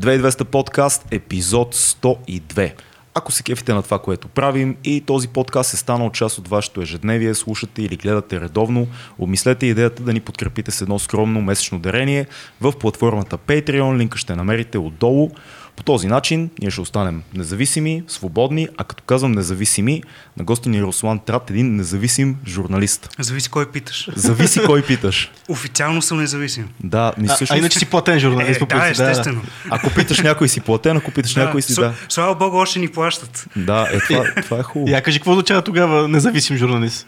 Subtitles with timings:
[0.00, 2.72] 2200 подкаст, епизод 102.
[3.14, 6.82] Ако се кефите на това, което правим и този подкаст е станал част от вашето
[6.82, 8.86] ежедневие, слушате или гледате редовно,
[9.18, 12.26] обмислете идеята да ни подкрепите с едно скромно месечно дарение
[12.60, 15.30] в платформата Patreon, линка ще намерите отдолу.
[15.76, 20.02] По този начин ние ще останем независими, свободни, а като казвам независими,
[20.36, 23.08] на гости ни е Руслан Трат, един независим журналист.
[23.18, 24.08] Зависи кой питаш.
[24.16, 25.30] Зависи кой питаш.
[25.48, 26.68] Официално съм независим.
[26.84, 27.52] Да, ми А, всъщност...
[27.52, 28.56] а иначе си платен журналист.
[28.56, 29.42] Е, по да, естествено.
[29.70, 31.94] Ако питаш някой си платен, ако питаш някой си, да.
[32.08, 33.46] Слава Богу, още ни плащат.
[33.56, 34.90] Да, е, това, това е хубаво.
[34.90, 37.06] Я кажи, какво означава тогава независим журналист?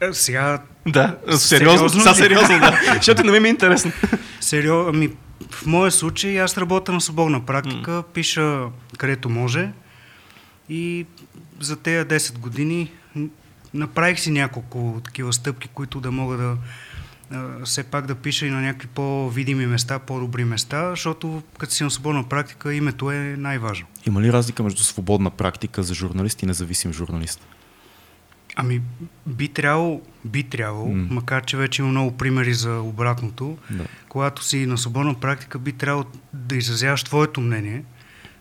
[0.00, 2.80] Е, сега, Да, сериозно, Сериозно са сериозно, да.
[2.94, 3.92] Защото не ми е интересно.
[4.40, 5.10] сериоз, ами,
[5.50, 8.66] в моя случай аз работя на свободна практика, пиша
[8.98, 9.72] където може
[10.68, 11.06] и
[11.60, 12.90] за тези 10 години
[13.74, 16.56] направих си няколко такива стъпки, които да мога да
[17.30, 21.84] а, все пак да пиша и на някакви по-видими места, по-добри места, защото като си
[21.84, 23.86] на свободна практика името е най-важно.
[24.06, 27.46] Има ли разлика между свободна практика за журналист и независим журналист?
[28.60, 28.80] Ами,
[29.26, 31.06] би трябвало, би трябвало, М.
[31.10, 33.84] макар че вече има много примери за обратното, Да.
[34.08, 37.82] когато си на свободна практика, би трябвало да изразяваш твоето мнение,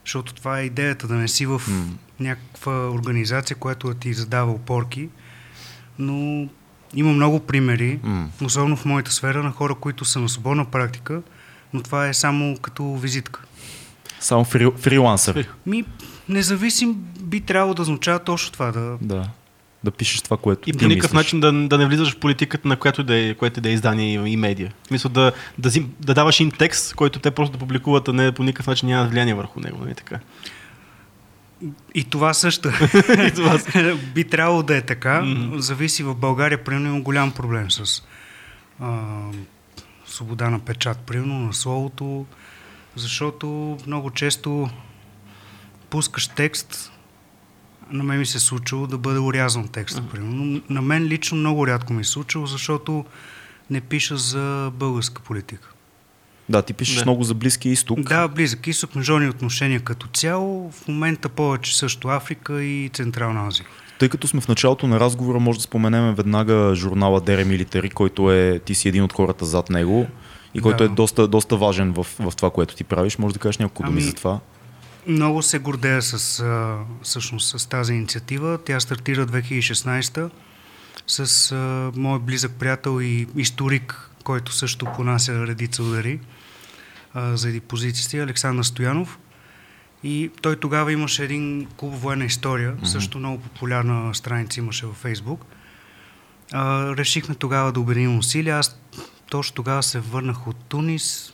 [0.05, 1.85] защото това е идеята, да не си в М.
[2.19, 5.09] някаква организация, която да ти задава опорки,
[5.99, 6.47] но
[6.93, 8.29] има много примери, М.
[8.41, 11.21] особено в моята сфера, на хора, които са на свободна практика,
[11.73, 13.41] но това е само като визитка.
[14.19, 15.47] Само фри, фрилансър.
[15.65, 15.83] Ми,
[16.29, 19.29] независим би трябвало да означава точно това, да, Да.
[19.83, 22.67] Да пишеш това, което И ти по никакъв начин да, да не влизаш в политиката
[22.67, 24.73] на която да е, което да е издание и, и медия.
[24.83, 28.13] В смисъл да, да, зим, да даваш им текст, който те просто да публикуват, а
[28.13, 29.77] не по никакъв начин нямат влияние върху него.
[29.81, 30.19] Нали така?
[31.95, 32.69] И това също.
[33.27, 33.59] И това
[34.15, 35.21] Би трябвало да е така.
[35.21, 35.59] Мгм.
[35.59, 38.03] Зависи в България, примерно, има голям проблем с
[38.79, 39.01] а,
[40.05, 42.25] свобода на печат, примерно, на словото,
[42.95, 44.69] защото много често
[45.89, 46.91] пускаш текст,
[47.91, 50.45] на мен ми се е случило да бъде урязан текста, примерно.
[50.45, 53.05] Но На мен лично много рядко ми се е случило, защото
[53.69, 55.69] не пиша за българска политика.
[56.49, 57.03] Да, ти пишеш Да.
[57.05, 57.99] много за Близкия изток.
[57.99, 63.65] Да, близък изток, международни отношения като цяло, в момента повече също Африка и Централна Азия.
[63.99, 68.31] Тъй като сме в началото на разговора, може да споменем веднага журнала Дере Милитари, който
[68.31, 70.07] е, ти си един от хората зад него
[70.53, 70.83] и който Да.
[70.83, 73.17] е доста, доста важен в, в това, което ти правиш.
[73.17, 74.39] Може да кажеш няколко думи Ами, за това.
[75.09, 78.59] Много се гордея с, а, всъщност, с тази инициатива.
[78.65, 80.29] Тя стартира 2016
[81.07, 86.19] с а, мой близък приятел и историк, който също понася редица удари
[87.13, 89.19] а, заради позициите, Александър Стоянов.
[90.03, 92.85] И той тогава имаше един клуб военна история, Мгм.
[92.85, 95.45] също много популярна страница имаше във Фейсбук.
[96.53, 98.57] А, решихме тогава да обединим усилия.
[98.57, 98.79] Аз
[99.29, 101.33] точно тогава се върнах от Тунис,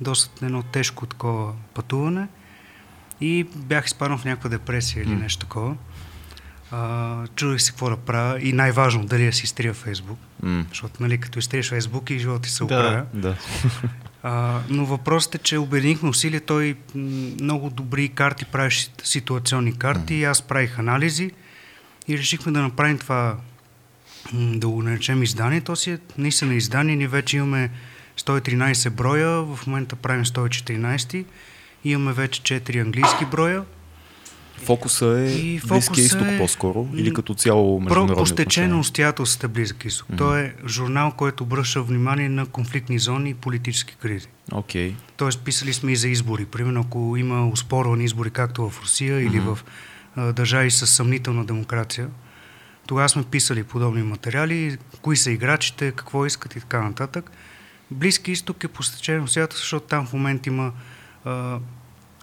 [0.00, 2.28] доста едно тежко такова пътуване
[3.20, 5.76] и бях изпаднал в някаква депресия или нещо такова.
[6.70, 11.02] А, чудех се какво да правя и най-важно дали да си изтрия Фейсбук, М, защото
[11.02, 12.64] нали, като изтриеш Фейсбук и живота ти се Да.
[12.64, 13.04] оправя.
[13.14, 13.36] да.
[14.22, 16.40] А, но въпросът е, че обединихме усилия.
[16.40, 16.76] Той
[17.40, 20.14] много добри карти правиш ситуационни карти.
[20.14, 21.30] и Аз правих анализи
[22.08, 23.36] и решихме да направим това,
[24.34, 25.60] да го наречем издание.
[25.60, 26.96] То си е наистина издание.
[26.96, 27.70] Ние вече имаме
[28.18, 31.24] 113 броя, в момента правим 114.
[31.86, 33.64] Имаме вече 4 английски броя.
[34.64, 38.78] Фокуса е И фокуса изток е- по-скоро или като цяло Про, международни по стечение на
[38.78, 40.08] обстоятелствата Близък изток.
[40.18, 44.26] Той е журнал, който обръща внимание на конфликтни зони и политически кризи.
[44.52, 44.94] Окей.
[45.16, 46.44] Тоест, писали сме и за избори.
[46.44, 49.54] Примерно, ако има успорвани избори, както в Русия или Мгм.
[49.54, 49.64] в
[50.16, 52.08] а, държави с съмнителна демокрация,
[52.86, 57.30] тогава сме писали подобни материали, кои са играчите, какво искат и така нататък.
[57.90, 60.72] Близки изток е постечение обстоятелства, защото там в момента има
[61.26, 61.58] а,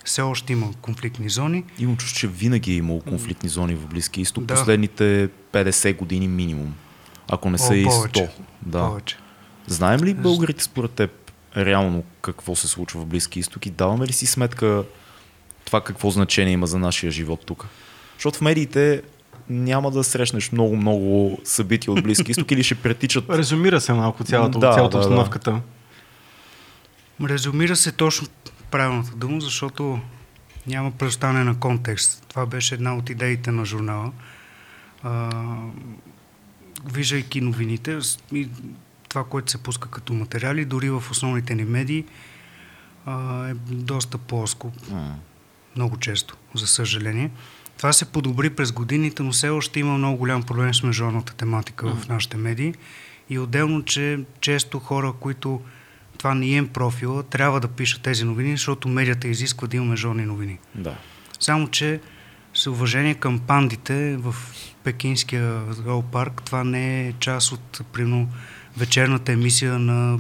[0.06, 1.64] все още има конфликтни зони.
[1.80, 4.46] Имам чувство, че винаги е имало конфликтни зони в Близкия изток.
[4.46, 4.54] Да.
[4.54, 6.74] Последните 50 години минимум.
[7.30, 7.90] Ако не О, са и 100.
[7.96, 8.30] повече.
[8.62, 8.80] Да.
[8.88, 9.18] Повече.
[9.68, 14.14] Знаем ли българите според теб реално какво се случва в Близки изток и даваме ли
[14.14, 14.84] си сметка
[15.66, 17.68] това какво значение има за нашия живот тук?
[18.18, 19.02] Защото в медиите
[19.50, 24.60] няма да срещнеш много-много събития от Близки изток или ще претичат Резумира се малко цялата,
[24.60, 25.08] Да, цялата да, да.
[25.08, 25.62] обстановката.
[27.24, 28.28] Резумира се точно
[28.74, 30.00] правилната дума, защото
[30.68, 32.26] няма предоставяне на контекст.
[32.28, 34.12] Това беше една от идеите на журнала.
[35.04, 35.30] А,
[36.86, 38.00] виждайки новините
[38.32, 38.50] и
[39.10, 42.06] това, което се пуска като материали, дори в основните ни медии,
[43.06, 45.16] а, е доста плоско, М.
[45.76, 47.32] много често, за съжаление.
[47.78, 51.96] Това се подобри през годините, но все още има много голям проблем с международната тематика
[51.96, 52.74] в нашите медии.
[53.30, 55.62] И отделно, че често хора, които
[56.18, 60.26] това не им профила, трябва да пишат тези новини, защото медията изисква да имаме жорни
[60.26, 60.60] новини.
[60.76, 60.96] Да.
[61.40, 62.00] Само, че
[62.54, 64.36] с уважение към пандите в
[64.84, 68.30] Пекинския зоопарк, това не е част от, примерно,
[68.78, 70.20] вечерната емисия на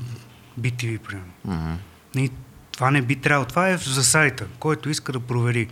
[0.59, 1.31] BTV, примерно.
[1.45, 1.73] Мгм.
[2.15, 2.31] И
[2.71, 3.45] това не би трябвало.
[3.45, 5.67] Това е за сайта, който иска да провери.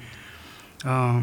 [0.84, 1.20] А,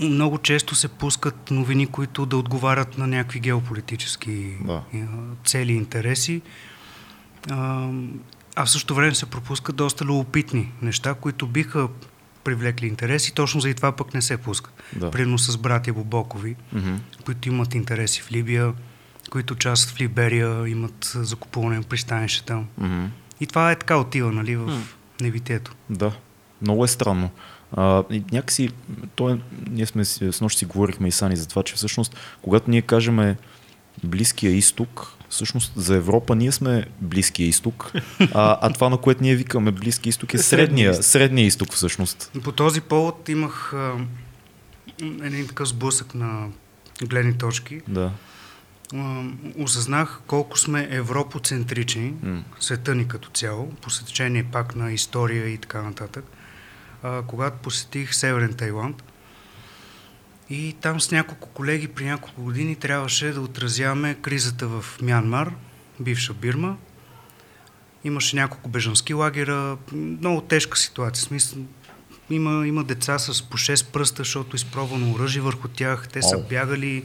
[0.00, 4.82] много често се пускат новини, които да отговарят на някакви геополитически Да.
[5.44, 6.42] цели и интереси.
[7.50, 7.88] А,
[8.56, 11.88] в същото време се пропускат доста любопитни неща, които биха
[12.44, 14.82] привлекли интереси, точно заради това пък не се пускат.
[14.92, 15.10] Да.
[15.10, 16.94] Примерно с братя Бобокови, Мгм.
[17.24, 18.72] които имат интереси в Либия,
[19.30, 22.66] които участват в Либерия, имат закупуване на пристанище там.
[22.78, 23.04] Мгм.
[23.40, 24.82] И това е така отива, нали, в
[25.20, 25.74] невитието.
[25.90, 26.12] Да,
[26.62, 27.30] много е странно.
[27.72, 28.70] А, и някакси,
[29.14, 32.70] то ние сме, си- с нощ си говорихме и Сани за това, че всъщност, когато
[32.70, 33.36] ние кажем
[34.04, 39.36] Близкия изток, всъщност за Европа ние сме Близкия изток, а, а това, на което ние
[39.36, 42.30] викаме Близкия изток е средния, средния изток всъщност.
[42.44, 43.92] По този повод имах а,
[45.02, 46.48] един такъв сблъсък на
[47.02, 47.80] гледни точки.
[47.88, 48.12] Да.
[48.94, 49.22] А,
[49.58, 52.42] осъзнах колко сме европоцентрични, М.
[52.60, 56.24] света ни като цяло, по сечение пак на история и така нататък.
[57.02, 59.02] А, когато посетих Северен Тайланд,
[60.50, 65.52] и там с няколко колеги при няколко години трябваше да отразяваме кризата в Мянмар,
[66.00, 66.76] бивша Бирма.
[68.04, 71.24] Имаше няколко бежански лагера, много тежка ситуация.
[71.24, 71.58] Смисъл,
[72.30, 76.08] има, има деца с по 6 пръста, защото е изпробвано оръжие върху тях.
[76.08, 77.04] Те са бягали.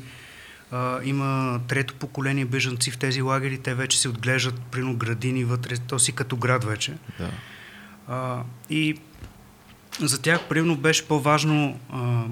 [0.72, 3.58] А, има трето поколение бежанци в тези лагери.
[3.58, 5.78] Те вече си отглеждат прино градини вътре.
[5.78, 6.94] То си като град вече.
[7.20, 7.32] да.
[8.08, 8.98] А, и
[10.00, 12.24] за тях, примерно, беше по-важно а,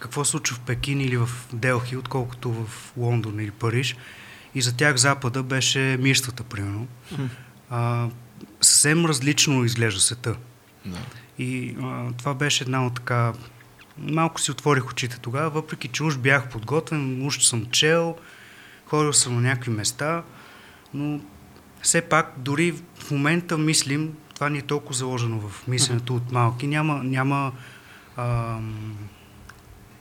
[0.00, 3.96] какво се случва в Пекин или в Делхи, отколкото в Лондон или Париж.
[4.54, 6.86] И за тях Запада беше мирствата, примерно.
[7.70, 8.08] А,
[8.60, 10.36] съвсем различно изглежда света.
[10.86, 10.98] да.
[11.38, 13.32] И а, това беше една от така...
[13.98, 18.16] Малко си отворих очите тогава, въпреки че уж бях подготвен, уж съм чел,
[18.86, 20.22] ходил съм на някакви места,
[20.94, 21.20] но
[21.82, 26.66] все пак дори в момента мислим, това ни е толкова заложено в мисленето от малки,
[26.66, 27.52] няма, няма
[28.16, 28.96] ам,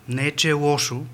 [0.10, 1.06] не е, че е лошо,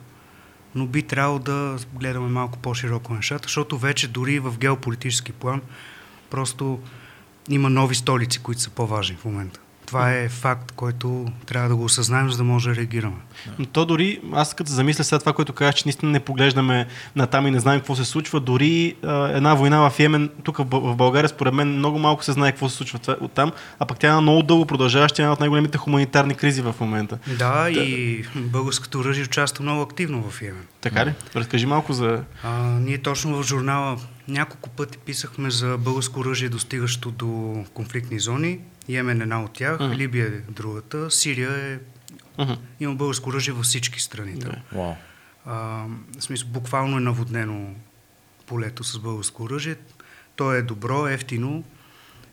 [0.76, 5.62] но би трябвало да гледаме малко по-широко нещата, защото вече дори в геополитически план
[6.30, 6.80] просто
[7.50, 9.60] има нови столици, които са по-важни в момента.
[9.94, 13.16] Това е факт, който трябва да го осъзнаем, за да може да реагираме.
[13.60, 17.28] Но то дори, аз като замисля след това, което казах, че наистина не поглеждаме на
[17.28, 20.66] там и не знаем какво се случва, дори а, една война в Йемен, тук в,
[20.66, 23.52] Бъл- в България, според мен много малко се знае какво се случва това- от там,
[23.80, 27.18] а пък тя е много дълго продължаваща, една от най-големите хуманитарни кризи в момента.
[27.38, 30.66] Да, и българското оръжие участва много активно в Йемен.
[30.82, 31.14] Така ли?
[31.36, 32.24] Разкажи малко за...
[32.44, 33.98] А, ние точно в журнала
[34.28, 38.60] няколко пъти писахме за българско оръжие, достигащо до конфликтни зони.
[38.90, 39.94] Йемен е една от тях, Мгм.
[39.94, 41.80] Либия е другата, Сирия е...
[42.42, 42.54] Мгм.
[42.80, 44.34] Има българско оръжие във всички страни.
[44.34, 44.56] Да.
[44.72, 44.94] Вау.
[45.46, 45.86] А,
[46.20, 47.74] в смисъл, буквално е наводнено
[48.46, 49.76] полето с българско оръжие.
[50.36, 51.64] То е добро, ефтино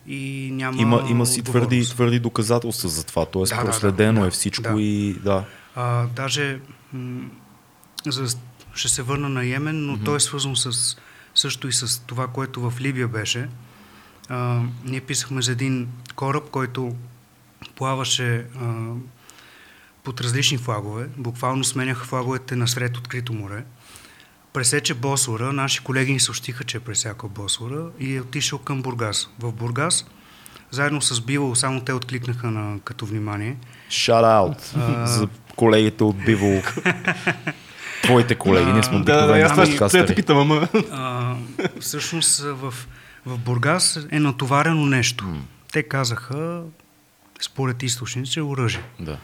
[0.06, 3.42] и няма Има, има си твърди, твърди доказателства за това, т.е.
[3.42, 4.82] Да, да, проследено да, е да, всичко да.
[4.82, 5.44] и да.
[5.74, 6.60] А, даже
[6.92, 7.28] м-
[8.06, 8.36] за,
[8.74, 10.96] ще се върна на Йемен, но той е свързан с,
[11.34, 13.48] също и с това, което в Либия беше.
[14.30, 16.94] А, ние писахме за един кораб, който
[17.76, 18.44] плаваше а,
[20.04, 21.08] под различни флагове.
[21.16, 23.64] Буквално сменяха флаговете насред открито море.
[24.52, 29.28] Пресече Босора, наши колеги ни съобщиха, че е пресякал Босора и е отишъл към Бургас.
[29.38, 30.06] В Бургас,
[30.70, 33.56] заедно с Бивол, само те откликнаха на като внимание.
[33.90, 35.06] Shout out А.
[35.06, 36.62] за колегите от Биво.
[38.02, 40.68] Твоите колеги, ние сме Да, да, обикновени аз ще те питам, ама...
[41.80, 42.74] Всъщност в,
[43.26, 45.24] в Бургас е натоварено нещо.
[45.72, 46.62] Те казаха,
[47.40, 48.82] според източници, оръжие.
[49.00, 49.18] Да.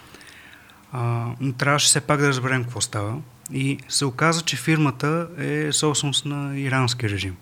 [0.92, 3.18] А, но трябваше все пак да разберем какво става.
[3.52, 7.36] И се оказа, че фирмата е собственост на ирански режим.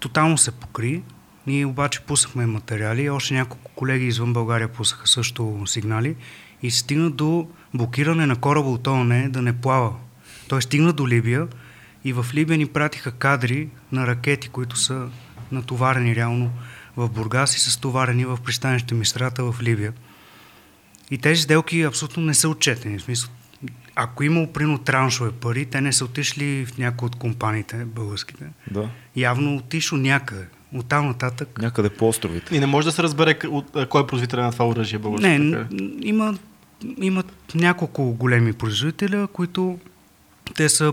[0.00, 1.02] Тотално се покри.
[1.46, 6.16] Ние обаче пусахме материали, още няколко колеги извън България пусаха също сигнали
[6.62, 9.92] и стигна до блокиране на кораба от ООН да не плава.
[10.48, 11.48] Той стигна до Либия
[12.04, 15.08] и в Либия ни пратиха кадри на ракети, които са
[15.52, 16.50] натоварени реално
[16.96, 19.92] в Бургас и са стоварени в пристанище Мистрата в Либия.
[21.10, 22.98] И тези сделки абсолютно не са отчетени.
[22.98, 23.30] В смисъл,
[23.94, 28.44] ако има прино траншове пари, те не са отишли в някои от компаниите, българските.
[28.70, 28.88] да.
[29.16, 30.46] Явно отишло някъде.
[30.74, 31.58] От там нататък.
[31.62, 32.56] Някъде по островите.
[32.56, 33.38] И не може да се разбере
[33.88, 35.28] кой е производител на това оръжие българско.
[35.28, 35.68] Не, така
[36.02, 36.38] има,
[37.00, 39.78] има няколко големи производителя, които
[40.54, 40.92] те са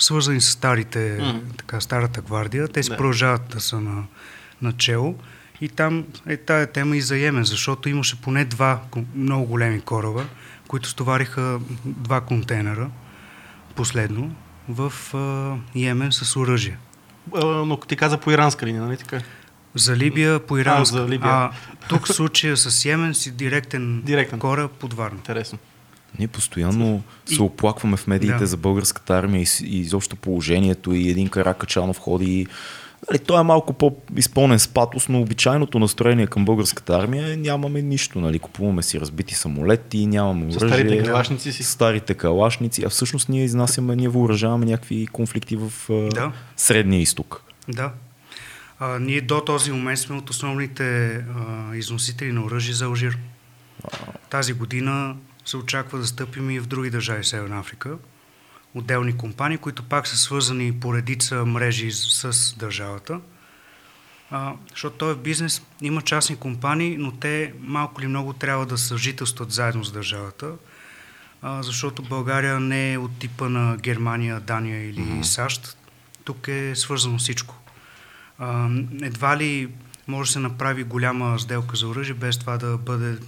[0.00, 1.38] свързани с старите, Мгм.
[1.56, 2.68] така, старата гвардия.
[2.68, 4.04] Те си продължават да са на,
[4.62, 5.14] начало.
[5.60, 8.80] И там е тая тема и за Йемен, защото имаше поне два
[9.14, 10.24] много големи кораба,
[10.68, 12.90] които стовариха два контейнера
[13.74, 14.34] последно
[14.68, 16.78] в а, Йемен с оръжие.
[17.42, 19.20] Но ти каза по иранска линия, нали така?
[19.74, 20.96] За Либия по иранска.
[20.96, 21.30] А, за Либия.
[21.30, 21.50] а
[21.88, 24.38] тук случая с Йемен си директен, Директен.
[24.38, 25.16] кораб под Варна.
[25.16, 25.58] Интересно.
[26.18, 28.46] Ние постоянно И- се оплакваме в медиите Да.
[28.46, 32.46] за българската армия и, и изобщо положението и един Каракачанов ходи.
[33.10, 37.82] Нали, той е малко по-изпълнен с патос, но обичайното настроение към българската армия е нямаме
[37.82, 38.20] нищо.
[38.20, 38.38] Нали.
[38.38, 40.58] Купуваме си разбити самолети, нямаме оръжие.
[40.68, 41.62] старите калашници си.
[41.62, 45.72] Старите калашници, а всъщност ние изнасяме, ние въоръжаваме някакви конфликти в
[46.14, 46.32] Да.
[46.56, 47.42] Средния изток.
[47.68, 47.92] Да.
[48.78, 51.22] А, ние до този момент сме от основните а,
[51.76, 53.18] износители на оръжие за Алжир.
[54.30, 57.98] Тази година се очаква да стъпим и в други държави в Северна Африка.
[58.74, 63.20] Отделни компании, които пак са свързани по редица мрежи с, държавата.
[64.30, 69.52] А, защото този бизнес има частни компании, но те малко или много трябва да съжителстват
[69.52, 70.52] заедно с държавата,
[71.42, 75.22] а, защото България не е от типа на Германия, Дания или mm-hmm.
[75.22, 75.78] САЩ.
[76.24, 77.54] Тук е свързано всичко.
[78.38, 78.70] А,
[79.02, 79.68] едва ли
[80.06, 83.18] може да се направи голяма сделка за оръжие, без това да бъде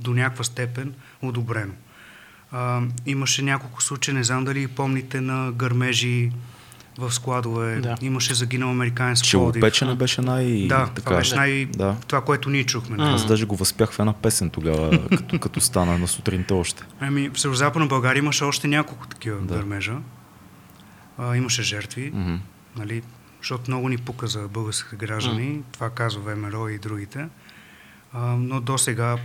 [0.00, 1.72] до някаква степен одобрено.
[2.52, 6.30] А, имаше няколко случаи, не знам дали помните на гърмежи
[6.98, 7.80] в складове.
[7.80, 7.94] Да.
[8.02, 9.24] Имаше загинал американец в.
[9.24, 10.66] Челопечене беше най...
[10.66, 11.66] Да, така, това беше най...
[11.66, 11.96] Да.
[12.06, 12.96] това, което ние чухме.
[12.96, 13.04] М.
[13.04, 16.82] Аз даже го възпях в една песен тогава, като, като стана на сутринта още.
[17.00, 19.54] Ами, в Северо-Западна България имаше още няколко такива Да.
[19.54, 19.96] гърмежа.
[21.18, 22.34] А, имаше жертви, Мгм.
[22.76, 23.02] нали,
[23.40, 25.60] защото много ни пука за българските граждани.
[25.72, 27.28] Това казва ВМРО и другите.
[28.12, 29.16] А, но до сега,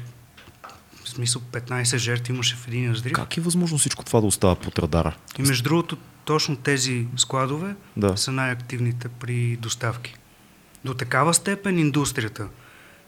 [1.06, 3.14] в смисъл 15 жертви имаше в един раздрив.
[3.14, 5.16] Как е възможно всичко това да остава под радара?
[5.40, 8.18] И между другото, точно тези складове Да.
[8.18, 10.16] са най-активните при доставки.
[10.86, 12.48] До такава степен индустрията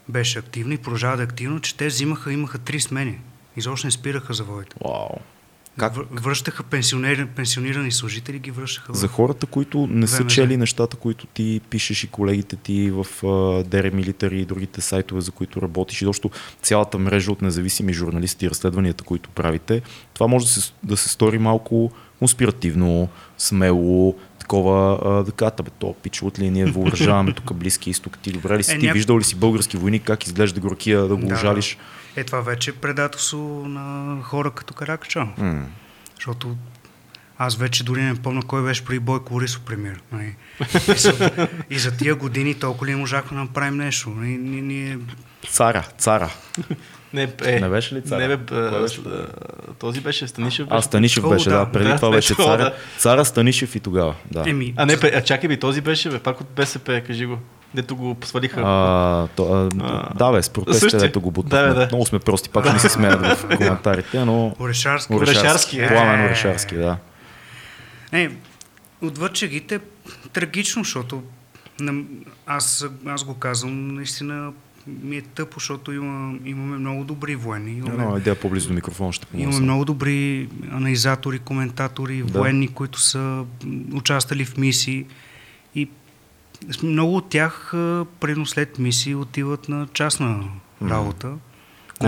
[0.09, 3.19] беше активна и продължава да е активно, че те взимаха, имаха три смени.
[3.57, 4.75] Изобщо не спираха заводите.
[4.85, 5.09] Вау.
[5.77, 5.93] Как?
[6.11, 8.93] Връщаха пенсионери, пенсионирани служители, ги връщаха.
[8.93, 13.63] За хората, които не са чели нещата, които ти пишеш и колегите ти в uh,
[13.63, 16.29] Dere Military и другите сайтове, за които работиш, и защото
[16.61, 19.81] цялата мрежа от независими журналисти и разследванията, които правите,
[20.13, 25.69] това може да се, да се стори малко конспиративно, смело, такова, а, да кажа, бе,
[25.79, 28.17] то пич от ли ние въоръжаваме тук Близки изток.
[28.17, 28.75] Ти добре ли си?
[28.75, 31.33] Е, ти няк- виждал ли си български войник, как изглежда горкия да го Да.
[31.33, 31.77] ожалиш?
[32.17, 35.37] Е, това вече е предателство на хора като Каракачанов.
[35.37, 35.65] М.
[36.15, 36.55] Защото
[37.37, 40.01] аз вече дори не помня кой беше при Бойко Борисов премьер.
[40.11, 40.35] Нали?
[40.87, 41.31] И, за,
[41.69, 44.09] и за тия години толкова ли не можахме да направим нещо.
[44.09, 44.27] Нали?
[44.29, 44.99] Ние, ние,
[45.49, 46.29] Цара, цара.
[47.13, 48.17] Не, е, Не беше ли цар?
[48.19, 49.01] Не, бе, а, беше?
[49.01, 49.27] а,
[49.73, 50.67] този беше Станишев.
[50.69, 50.85] А, Беше.
[50.85, 51.57] Станишев О, беше, да.
[51.57, 51.71] да.
[51.71, 52.57] Преди Да, това беше царя.
[52.57, 52.73] да.
[52.97, 54.15] Цара Станишев и тогава.
[54.31, 54.43] Да.
[54.47, 57.39] еми, А, не, а чакай би, този беше, бе, пак от БСП, кажи го.
[57.73, 58.61] Дето го свалиха.
[58.65, 60.99] А, то, а, А, да, бе, с същия.
[60.99, 61.67] дето го бутнахме.
[61.67, 61.87] Да, да.
[61.91, 64.55] Много сме прости, пак не се смеят в коментарите, но...
[64.59, 65.13] Орешарски.
[65.13, 65.87] Орешарски, е.
[65.87, 66.97] Пламен Орешарски, да.
[68.11, 68.29] Е,
[69.01, 69.31] отвъд
[70.33, 71.23] трагично, защото
[72.45, 74.51] аз, аз го казвам, наистина
[74.87, 77.71] ми е тъпо, защото има, имаме много добри военни.
[77.71, 79.65] Имаме, Едно идея по-близо до микрофона ще Имаме помогна.
[79.65, 82.39] много добри анализатори, коментатори, да.
[82.39, 83.43] военни, които са
[83.93, 85.05] участвали в мисии
[86.83, 90.43] много от тях а, предно след мисии отиват на частна
[90.83, 91.27] работа.
[91.27, 91.37] Най-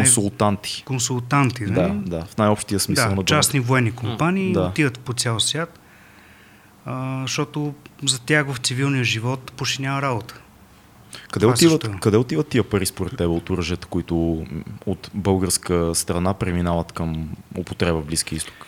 [0.03, 0.83] Консултанти.
[0.85, 1.99] Консултанти, Да, нали?
[1.99, 3.25] да, в най-общия смисъл да, на думата.
[3.25, 4.61] частни военни компании Да.
[4.61, 5.79] отиват по цял свят,
[6.85, 10.41] а, защото за тях в цивилния живот почти няма работа.
[11.23, 11.99] Къде Това отиват, също е.
[11.99, 14.45] къде отиват тия пари според теб от оръжията, които
[14.85, 18.65] от българска страна преминават към употреба в Близки изток?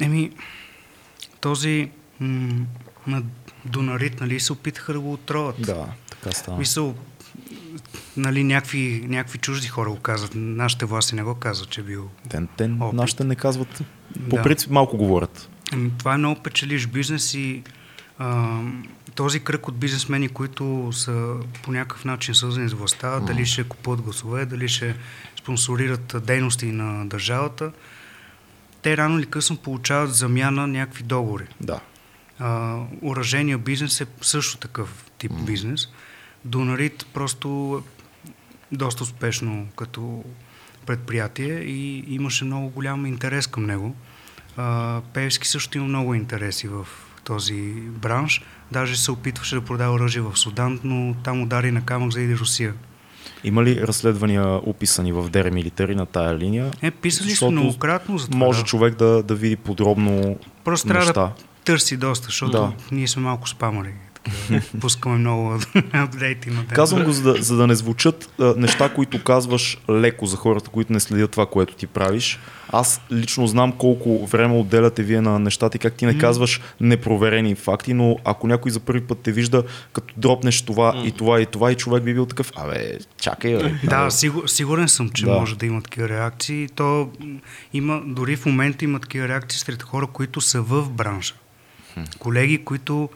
[0.00, 0.30] Еми,
[1.40, 2.64] този м-
[3.06, 3.22] на
[3.64, 5.56] Донарит, нали, се опитаха да го отроват.
[5.58, 6.58] Да, така става.
[6.58, 6.94] Мисъл,
[8.16, 10.30] нали, някакви, някакви чужди хора го казват.
[10.34, 12.08] Нашите власти не го казват, че е бил.
[12.28, 12.92] Те, те Опит.
[12.92, 13.82] нашите не казват.
[14.30, 14.42] По Да.
[14.42, 15.48] принцип малко говорят.
[15.72, 17.62] Ами, Това е много печелиш бизнес и
[18.18, 18.58] а,
[19.14, 24.00] този кръг от бизнесмени, които са по някакъв начин свързани с властта, дали ще купуват
[24.00, 24.94] гласове, дали ще
[25.38, 27.72] спонсорират дейности на държавата,
[28.82, 31.44] те рано или късно получават замяна някакви договори.
[31.60, 31.80] Да.
[33.02, 35.44] Оръжения бизнес е също такъв тип mm.
[35.44, 35.88] бизнес.
[36.44, 37.82] Донарит просто
[38.72, 40.24] е доста успешно като
[40.86, 43.94] предприятие и имаше много голям интерес към него.
[44.56, 46.86] А, Певски също има много интереси в
[47.24, 48.42] този бранш.
[48.72, 52.74] Даже се опитваше да продава оръжие в Судан, но там удари на камък заиде Русия.
[53.44, 56.70] Има ли разследвания описани в Military на тая линия?
[56.82, 58.38] Е, писали сме Защото многократно за това.
[58.38, 58.66] Може да.
[58.66, 61.20] човек да, да види подробно Просто трябва неща.
[61.20, 61.32] да
[61.64, 62.72] търси доста, защото Да.
[62.92, 63.92] ние сме малко спамали.
[64.80, 65.58] пускаме много
[65.92, 66.68] апдейти на ден.
[66.68, 70.70] Казвам го, за да, за да не звучат а, неща, които казваш леко за хората,
[70.70, 72.38] които не следят това, което ти правиш.
[72.68, 77.54] Аз лично знам колко време отделяте вие на нещата и как ти не казваш непроверени
[77.54, 81.46] факти, но ако някой за първи път те вижда, като дропнеш това и това и
[81.46, 83.74] това и човек би бил такъв, абе, чакай, бе.
[83.84, 85.32] Да, сигур, сигурен съм, че Да.
[85.32, 86.68] може да има такива реакции.
[86.68, 87.10] То
[87.72, 91.34] има, дори в момента има такива реакции сред хора, които са в бранша.
[92.18, 93.08] Колеги, които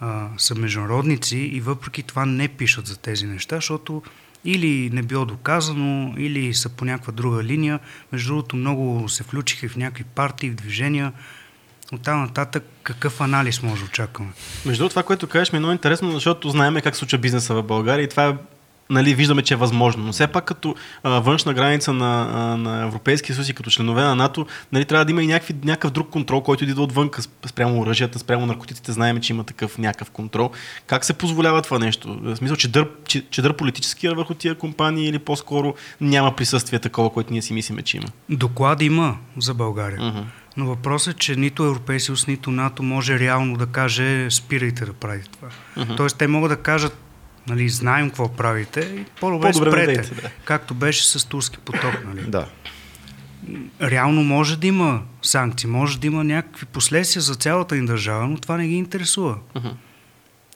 [0.00, 4.02] а, са международници и въпреки това не пишат за тези неща, защото
[4.44, 7.80] или не било доказано, или са по някаква друга линия.
[8.12, 11.12] Между другото, много се включиха в някакви партии, в движения.
[11.92, 14.30] От там нататък какъв анализ може да очакваме?
[14.66, 17.62] Между другото, това, което кажеш, ми е много интересно, защото знаеме как случва бизнеса в
[17.62, 18.36] България и това е
[18.92, 20.04] нали, виждаме, че е възможно.
[20.04, 24.02] Но все пак като а, външна граница на, а, на Европейския съюз и като членове
[24.02, 27.10] на НАТО, нали, трябва да има и някакви, някакъв друг контрол, който идва отвън
[27.46, 28.92] спрямо оръжията, спрямо наркотиците.
[28.92, 30.50] Знаем, че има такъв някакъв контрол.
[30.86, 32.18] Как се позволява това нещо?
[32.22, 36.78] В смисъл, че дър, че, че дър политически върху тия компании или по-скоро няма присъствие
[36.78, 38.08] такова, което ние си мислиме, че има?
[38.30, 40.00] Доклад има за България.
[40.02, 40.20] Мгм.
[40.56, 44.92] Но въпросът е, че нито Европейски съюз, нито НАТО може реално да каже спирайте да
[44.92, 45.48] правите това.
[45.76, 45.96] Мгм.
[45.96, 46.98] Тоест те могат да кажат,
[47.48, 49.92] нали, знаем какво правите и по-добре, По-добре спрете.
[50.00, 50.30] дейте, да.
[50.44, 52.04] Както беше с турски поток.
[52.06, 52.22] Нали.
[52.30, 52.46] Да.
[53.82, 58.36] Реално може да има санкции, може да има някакви последствия за цялата ни държава, но
[58.36, 59.38] това не ги интересува.
[59.56, 59.68] Мгм.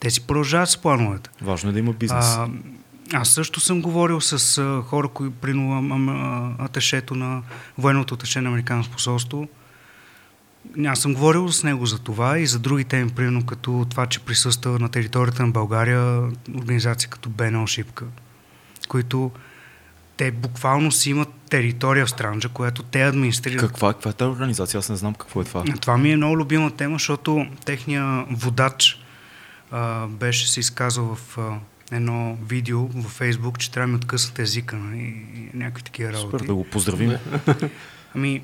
[0.01, 1.31] Те си продължават с плановете.
[1.43, 2.27] Важно е да има бизнес.
[2.27, 2.49] А,
[3.13, 7.43] аз също съм говорил с а, хора, които прино атешето на
[7.79, 9.49] военното атеше на Американско посолство.
[10.87, 14.21] Аз съм говорил с него за това и за други теми, примерно като това, че
[14.21, 16.23] присъства на територията на България
[16.55, 18.05] организация като БНО Шипка,
[18.89, 19.31] които
[20.17, 23.61] те буквално си имат територия в Странджа, която те администрират.
[23.61, 24.79] Каква, каква е тази организация?
[24.79, 25.65] Аз не знам какво е това.
[25.81, 29.03] Това ми е много любима тема, защото техния водач
[29.71, 31.59] а, беше се изказал в а,
[31.93, 34.99] едно видео във Фейсбук, че трябва да ми откъснат езика нали,
[35.35, 36.31] и някакви такива работи.
[36.31, 37.13] Супер, да го поздравим.
[38.15, 38.43] Ами,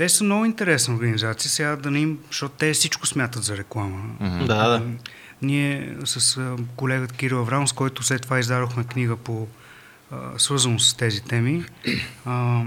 [0.00, 4.14] те са много интересна организация, сега да не им, защото те всичко смятат за реклама.
[4.20, 4.46] Мгм.
[4.46, 4.82] Да, да.
[5.42, 6.40] Ние с
[6.76, 9.48] колегата Кирил Аврам, с който след това издадохме книга по
[10.36, 11.64] свързано с тези теми,
[12.24, 12.62] а,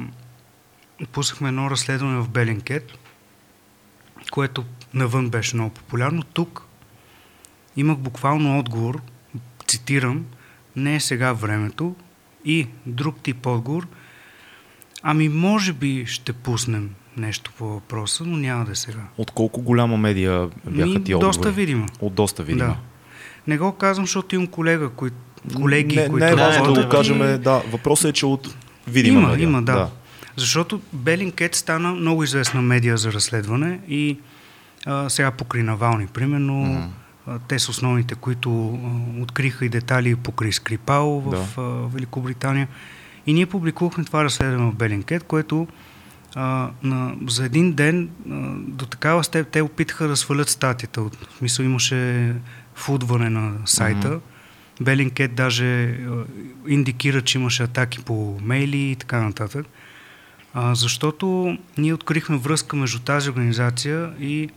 [1.11, 2.91] пуснахме едно разследване в Белинкет,
[4.31, 6.23] което навън беше много популярно.
[6.23, 6.65] Тук
[7.77, 9.01] имах буквално отговор,
[9.67, 10.25] цитирам,
[10.75, 11.95] не е сега времето
[12.45, 13.87] и друг тип отговор,
[15.01, 18.99] ами може би ще пуснем нещо по въпроса, но няма да е сега.
[19.17, 21.51] От колко голяма медия бяха Ми, доста отговори?
[21.51, 21.85] видима.
[21.99, 22.65] От доста видима.
[22.65, 22.75] Да.
[23.47, 25.09] Не го казвам, защото имам колега, кои,
[25.55, 27.23] колеги, не, които не е важно да работят го кажем.
[27.25, 28.55] и- Да, въпросът е, че от
[28.87, 29.43] видима има, медия.
[29.43, 29.89] има, да.
[30.35, 34.17] Защото Белинкет стана много известна медия за разследване и
[34.85, 36.89] а, сега покрай Навални, примерно,
[37.27, 38.79] а, те са основните, които
[39.17, 41.45] а, откриха и детали покрай Скрипал в Да.
[41.57, 42.67] а, Великобритания.
[43.27, 45.67] И ние публикувахме това разследване в Белинкет, което
[46.35, 51.01] а, на, за един ден а, до такава степ те опитаха да свалят статията.
[51.01, 52.33] От, в смисъл имаше
[52.75, 54.07] фудване на сайта.
[54.07, 54.17] Мгм.
[54.81, 56.23] Белинкет даже а,
[56.67, 59.67] индикира, че имаше атаки по мейли и така нататък.
[60.53, 64.49] А, защото ние открихме връзка между тази организация и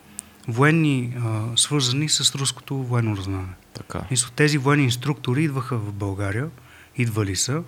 [0.48, 3.52] военни, а, свързани с руското военно разузнаване.
[3.74, 4.00] Така.
[4.10, 6.48] Мисля, тези военни инструктори идваха в България,
[6.96, 7.62] идвали са.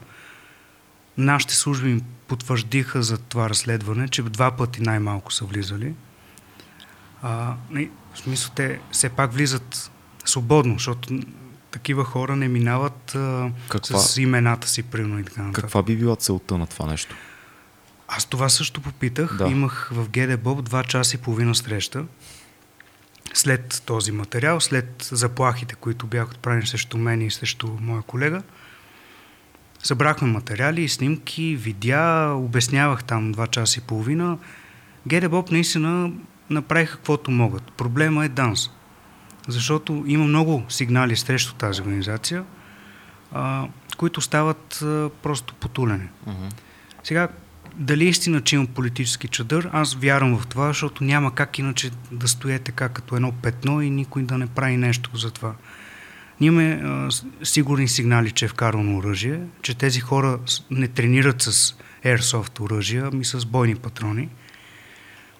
[1.19, 5.95] Нашите служби им потвърждиха за това разследване, че два пъти най-малко са влизали.
[7.23, 9.91] А, и, в смисъл, те все пак влизат
[10.25, 11.21] свободно, защото
[11.71, 15.65] такива хора не минават а, Каква- с имената си, примерно и така нататък.
[15.65, 17.17] Каква би била целта на това нещо?
[18.09, 19.37] Аз това също попитах.
[19.37, 19.47] Да.
[19.49, 22.05] Имах в ГД Боб два часа и половина среща.
[23.35, 28.43] След този материал, след заплахите, които бяха отправени срещу мен и срещу моя колега,
[29.83, 34.39] събрахме материали снимки, видеа, обяснявах там два часа и половина.
[35.07, 36.11] ГД Боб наистина
[36.51, 37.73] направиха каквото могат.
[37.73, 38.71] Проблема е ДАНС.
[39.49, 42.45] Защото има много сигнали срещу тази организация,
[43.33, 46.09] а, които стават а, просто потулени.
[47.05, 47.29] Сега,
[47.75, 51.91] дали е истина, че имам политически чадър, аз вярвам в това, защото няма как иначе
[52.13, 55.55] да стоя така като едно петно и никой да не прави нещо за това.
[56.41, 57.09] Ние имаме а,
[57.43, 60.39] сигурни сигнали, че е вкарано оръжие, че тези хора
[60.71, 61.75] не тренират с
[62.05, 64.29] airsoft оръжия, ами с бойни патрони.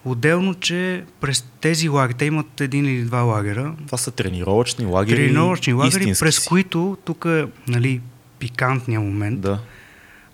[0.05, 5.15] Отделно, че през тези лагери, те имат един или два лагера, Това са тренировъчни лагери.
[5.17, 8.01] тренировъчни лагери, през които тук е нали,
[8.39, 9.59] пикантния момент, Да.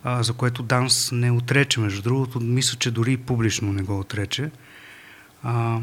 [0.03, 3.99] а, за което Данс не отрече, между другото, мисля, че дори и публично не го
[3.99, 4.49] отрече.
[5.43, 5.79] А,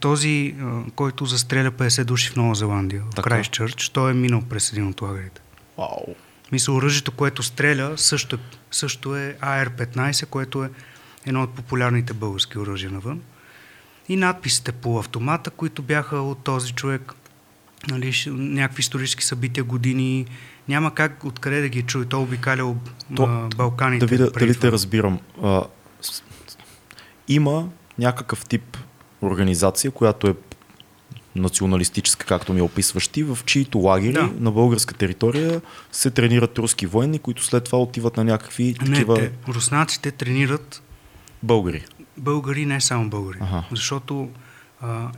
[0.00, 0.54] този,
[0.94, 3.30] който застреля 50 души в Нова Зеландия, в Така.
[3.30, 5.40] Крайстчърч, той е минал през един от лагерите.
[5.78, 6.14] Вау.
[6.52, 8.38] Мисля, оръжието, което стреля, също,
[8.70, 10.70] също е AR-15, което е
[11.26, 13.20] едно от популярните български оръжия навън.
[14.08, 17.12] И надписите по автомата, които бяха от този човек,
[17.88, 20.26] нали, някакви исторически събития, години,
[20.68, 22.04] няма как откъде да ги чуе.
[22.04, 22.76] Той е обикалял
[23.16, 24.06] То- а, Балканите.
[24.06, 25.20] Да видя дали те разбирам.
[25.42, 25.62] А,
[27.28, 27.68] има
[27.98, 28.76] някакъв тип
[29.24, 30.34] организация, която е
[31.36, 34.30] националистическа, както ми описваш ти, в чието лагери Да.
[34.38, 35.60] на българска територия
[35.92, 40.82] се тренират руски военни, които след това отиват на някакви Не, такива те, руснаците тренират
[41.42, 41.84] българи.
[42.16, 43.38] българи, не само българи.
[43.40, 43.64] Аха.
[43.70, 44.28] Защото
[44.80, 45.10] а,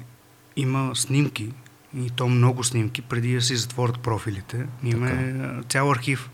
[0.56, 1.48] има снимки,
[1.96, 4.66] и то много снимки, преди да си затворят профилите.
[4.84, 6.30] Има а, цял архив.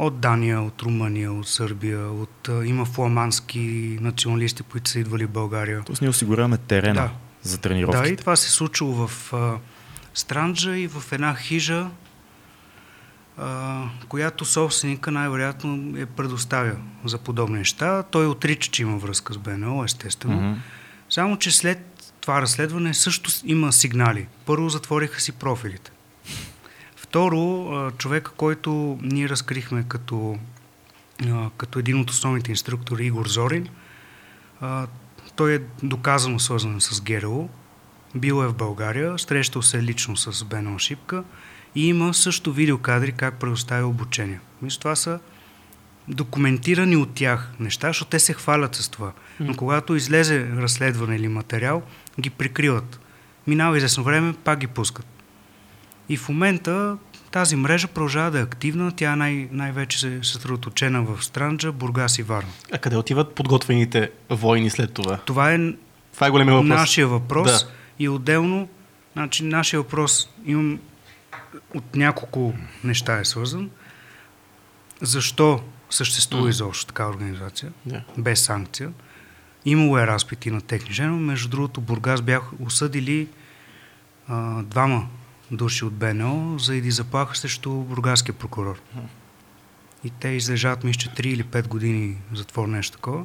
[0.00, 3.60] От Дания, от Румъния, от Сърбия, от, има фламандски
[4.00, 5.82] националисти, които са идвали в България.
[5.86, 7.10] Тоест ние осигуряваме терена Да.
[7.42, 8.08] за Да, тренировките.
[8.08, 9.54] и това се случило в а,
[10.14, 11.86] Странджа и в една хижа,
[13.38, 18.02] а, която собственика най-вероятно е предоставя за подобни неща.
[18.02, 20.36] Той отрича, че има връзка с БНО, естествено.
[20.36, 20.60] Мгм.
[21.10, 24.26] Само, че след това разследване също има сигнали.
[24.46, 25.90] Първо затвориха си профилите.
[27.10, 30.38] Второ, а, човека, който ние разкрихме като,
[31.56, 33.68] като един от основните инструктори, Игор Зорин,
[35.36, 37.48] той е доказано свързан с ГРУ,
[38.14, 41.24] бил е в България, срещал се лично с Бено Шипка
[41.74, 44.40] и има също видеокадри как предоставя обучение.
[44.62, 45.20] Мисля, това са
[46.08, 49.12] документирани от тях неща, защото те се хвалят с това.
[49.40, 51.82] Но когато излезе разследване или материал,
[52.20, 53.00] ги прикриват.
[53.46, 55.06] Минава известно време, пак ги пускат.
[56.10, 56.96] И в момента
[57.30, 58.92] тази мрежа продължава да е активна.
[58.92, 62.50] Тя най- най-вече се съсредоточена в Странджа, Бургас и Варна.
[62.72, 65.16] А къде отиват подготвените войни след това?
[65.16, 65.58] Това е
[66.14, 66.68] Това е големия въпрос.
[66.68, 67.46] нашия въпрос.
[67.64, 67.70] Да.
[67.98, 68.68] И отделно,
[69.12, 70.78] значи, нашия въпрос имам
[71.74, 73.70] от няколко неща е свързан.
[75.00, 76.50] Защо съществува М.
[76.50, 78.02] изобщо така организация, Да.
[78.18, 78.92] без санкция?
[79.64, 81.20] Имало е разпити на техни членове.
[81.20, 83.28] Между другото, Бургас бях осъдили
[84.28, 85.06] а, двама
[85.50, 88.80] души от БНО заради заплаха срещу бургаския прокурор.
[90.04, 93.24] И те излежават, мисля, че 3 или 5 години затвор, нещо такова.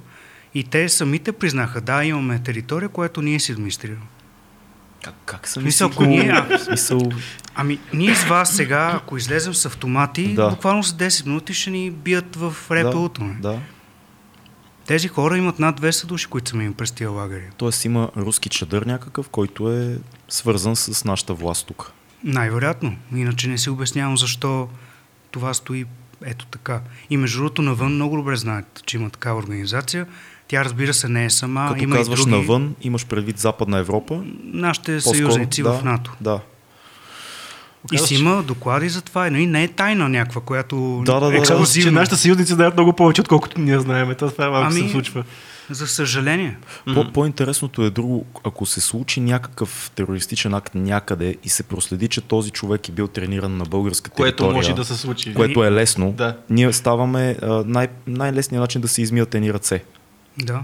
[0.54, 4.06] И те самите признаха, да, имаме територия, която ние си администрираме.
[5.04, 7.12] Как, как са Смисъл, ако ние- смисъл,
[7.56, 10.50] Ами, ние с вас сега, ако излезем с автомати, Да.
[10.50, 13.24] буквално за 10 минути ще ни бият в РПУ-то.
[13.24, 13.34] не?
[13.34, 13.60] да.
[14.88, 17.50] Тези хора имат над 200 души, които са минали през тия лагери.
[17.58, 19.98] Тоест има руски чадър някакъв, който е
[20.30, 21.92] свързан с нашата власт тук.
[22.24, 22.96] Най-вероятно.
[23.16, 24.70] Иначе не си обяснявам защо
[25.32, 25.86] това стои
[26.26, 26.82] ето така.
[27.10, 30.06] И между другото навън много добре знаят, че има такава организация.
[30.48, 31.68] Тя разбира се не е сама.
[31.72, 34.24] Като има казваш и други, навън, имаш предвид Западна Европа.
[34.44, 36.14] Нашите По-скоро, съюзници да, в НАТО.
[36.22, 36.40] Да.
[37.92, 39.30] И си има доклади за това.
[39.30, 41.32] Нали, не е тайна някаква, която Да, да, да, да.
[41.32, 41.92] Че ексклюзивна.
[41.92, 44.16] нашите съюзници знаят много повече, отколкото ние знаем.
[44.16, 45.24] Това това малко Ами, се случва.
[45.70, 46.58] За съжаление.
[46.86, 52.22] По- По-интересното е друго, ако се случи някакъв терористичен акт някъде и се проследи, че
[52.22, 55.34] този човек е бил трениран на българска Което територия, може да се случи.
[55.34, 56.38] което е лесно, Да.
[56.50, 59.84] ние ставаме а, най- най-лесният начин да се измият едни ръце.
[60.38, 60.62] Да.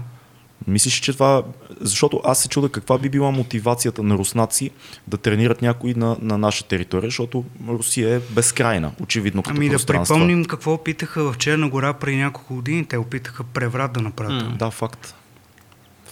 [0.66, 1.42] Мислиш, че това...
[1.80, 4.70] Защото аз се чуда каква би била мотивацията на руснаци
[5.08, 9.86] да тренират някой на, на наша територия, защото Русия е безкрайна, очевидно като Ами да
[9.86, 12.84] припомним какво опитаха в Черна гора преди няколко години.
[12.84, 14.44] Те опитаха преврат да направят.
[14.44, 14.56] М.
[14.58, 15.14] Да, факт.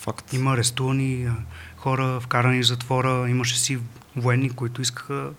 [0.00, 0.32] Факт.
[0.32, 1.28] Има арестувани
[1.76, 3.30] хора, вкарани в затвора.
[3.30, 3.78] Имаше си
[4.16, 5.30] военни, които искаха...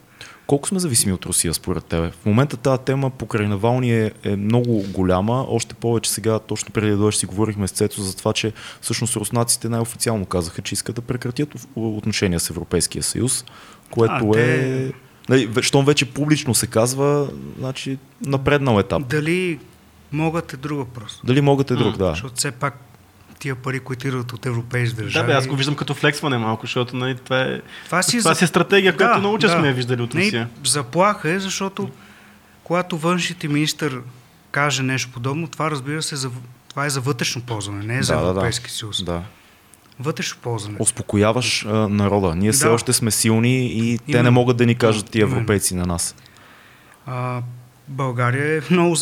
[0.48, 2.12] Колко сме зависими от Русия според тебе?
[2.12, 6.92] В момента тази тема покрай Навални е, е много голяма, още повече сега, точно преди
[6.92, 10.96] да дойдеш си говорихме с Цецо за това, че всъщност руснаците най-официално казаха, че искат
[10.96, 13.46] да прекратят отношения с Европейския съюз,
[13.90, 14.34] което А, е...
[14.34, 14.94] те-
[15.30, 17.30] Нали, Щом вече публично се казва,
[17.60, 19.08] значи напреднал етап.
[19.08, 19.60] Дали
[20.12, 21.22] могат е друг въпрос.
[21.24, 22.10] Дали могат е друг, М, да.
[22.10, 22.91] Защото все пак
[23.42, 25.28] тия пари, които идват от европейски Да, държави...
[25.28, 28.38] бе, аз го виждам като флексване малко, защото нали, това е, Това си, това за-
[28.38, 29.60] си е стратегия, която много често да.
[29.60, 30.50] сме я виждали от Не, Русия.
[30.66, 31.90] заплаха е, защото
[32.64, 34.02] когато външните министър
[34.52, 36.32] каже нещо подобно, това разбира се, за,
[36.70, 38.30] това е за вътрешно ползване, не е за Да, да, да.
[38.32, 39.04] Европейски съюз.
[39.04, 39.22] да.
[40.00, 40.78] Вътрешно ползване.
[40.80, 42.36] Успокояваш а, народа.
[42.36, 42.72] Ние все Да.
[42.72, 44.32] още сме силни и те не Именно.
[44.32, 45.36] могат да ни кажат тия Именно.
[45.36, 46.16] европейци на нас.
[47.06, 47.42] А,
[47.92, 48.96] България е много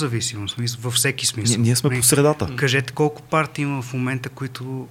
[0.47, 1.61] смисъл- във всеки Ние, смисъл.
[1.61, 2.55] ние сме Не, по средата.
[2.55, 4.87] Кажете колко партии има в момента, които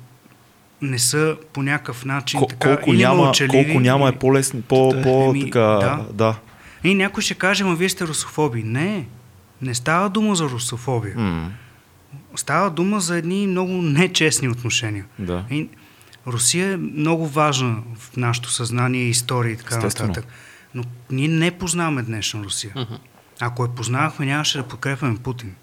[0.82, 4.62] не са по някакъв начин Кол- така, колко, или няма, мълчаливи, колко няма е по-лесно,
[4.62, 6.06] по, Да, по, еми, така, да.
[6.12, 6.36] да.
[6.84, 8.62] И някой ще каже, ма вие сте русофоби.
[8.62, 9.06] Не,
[9.62, 11.14] не става дума за русофобия.
[11.16, 11.52] М,
[12.36, 15.04] Става дума за едни много нечестни отношения.
[15.18, 15.44] да.
[15.50, 15.68] И
[16.26, 20.08] Русия е много важна в нашето съзнание, история и така Естествено.
[20.08, 20.30] нататък.
[20.74, 22.72] Но ние не познаваме днешна Русия.
[23.40, 25.54] Ако я познавахме, нямаше да подкрепяме Путин.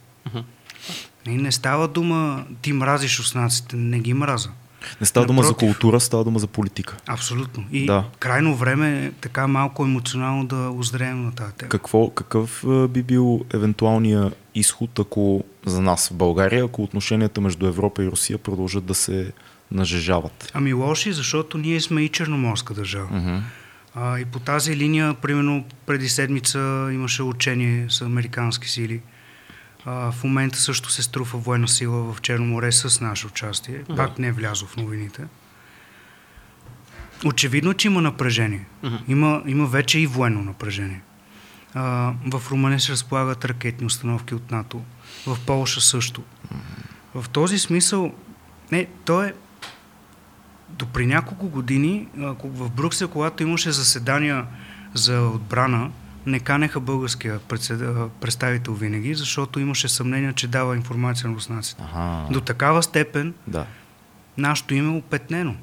[1.27, 4.49] И не става дума ти мразиш руснаците, не ги мраза.
[5.01, 6.97] Не става дума за култура, става дума за политика.
[7.07, 7.63] Абсолютно.
[7.71, 8.03] И Да.
[8.19, 11.69] крайно време е така малко емоционално да озреем на тази тема.
[11.69, 17.65] Какво, какъв е, би бил евентуалния изход, ако за нас в България, ако отношенията между
[17.67, 19.31] Европа и Русия продължат да се
[19.71, 20.51] нажежават?
[20.53, 23.07] Ами лоши, защото ние сме и черноморска държава.
[23.11, 23.38] Мгм.
[23.95, 29.01] А, и по тази линия, примерно, преди седмица имаше учение с американски сили.
[29.86, 33.84] А, в момента също се струва военна сила в Черно море с наше участие.
[33.95, 35.23] Пак не е влязло в новините.
[37.25, 38.65] Очевидно, че има напрежение.
[39.08, 41.01] Има, има вече и военно напрежение.
[41.73, 44.81] А, в Румъния се разполагат ракетни установки от НАТО.
[45.27, 46.23] В Полша също.
[47.15, 48.13] В този смисъл,
[48.71, 49.34] не, то е
[50.77, 52.07] до при няколко години
[52.43, 54.45] в Брюксел, когато имаше заседания
[54.93, 55.91] за отбрана,
[56.25, 57.39] не канеха българския
[58.21, 61.83] представител винаги, защото имаше съмнение, че дава информация на руснаците.
[61.93, 62.33] Ага.
[62.33, 63.65] До такава степен Да.
[64.38, 65.55] нашето име е опетнено.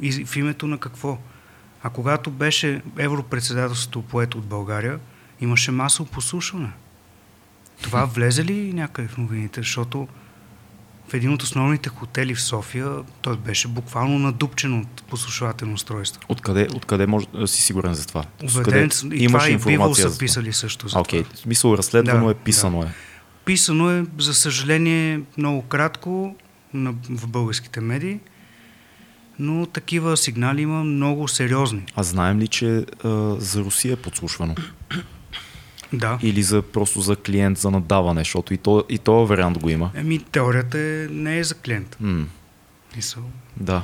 [0.00, 1.18] И в името на какво?
[1.82, 4.98] А когато беше европредседателството поето от България,
[5.40, 6.72] имаше масово послушване.
[7.82, 9.60] Това влезе ли някъде в новините?
[9.60, 10.08] Защото
[11.08, 12.92] в един от основните хотели в София
[13.22, 16.22] той беше буквално надупчен от послушвателно устройство.
[16.28, 18.24] Откъде, откъде може да си сигурен за това?
[18.56, 18.90] Убеден.
[19.12, 21.36] И това и Бивол са писали също за Окей, това.
[21.36, 22.86] смисъл разследвано Да, е, писано е.
[23.44, 26.36] Писано е, за съжаление, много кратко
[26.74, 28.20] на, в българските медии,
[29.38, 31.82] но такива сигнали има много сериозни.
[31.94, 34.54] А знаем ли, че а, за Русия е подслушвано?
[35.92, 36.18] Да.
[36.22, 39.90] Или за, просто за клиент за надаване, защото и, то, и този вариант го има.
[39.94, 41.96] Еми, теорията е, не е за клиент.
[42.96, 43.22] Мисъл.
[43.56, 43.82] да.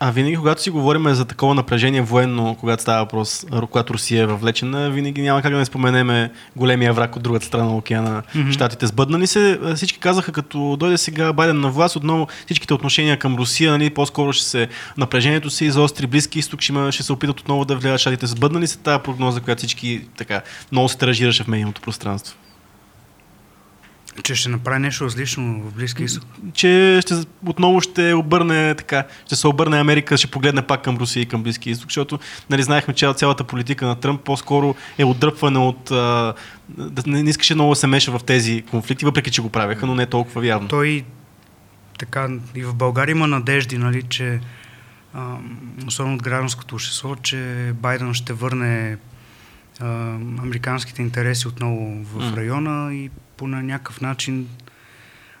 [0.00, 4.26] А винаги, когато си говорим за такова напрежение военно, когато става въпрос, когато Русия е
[4.26, 8.50] въвлечена, винаги няма как да не споменеме големия враг от другата страна на океана, Мгм.
[8.50, 8.86] щатите.
[8.86, 13.36] Сбъднали се, а, всички казаха, като дойде сега Байден на власт, отново всичките отношения към
[13.36, 17.40] Русия, нали, по-скоро ще се, напрежението се изостри, Близки изток ще, има, ще се опитат
[17.40, 18.26] отново да влияят щатите.
[18.26, 20.40] Сбъднали се тази прогноза, която всички така
[20.72, 22.36] много се тиражираше в медийното пространство?
[24.22, 26.24] Че ще направи нещо различно в Близки изток.
[26.54, 27.14] че ще,
[27.46, 31.42] отново ще обърне така, ще се обърне Америка, ще погледне пак към Русия и към
[31.42, 32.18] Близки изток, защото
[32.50, 35.90] нали, знаехме, че цялата политика на Тръмп по-скоро е отдръпване от...
[35.90, 36.34] А,
[37.06, 39.94] не, не искаше много да се меша в тези конфликти, въпреки че го правеха, но
[39.94, 40.68] не толкова явно.
[40.68, 41.04] Той
[41.98, 44.40] така и в България има надежди, нали, че
[45.14, 45.36] а,
[45.86, 48.96] особено от гражданското общество, че Байден ще върне
[49.80, 49.86] а,
[50.38, 54.48] американските интереси отново в района и по на някакъв начин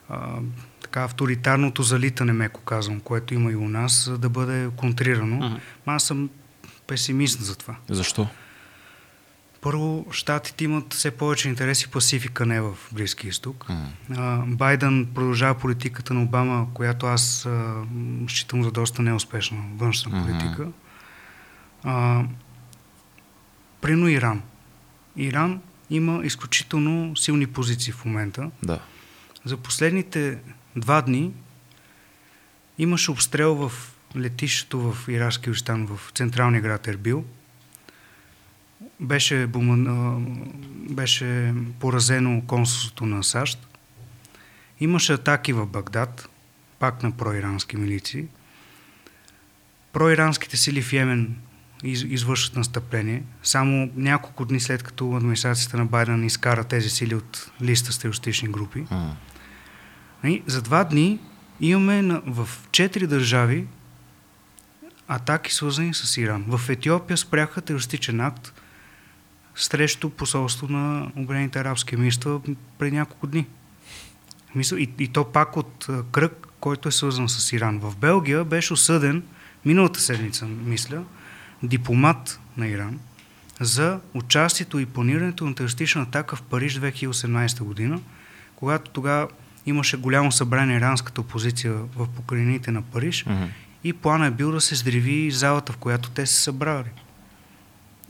[0.08, 0.38] а,
[0.82, 5.36] така авторитарното залитане, меко казвам, което има и у нас, да бъде контрирано.
[5.36, 5.56] Мгм.
[5.86, 6.30] Аз съм
[6.86, 7.76] песимист за това.
[7.88, 8.28] Защо?
[9.60, 13.66] Първо, щатите имат все повече интереси в Пасифика, не в Близки изток.
[14.16, 17.74] А, Байден продължава политиката на Обама, която аз а,
[18.28, 20.26] считам за доста неуспешна външна Мгм.
[20.26, 20.68] политика.
[21.84, 22.24] А,
[23.80, 24.42] Прино Иран.
[25.16, 28.50] Иран има изключително силни позиции в момента.
[28.62, 28.80] Да.
[29.44, 30.38] За последните
[30.76, 31.32] два дни
[32.78, 33.72] имаше обстрел в
[34.16, 37.24] летището в Иракски Кюрдистан, в централния град Ербил.
[39.00, 40.20] Беше, боман, а,
[40.94, 43.66] беше поразено консулството на САЩ.
[44.80, 46.28] Имаше атаки в Багдад,
[46.78, 48.26] пак на проирански милиции.
[49.92, 51.36] Проиранските сили в Йемен
[51.84, 53.22] из, извършват настъпление.
[53.42, 58.48] Само няколко дни след като администрацията на Байден изкара тези сили от листа с терористични
[58.48, 58.84] групи.
[58.90, 59.16] М.
[60.24, 61.18] Нали, За два дни
[61.60, 63.66] имаме на, в четири държави
[65.08, 66.44] атаки свързани с Иран.
[66.48, 68.52] В Етиопия спряха терористичен акт
[69.54, 72.40] срещу посолство на Обединените арабски емирства
[72.78, 73.46] преди няколко дни.
[74.54, 77.78] Мисъл, и, и то пак от кръг, който е свързан с Иран.
[77.78, 79.22] В Белгия беше осъден
[79.64, 81.04] миналата седмица, мисля,
[81.62, 82.98] дипломат на Иран
[83.60, 88.00] за участието и планирането на терористична атака в Париж 2018 година,
[88.56, 89.28] когато тогава
[89.66, 93.44] имаше голямо събрание иранската опозиция в покрайнините на Париж Мгм.
[93.84, 96.90] и плана е бил да се сдриви залата, в която те се събрали.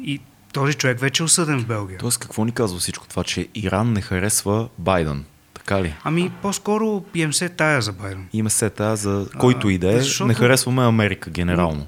[0.01, 0.21] И
[0.53, 1.99] този човек вече е осъден в Белгия.
[1.99, 5.25] Тоест, какво ни казва всичко това, че Иран не харесва Байден?
[5.55, 5.95] Така ли?
[6.05, 8.29] Ами, по-скоро им се тая за Байден.
[8.33, 10.01] Има се тая за който и да е.
[10.01, 11.87] защото- Не харесваме Америка генерално.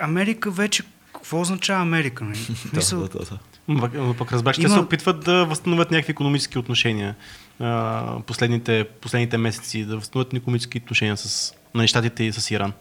[0.00, 0.82] Америка вече,
[1.14, 2.24] какво означава Америка?
[2.24, 2.36] Не?
[2.72, 3.38] Мисъл, да, да, да.
[3.80, 7.14] Пък- но пък разбрах, че Има- те се опитват да възстановят някакви економически отношения
[7.60, 12.72] а, последните, последните месеци, да възстановят економически отношения с на щатите и с Иран.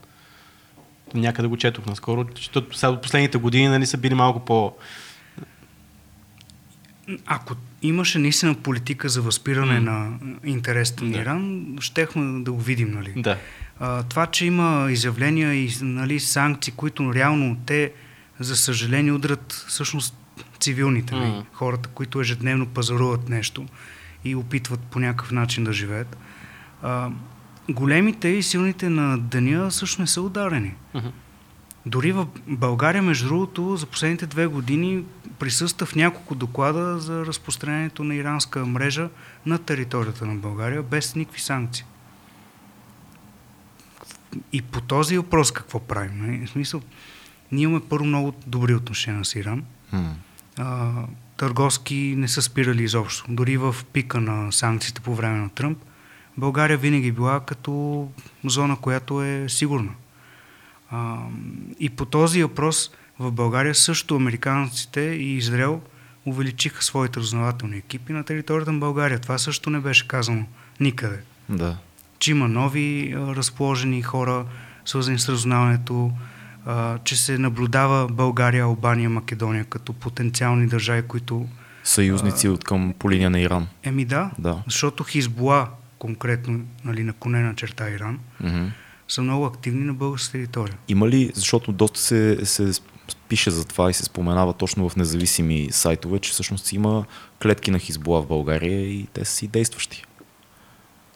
[1.13, 4.73] Някъде го четох наскоро, защото сега последните години нали, са били малко по...
[7.25, 9.91] Ако имаше наистина политика за възпиране М.
[9.91, 11.17] на интересите на Да.
[11.17, 13.13] Иран, щехме да го видим, нали?
[13.17, 13.37] Да.
[13.79, 17.91] А, това, че има изявления и нали, санкции, които реално те,
[18.39, 20.15] за съжаление, удрят всъщност
[20.59, 21.39] цивилните, нали, Мгм.
[21.53, 23.65] хората, които ежедневно пазаруват нещо
[24.25, 26.17] и опитват по някакъв начин да живеят.
[26.81, 27.09] А,
[27.69, 30.73] големите и силните на деня също не са ударени.
[30.93, 31.07] Мгм.
[31.89, 35.03] Дори в България, между другото, за последните две години
[35.39, 39.09] присъства в няколко доклада за разпространението на иранска мрежа
[39.45, 41.85] на територията на България без никакви санкции.
[44.53, 46.11] И по този въпрос какво правим?
[46.15, 46.45] нали?
[46.45, 46.81] В смисъл,
[47.51, 49.63] ние имаме първо много добри отношения с Иран.
[49.91, 50.15] М.
[50.57, 50.91] А,
[51.37, 53.25] търговски не са спирали изобщо.
[53.29, 55.77] Дори в пика на санкциите по време на Тръмп,
[56.37, 58.07] България винаги била като
[58.43, 59.91] зона, която е сигурна.
[60.91, 61.17] А,
[61.79, 65.81] и по този въпрос в България също американците и Израел
[66.25, 69.19] увеличиха своите разнователни екипи на територията на България.
[69.19, 70.45] Това също не беше казано
[70.79, 71.19] никъде.
[71.49, 71.77] Да.
[72.19, 74.45] Че има нови а, разположени хора,
[74.85, 76.11] свързани с разузнаването,
[76.65, 81.47] а, че се наблюдава България, Албания, Македония като потенциални държави, които...
[81.83, 83.67] Съюзници от към по линия на Иран.
[83.83, 84.63] Еми да, Да.
[84.65, 85.67] защото Хизбула,
[85.99, 88.65] конкретно нали, наклонена черта Иран, Мгм.
[89.09, 90.77] Са много активни на българска територия.
[90.87, 92.71] Има ли, защото доста се, се
[93.29, 97.05] пише за това и се споменава точно в независими сайтове, че всъщност има
[97.43, 100.03] клетки на Хизбула в България и те са си действащи.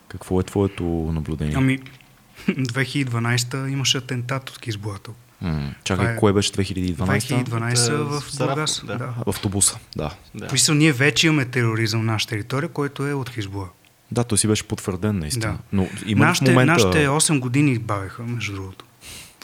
[0.08, 1.54] Какво е твоето наблюдение?
[1.58, 1.80] Ами,
[2.48, 4.60] 2012 имаше атентат от
[5.04, 5.16] тук.
[5.42, 6.96] М, чакай, това е- кое беше 2012?
[7.20, 8.82] 2012 Е, в Бургас.
[8.86, 8.98] да.
[8.98, 9.06] Да.
[9.08, 10.12] В автобуса, да.
[10.36, 10.50] Да.
[10.50, 13.70] В Мисъл, ние вече имаме тероризъм на нашата територия, който е от Хизбула.
[14.12, 15.52] Да, той си беше потвърден наистина.
[15.54, 15.58] Да.
[15.74, 16.74] Но има Нашите, момента...
[16.74, 18.86] нашите 8 години бавеха, между другото.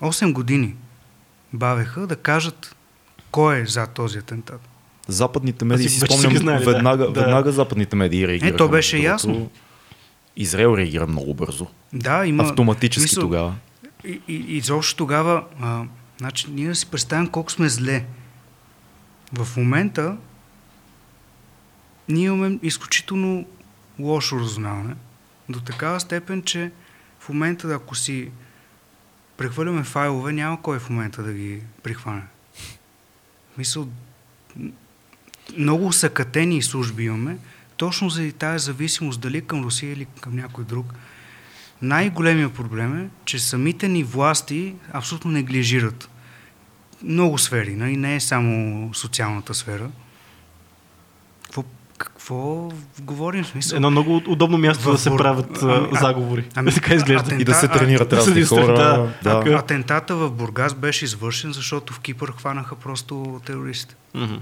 [0.01, 0.75] 8 години
[1.53, 2.75] бавеха да кажат
[3.31, 4.61] кой е за този атентат.
[5.07, 7.21] Западните медии си си спомням, знали, веднага, Да.
[7.21, 8.53] веднага западните медии реагираха.
[8.53, 9.49] Е, то беше ясно.
[10.35, 11.67] Израел реагира много бързо.
[11.93, 12.43] Да, има...
[12.43, 13.55] Автоматически мисъл, тогава.
[14.05, 15.83] И, и, и изобщо тогава, а,
[16.17, 18.05] значи, ние да си представим колко сме зле.
[19.33, 20.17] В момента
[22.09, 23.45] ние имаме изключително
[23.99, 24.95] лошо разузнаване.
[25.49, 26.71] До такава степен, че
[27.19, 28.31] в момента, ако си
[29.37, 32.21] прехвърляме файлове, няма кой в момента да ги прихване.
[33.57, 33.87] Мисъл,
[35.57, 37.37] много съкатени служби имаме,
[37.77, 40.93] точно заради тази зависимост, дали към Русия или към някой друг.
[41.81, 46.09] Най-големият проблем е, че самите ни власти абсолютно неглижират
[47.03, 47.97] много сфери, нали?
[47.97, 49.89] не е само социалната сфера.
[52.29, 53.75] Какво, говорим смисъл?
[53.75, 56.45] Едно много удобно място В да се правят Ами, а, а- заговори.
[56.55, 57.23] ами, така изглежда.
[57.25, 58.73] атен- И да се тренират а- разни да хора.
[58.73, 59.39] да, Да.
[59.39, 59.55] така.
[59.55, 63.95] Атентата в Бургас беше извършен, защото в Кипър хванаха просто терористите.
[64.13, 64.35] Мгм.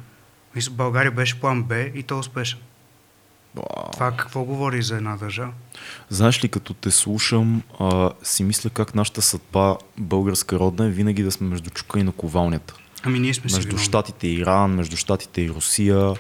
[0.56, 2.60] Мисля, България беше план Б и то успешен.
[3.56, 3.92] Вау.
[3.94, 5.52] Това какво говори за една държава?
[6.10, 11.24] Знаеш ли, като те слушам, а, си мисля как нашата съдба българска родна е винаги
[11.24, 12.74] да сме между чука и наковалнята.
[13.04, 16.14] Ами ние сме си Между щатите и Иран, между щатите и Русия.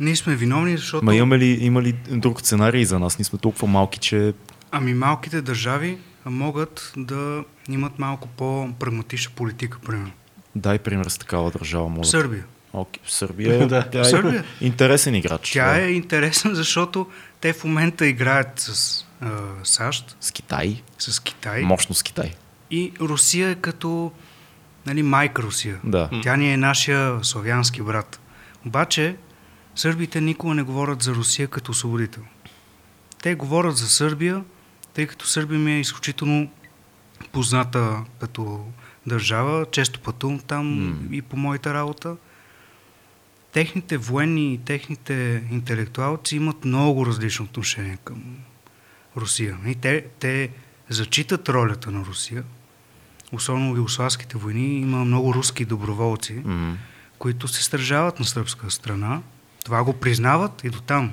[0.00, 1.04] Ние сме виновни, защото...
[1.04, 3.18] Ма имаме ли, има ли друг сценарий за нас?
[3.18, 4.34] Ние сме толкова малки, че
[4.70, 10.10] Ами малките държави могат да имат малко по-прагматична политика, примерно.
[10.56, 11.88] дай пример с такава държава.
[11.88, 12.10] Може.
[12.10, 12.44] Сърбия.
[12.72, 13.90] Окей, Сърбия, Да.
[13.90, 14.44] тя е Сърбия.
[14.60, 15.50] интересен играч.
[15.52, 15.80] Тя да.
[15.80, 17.06] е интересна, защото
[17.40, 19.28] те в момента играят с а,
[19.64, 20.82] САЩ, С Китай.
[20.98, 22.34] с Китай Мощно с Китай.
[22.70, 24.12] и Русия е като
[24.86, 25.78] нали, майка Русия.
[25.84, 26.10] Да.
[26.22, 28.20] Тя ни е нашия славянски брат.
[28.66, 29.16] Обаче
[29.74, 32.22] сърбите никога не говорят за Русия като освободител.
[33.22, 34.44] Те говорят за Сърбия,
[34.94, 36.50] тъй като Сърбия ми е изключително
[37.32, 38.64] позната като
[39.06, 39.66] държава.
[39.70, 41.16] Често пътувам там М.
[41.16, 42.16] и по моята работа.
[43.52, 48.22] Техните военни и техните интелектуалци имат много различно отношение към
[49.16, 49.58] Русия.
[49.66, 50.50] И те, те
[50.88, 52.44] зачитат ролята на Русия.
[53.32, 56.76] Особено в югославските войни има много руски доброволци, М.
[57.18, 59.22] които се стържават на сръбска страна.
[59.64, 61.10] Това го признават и до там.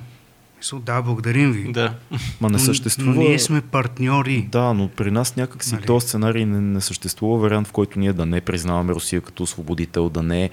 [0.58, 1.72] Мисъл, да, благодарим ви.
[1.72, 1.94] Да.
[2.40, 3.14] Ма не съществува...
[3.14, 4.42] Но ние сме партньори.
[4.42, 5.86] Да, но при нас някак си Нали?
[5.86, 10.08] този сценарий не, не съществува вариант, в който ние да не признаваме Русия като освободител,
[10.08, 10.50] да не, Не,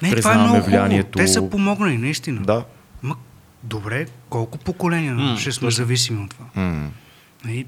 [0.00, 0.70] това е признаваме много хубаво.
[0.70, 1.18] влиянието.
[1.18, 2.42] Те са помогнали, наистина.
[2.42, 2.64] Да.
[3.02, 3.16] Ма,
[3.62, 5.76] добре, колко поколения М, ще сме точно.
[5.76, 6.46] зависими от това?
[6.56, 6.90] М.
[7.44, 7.66] Нали,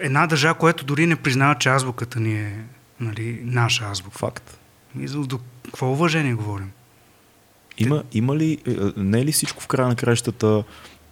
[0.00, 2.64] Една държава, която дори не признава, че азбуката ни е
[3.00, 4.18] нали, наша азбука.
[4.18, 4.58] Факт.
[5.00, 6.70] И за до какво уважение говорим?
[7.78, 10.64] Има, има ли, е, не е ли всичко в края на краищата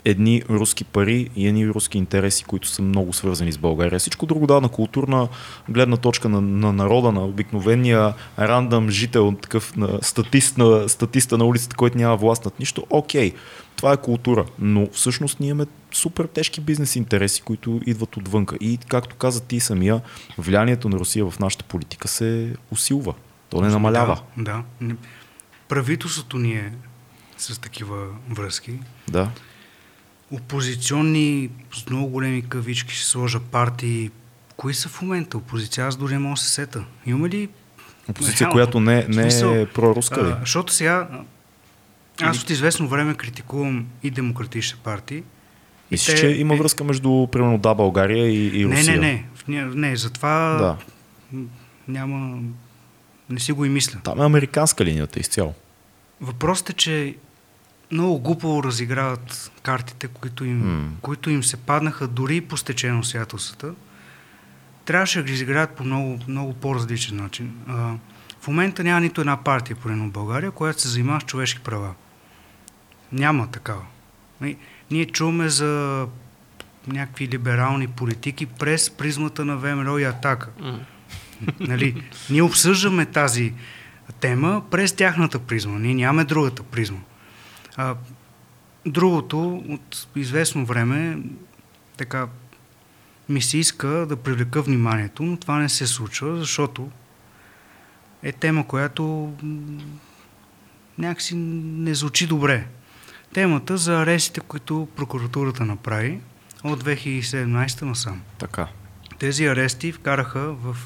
[0.07, 3.99] едни руски пари и едни руски интереси, които са много свързани с България.
[3.99, 5.29] Всичко друго да, на културна
[5.69, 11.45] гледна точка на, на народа, на обикновения рандъм жител, такъв на статист на, статиста на
[11.45, 13.33] улицата, който няма власт над нищо, окей,
[13.77, 14.45] това е култура.
[14.59, 18.57] Но всъщност ние имаме супер тежки бизнес интереси, които идват отвънка.
[18.61, 20.01] И както каза ти самия,
[20.39, 23.14] влиянието на Русия в нашата политика се усилва.
[23.51, 24.21] То не намалява.
[24.37, 24.95] Да, да.
[25.69, 26.73] Правителството ни е
[27.39, 28.73] с такива връзки.
[29.09, 29.31] Да.
[30.31, 34.11] Опозиционни, с много големи кавички ще сложа партии.
[34.57, 35.37] Кои са в момента?
[35.39, 36.85] Опозиция, аз дори не мога да се сета.
[37.07, 37.49] Има ли
[38.09, 39.29] Опозиция, Реално, която не, не
[39.61, 40.35] е проруска ли?
[40.41, 41.09] Защото сега
[42.23, 45.23] аз от известно време критикувам и демократични партии.
[45.91, 46.21] Мислиш, те...
[46.21, 49.01] че има е- връзка между, примерно, да, България и, и Русия?
[49.01, 49.75] Не, не, не.
[49.75, 50.77] Не, затова да.
[51.89, 52.39] няма...
[53.31, 54.01] Не си го и мисля.
[54.05, 55.55] Там е американска линията изцяло.
[56.20, 57.16] Въпросът е, че
[57.93, 61.01] много глупо разиграват картите, които им, mm.
[61.03, 63.74] които им се паднаха дори по стечение обстоятелствата.
[64.85, 67.55] Трябваше да ги изиграят по много, много по-различен начин.
[67.68, 67.95] А,
[68.41, 71.95] в момента няма нито една партия, поне в България, която се занимава с човешки права.
[73.12, 73.83] Няма такава.
[74.91, 76.07] Ние чуваме за
[76.87, 80.51] някакви либерални политики през призмата на ВМРО и Атака.
[80.61, 80.79] Mm.
[81.61, 82.03] Нали?
[82.30, 83.55] Ние обсъждаме тази
[84.20, 85.78] тема през тяхната призма.
[85.78, 86.99] Ние нямаме другата призма.
[87.76, 87.95] А,
[88.87, 91.18] другото, от известно време,
[91.97, 92.28] така,
[93.28, 96.91] ми се иска да привлека вниманието, но това не се случва, защото
[98.22, 99.32] е тема, която
[100.99, 102.66] някакси не звучи добре.
[103.34, 106.20] Темата за арестите, които прокуратурата направи
[106.64, 108.22] от 2017 насам.
[108.39, 108.68] Така.
[109.18, 110.76] Тези арести вкараха в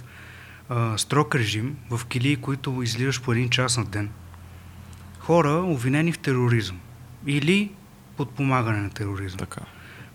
[0.71, 4.11] а, строг режим, в килии, които излизаш по един час на ден.
[5.18, 6.81] Хора, обвинени в тероризъм
[7.27, 7.71] или
[8.16, 9.39] подпомагане на тероризъм.
[9.39, 9.61] Така.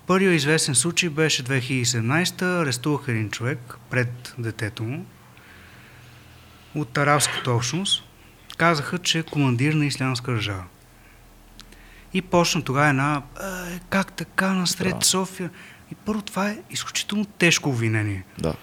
[0.07, 5.05] Първият известен случай беше 2017 арестуваха един човек пред детето му
[6.75, 8.03] от арабската общност.
[8.57, 10.63] Казаха, че е командир на ислямска държава.
[12.13, 15.05] И почна тогава една, е, как така насред да.
[15.05, 15.49] София?
[15.91, 18.23] И първо това е изключително тежко обвинение.
[18.39, 18.53] Да.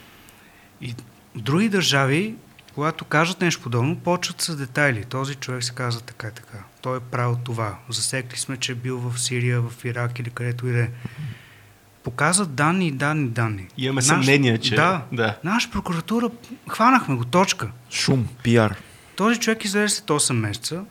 [0.80, 0.95] И
[1.36, 2.34] други държави,
[2.74, 5.04] когато кажат нещо подобно, почват с детайли.
[5.04, 6.58] Този човек се казва така и така.
[6.82, 7.78] Той е правил това.
[7.88, 10.88] Засекли сме, че е бил в Сирия, в Ирак или където и да е.
[12.02, 13.68] Показват данни и данни, данни.
[13.76, 14.74] Имаме наш, съмнение, че...
[14.74, 15.38] Да, да.
[15.44, 16.30] Наша прокуратура,
[16.68, 17.70] хванахме го, точка.
[17.90, 18.76] Шум, пиар.
[19.16, 20.84] Този човек излезе след 8 месеца.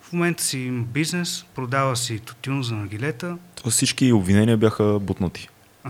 [0.00, 3.38] В момента си има бизнес, продава си тютюн за нагилета.
[3.62, 5.48] То всички обвинения бяха бутнати.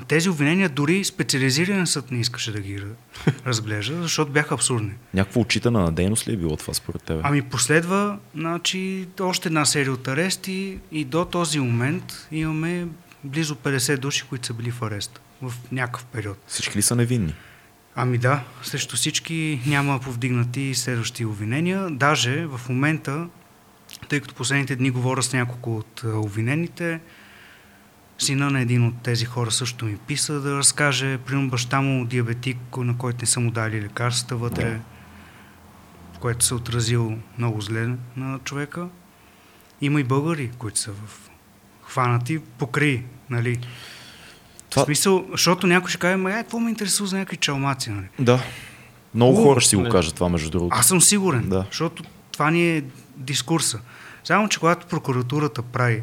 [0.08, 2.82] Тези обвинения дори специализиран съд не искаше да ги
[3.46, 4.92] разглежда, защото бяха абсурдни.
[5.14, 7.20] Някаква отчитана на дейност ли е било това според тебе?
[7.24, 12.86] Ами последва значи, още една серия от арести и до този момент имаме
[13.24, 16.38] близо 50 души, които са били в арест в някакъв период.
[16.46, 17.34] Всички ли са невинни?
[17.94, 21.90] Ами да, срещу всички няма повдигнати следващи обвинения.
[21.90, 23.28] Даже в момента,
[24.08, 27.00] тъй като последните дни говоря с няколко от обвинените,
[28.18, 32.58] Сина на един от тези хора също ми писа да разкаже, примерно баща му диабетик,
[32.76, 34.80] на който не са му дали лекарствата вътре, да.
[36.20, 38.88] което се отразил много зле на човека.
[39.80, 41.30] Има и българи, които са в
[41.82, 43.60] хванати покри, нали?
[44.70, 44.82] Това...
[44.82, 48.06] В смисъл, защото някой ще каже, ма, е, какво ме интересува за някакви чалмаци, нали?
[48.18, 48.42] Да.
[49.14, 50.76] Много О, хора ще си го кажат това, между другото.
[50.78, 51.64] Аз съм сигурен, да.
[51.70, 52.02] защото
[52.32, 52.84] това ни е
[53.16, 53.80] дискурса.
[54.24, 56.02] Само, че когато прокуратурата прави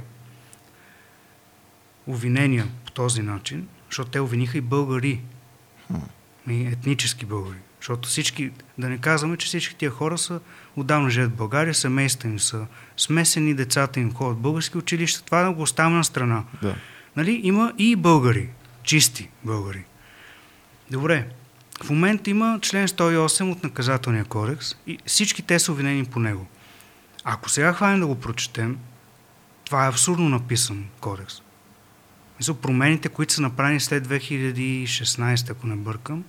[2.07, 5.21] обвинения по този начин, защото те обвиниха и българи,
[6.49, 7.57] и етнически българи.
[7.79, 10.39] Защото всички, да не казваме, че всички тия хора са
[10.75, 12.65] отдавна живеят в България, семейства им са
[12.97, 16.43] смесени, децата им ходят в български училища, това да го оставим на страна.
[16.61, 16.75] Да.
[17.15, 17.41] Нали?
[17.43, 18.49] Има и българи,
[18.83, 19.83] чисти българи.
[20.91, 21.27] Добре,
[21.83, 26.47] в момента има член 108 от наказателния кодекс и всички те са обвинени по него.
[27.23, 28.77] Ако сега хванем да го прочетем,
[29.65, 31.41] това е абсурдно написан кодекс.
[32.43, 36.23] Мисля, промените, които са направени след 2016, ако не бъркам,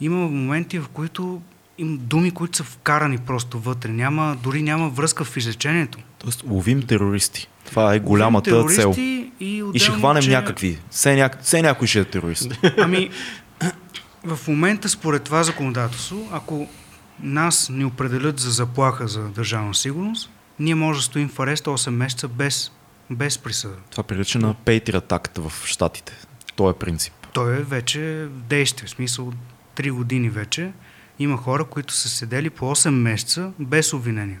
[0.00, 1.42] има моменти, в които
[1.78, 3.88] има думи, които са вкарани просто вътре.
[3.88, 5.98] Няма, дори няма връзка в изречението.
[6.18, 7.48] Тоест, ловим терористи.
[7.64, 8.94] Това е голямата цел.
[8.98, 9.30] И,
[9.74, 10.30] и ще хванем че...
[10.30, 10.78] някакви.
[10.90, 11.30] Все, ня...
[11.42, 12.58] Все някой ще е терорист.
[12.78, 13.10] Ами,
[14.24, 16.68] в момента, според това законодателство, ако
[17.20, 21.90] нас ни определят за заплаха за държавна сигурност, ние може да стоим в арест 8
[21.90, 22.72] месеца без
[23.14, 23.74] без присъда.
[23.90, 26.12] Това прилича на Patriot Act в Штатите.
[26.56, 27.12] То е принцип.
[27.32, 28.86] Той е вече действие.
[28.86, 29.32] В смисъл
[29.76, 30.72] 3 години вече
[31.18, 34.40] има хора, които са седели по 8 месеца без обвинения.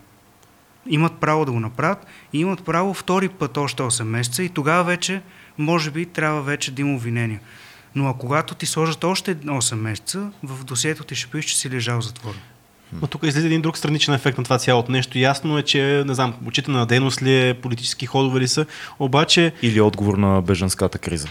[0.86, 4.84] Имат право да го направят и имат право втори път още 8 месеца и тогава
[4.84, 5.22] вече,
[5.58, 7.40] може би, трябва вече да има обвинения.
[7.94, 11.70] Но а когато ти сложат още 8 месеца, в досието ти ще пише, че си
[11.70, 12.36] лежал в затвора.
[13.00, 15.18] Но тук излиза един друг страничен ефект на това цялото нещо.
[15.18, 18.66] Ясно е, че, не знам, очите на дейност ли е, политически ходове ли са,
[18.98, 19.52] обаче...
[19.62, 21.28] Или отговор на беженската криза.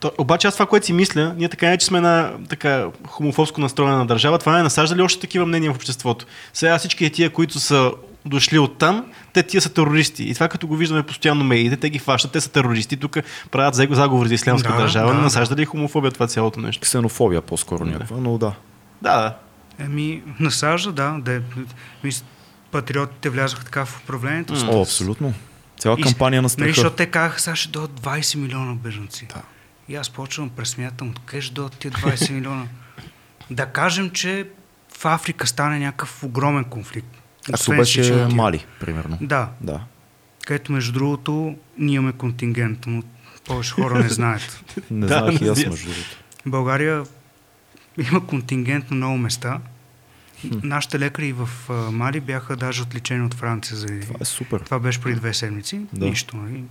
[0.00, 3.60] То, обаче аз това, което си мисля, ние така не, че сме на така хомофобско
[3.60, 6.26] настроена държава, това е насажда ли още такива мнения в обществото.
[6.52, 7.92] Сега всички тия, които са
[8.26, 10.24] дошли от там, те тия са терористи.
[10.24, 13.18] И това като го виждаме постоянно медиите, те ги фащат, те са терористи, тук
[13.50, 15.20] правят заговори за ислямска Да, държава, да.
[15.20, 16.82] насажда ли хомофобия това цялото нещо?
[16.82, 18.52] Ксенофобия по-скоро някаква, но да.
[19.02, 19.34] Да, да.
[19.78, 21.16] Еми, насажда, да.
[21.20, 21.42] да
[22.04, 22.24] мис,
[22.70, 24.54] патриотите влязоха така в управлението.
[24.68, 25.34] О, абсолютно.
[25.78, 26.68] Цяла И- кампания на Нали, страха.
[26.68, 29.26] защото те казаха, сега ще дойдат 20 милиона бежанци.
[29.26, 29.42] Да.
[29.88, 32.66] И аз почвам пресмятам, откъде ще дойдат тия 20 милиона.
[33.50, 34.46] Да кажем, че
[34.98, 37.08] в Африка стане някакъв огромен конфликт.
[37.52, 38.28] Ако беше тия.
[38.28, 39.18] Мали, примерно.
[39.20, 39.80] Да, Да.
[40.46, 43.02] където между другото ние имаме контингент, но
[43.44, 44.64] повече хора не знаят.
[44.90, 46.16] Не Да, знаех и аз между другото.
[46.46, 47.04] България
[47.98, 49.60] има контингент на много места.
[50.62, 51.48] Нашите лекари в
[51.92, 54.60] Мали бяха даже отличени от Франция заради Това е супер.
[54.60, 55.80] Това беше преди две седмици.
[55.92, 56.06] Да.
[56.06, 56.36] Нищо.
[56.36, 56.64] Нали?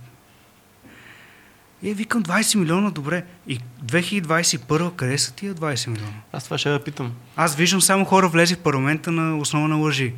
[1.82, 3.24] И е, викам 20 милиона, добре.
[3.46, 6.12] И 2021 къде са тия 20 милиона?
[6.32, 7.12] Аз това ще я питам.
[7.36, 10.14] Аз виждам само хора влезли в парламента на основа на лъжи.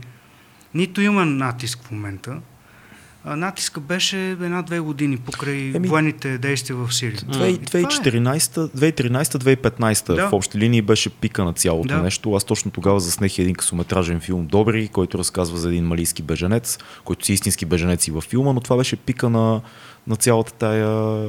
[0.74, 2.40] Нито има натиск в момента.
[3.26, 7.20] Натиска беше една-две години покрай Еми- военните действия в Сирия.
[7.22, 7.82] Две- И това е.
[7.82, 10.28] 2014, 2013-2015 Да.
[10.28, 12.02] в общи линии беше пика на цялото Да.
[12.02, 12.32] нещо.
[12.32, 17.26] Аз точно тогава заснех един късометражен филм Добри, който разказва за един малийски беженец, който
[17.26, 19.60] си истински беженец и във филма, но това беше пика на,
[20.06, 21.20] на цялата тая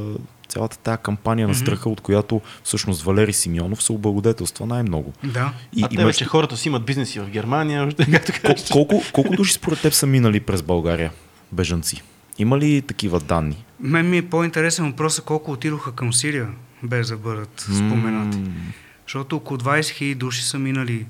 [0.47, 1.59] цялата тая кампания на Мгм.
[1.59, 5.13] страха, от която всъщност Валери Симеонов се облагодетелства най-много.
[5.23, 5.53] Да.
[5.75, 9.35] И, а те и вече хората си имат бизнеси в Германия, както Кол- колко, колко
[9.35, 11.11] души според теб са минали през България
[11.55, 12.01] бежанци?
[12.37, 13.65] Има ли такива данни?
[13.79, 16.49] Мен ми е по-интересен въпросът колко отидоха към Сирия,
[16.83, 18.37] без да бъдат споменати.
[18.37, 18.51] М,
[19.07, 21.05] Защото около 20 000 души са минали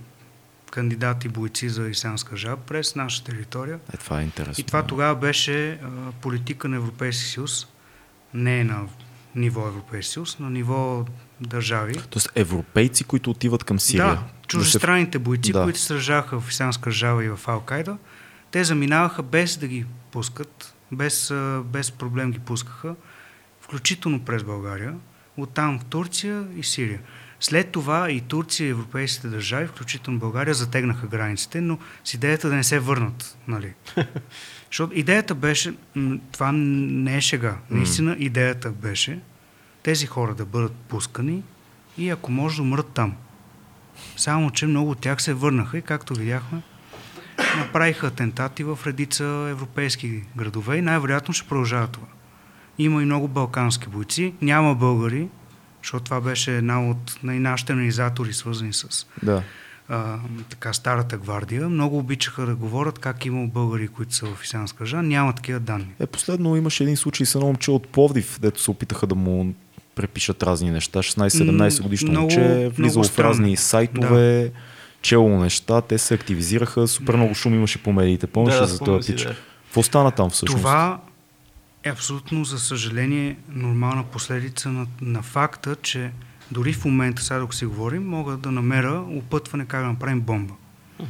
[0.72, 3.80] кандидати бойци за ислямска жаба през наша територия.
[3.93, 4.62] Е, това е интересно.
[4.62, 4.88] И това да.
[4.88, 5.78] тогава беше а,
[6.22, 7.68] политика на Европейския съюз,
[8.34, 8.82] не на
[9.36, 11.06] ниво Европейски съюз, на ниво
[11.41, 11.93] държави.
[12.10, 14.06] Тоест европейци, които отиват към Сирия.
[14.06, 15.64] Да, чужестранните бойци, Да.
[15.64, 17.98] които сражаха в Исламска държава и в Ал-Кайда,
[18.52, 19.86] те заминаваха без да ги
[20.16, 21.34] пускат, без,
[21.66, 22.95] без проблем ги пускаха,
[23.61, 24.95] включително през България,
[25.38, 26.99] оттам в Турция и Сирия.
[27.39, 32.55] След това и Турция и европейските държави, включително България, затегнаха границите, но с идеята да
[32.55, 33.38] не се върнат.
[33.47, 33.74] Нали?
[34.72, 35.74] Защото идеята беше,
[36.32, 39.20] това не е шега, наистина идеята беше
[39.84, 41.43] тези хора да бъдат пускани
[41.97, 43.16] и ако може да умрат там.
[44.18, 46.61] Само, че много от тях се върнаха и както видяхме,
[47.57, 52.07] направиха атентати в редица европейски градове и най-вероятно ще продължава това.
[52.77, 55.27] Има и много балкански бойци, няма българи,
[55.83, 59.43] защото това беше една от най- нашите организатори, свързани с Да.
[59.89, 60.15] а,
[60.49, 61.69] така старата гвардия.
[61.69, 65.01] Много обичаха да говорят как имало българи, които са в Исламска жа.
[65.01, 65.88] Няма такива данни.
[65.99, 69.53] Е, последно имаше един случай с едно момче от Пловдив, дето се опитаха да му
[69.95, 70.99] препишат разни неща.
[70.99, 74.51] 16-17 годишно Много- момче, е влизало много в разни сайтове,
[75.06, 78.28] чело неща, те се активизираха, супер много шум имаше по медиите.
[78.28, 79.24] Помниш Да, за този пич?
[79.24, 79.36] да.
[79.66, 80.62] Какво стана там всъщност?
[80.62, 80.99] Това
[81.84, 86.12] е абсолютно, за съжаление, нормална последица на, на факта, че
[86.51, 90.53] дори в момента, сега докато си говорим, мога да намеря опътване как да направим бомба.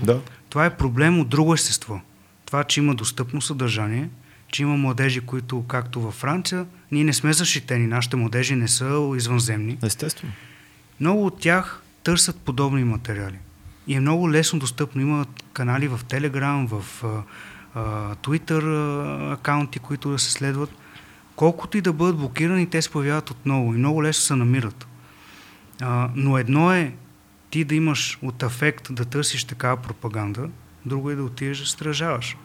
[0.04, 0.20] Да.
[0.50, 2.02] Това е проблем от друго естество.
[2.46, 4.10] Това, че има достъпно съдържание,
[4.48, 9.12] че има младежи, които, както във Франция, ние не сме защитени, нашите младежи не са
[9.18, 9.78] извънземни.
[9.84, 10.34] Естествено.
[11.00, 13.38] Много от тях търсят подобни материали.
[13.88, 15.02] И е много лесно достъпно.
[15.02, 17.04] Има канали в Телеграм, в
[17.76, 20.70] а, Twitter а, акаунти, които да се следват.
[21.36, 24.88] Колкото и да бъдат блокирани, те се появяват отново и много лесно се намират.
[25.82, 26.94] А, но едно е
[27.50, 30.50] ти да имаш от афект да търсиш такава пропаганда,
[30.86, 32.38] друго е да отидеш да стражаваш.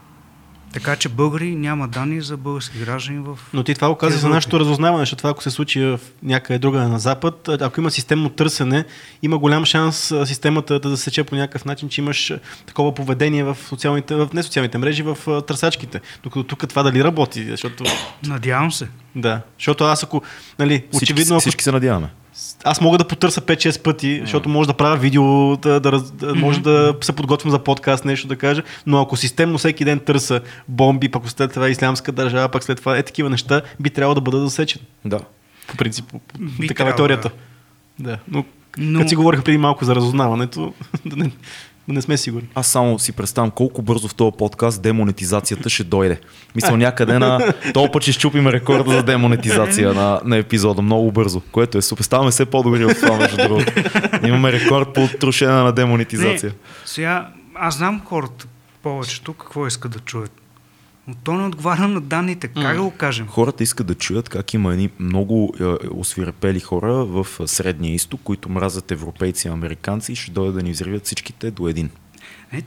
[0.73, 3.39] Така че българи няма данни за български граждани в...
[3.53, 6.59] Но ти това го каза за нашето разузнаване, защото това ако се случи в някъде
[6.59, 8.85] друга на Запад, ако има системно търсене,
[9.23, 12.33] има голям шанс системата да засече по някакъв начин, че имаш
[12.67, 16.01] такова поведение в, социалните, в не социалните мрежи, в търсачките.
[16.23, 17.85] Докато тук това дали работи, защото...
[18.27, 18.89] Надявам се.
[19.17, 20.23] Да, защото аз ако,
[20.59, 22.09] нали, Всички, очевидно, ако всички се надяваме.
[22.65, 26.95] Аз мога да потърся 5-6 пъти, защото може да правя видео, да, да, може да
[27.01, 31.31] се подготвям за подкаст, нещо да кажа, но ако системно всеки ден търся бомби, пък
[31.31, 34.83] след това ислямска държава, пък след това е такива неща, би трябвало да бъда засечен.
[35.05, 35.21] Да.
[35.67, 36.05] По принцип,
[36.61, 37.31] Би такава е теорията.
[37.99, 38.19] Да.
[38.29, 38.45] Но,
[38.79, 40.75] Но- като си говориха преди малко за разузнаването,
[41.07, 41.31] да не,
[41.93, 42.49] не сме сигурни.
[42.55, 46.21] Аз само си представям колко бързо в този подкаст демонетизацията ще дойде.
[46.55, 51.41] Мисля, някъде на този път ще щупим рекорда за демонетизация на, на епизода много бързо,
[51.53, 52.05] което е супер.
[52.05, 53.73] Ставаме все по-добри от това, между другото.
[54.27, 56.51] Имаме рекорд по трушене на демонетизация.
[56.51, 58.47] Не, сега, аз знам хората
[58.83, 60.40] повечето какво искат да чуят.
[61.11, 62.49] Но то не отговаря на данните.
[62.49, 63.27] Как да го кажем?
[63.27, 68.49] Хората искат да чуят как има едни много е, освирепели хора в Средния изток, които
[68.49, 71.91] мразят европейци и американци и ще дойдат да ни взривят всичките до един.
[72.53, 72.63] Не,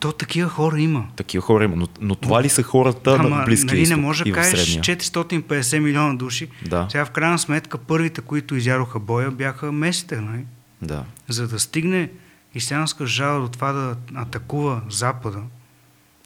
[0.00, 1.06] то такива хора има.
[1.16, 1.76] Такива хора има.
[1.76, 4.60] Но, но това ли са хората Ама, на Близкия нали, изток не може да кажеш
[4.60, 4.82] Средния?
[4.82, 6.48] 450 милиона души.
[6.66, 6.88] Да.
[6.90, 10.20] Сега в крайна сметка първите, които изядоха боя, бяха месите.
[10.20, 10.44] Нали?
[10.82, 11.04] Да.
[11.28, 12.10] За да стигне
[12.54, 15.42] ислямска жала до това да атакува Запада,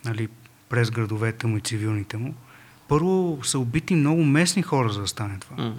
[0.05, 0.29] нали,
[0.71, 2.35] през градовете му и цивилните му,
[2.89, 5.65] първо са убити много местни хора, за да стане това.
[5.65, 5.75] М.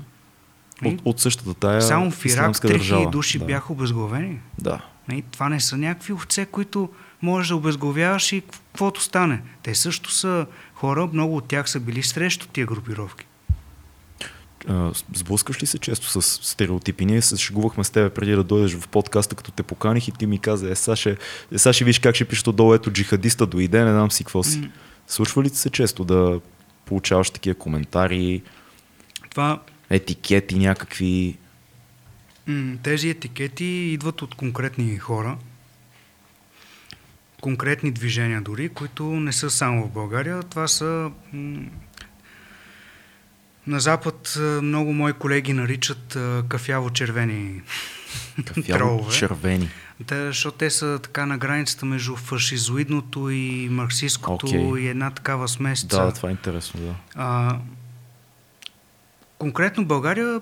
[0.86, 3.10] От, от същата тая Само в Ирак ислямска 3000 държава.
[3.10, 3.46] души да.
[3.46, 4.40] бяха обезглавени.
[4.60, 4.82] Да.
[5.08, 6.90] Нали, това не са някакви овце, които
[7.22, 9.42] можеш да обезглавяваш и каквото стане.
[9.64, 13.26] Те също са хора, много от тях са били срещу тия групировки.
[14.68, 17.06] А, Сблъскваш ли се често с стереотипи?
[17.06, 20.26] Ние се шегувахме с теб преди да дойдеш в подкаста, като те поканих и ти
[20.26, 21.18] ми каза, е, сега ще,
[21.52, 24.44] е, сега ще виж как ще пишеш долу, ето джихадиста дойде, не знам си какво
[24.44, 24.58] си.
[24.60, 24.68] М.
[25.08, 26.40] Случва ли се често да
[26.86, 28.42] получаваш такива коментари,
[29.30, 31.38] Това, етикети някакви?
[32.48, 35.38] м, тези етикети идват от конкретни хора,
[37.42, 40.44] конкретни движения дори, които не са само в България.
[40.44, 41.62] Това са м,
[43.68, 47.62] на Запад много мои колеги наричат кафяво-червени
[48.46, 49.16] Кафяво тролове.
[49.16, 49.70] червени.
[50.08, 54.84] Те, защото те са така на границата между фашизоидното и марксистското Окей.
[54.84, 56.06] и една такава смесица.
[56.06, 56.96] Да, това е интересно, да.
[57.16, 57.58] А,
[59.38, 60.42] конкретно България,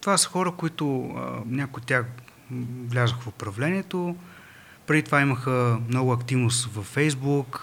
[0.00, 2.06] това са хора, които а, някои от тях
[2.50, 4.16] м, влязоха в управлението.
[4.86, 7.62] Преди това имаха много активност във Фейсбук,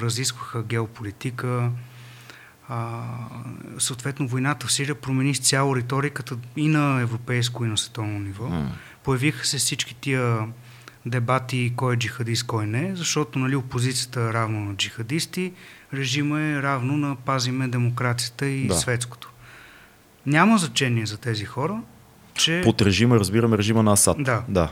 [0.00, 1.70] разискваха геополитика.
[2.72, 3.02] А,
[3.78, 8.48] съответно, войната в Сирия промени цяло риториката и на европейско, и на световно ниво.
[8.48, 8.72] М.
[9.04, 10.38] Появиха се всички тия
[11.06, 15.52] дебати кой е джихадист, кой не, защото нали, опозицията е равно на джихадисти,
[15.94, 18.74] режима е равно на пазиме демокрацията и Да.
[18.74, 19.30] светското.
[20.26, 21.82] Няма значение за тези хора,
[22.34, 22.60] че...
[22.64, 24.16] Под режима разбираме режима на Асад.
[24.20, 24.42] Да.
[24.48, 24.70] да.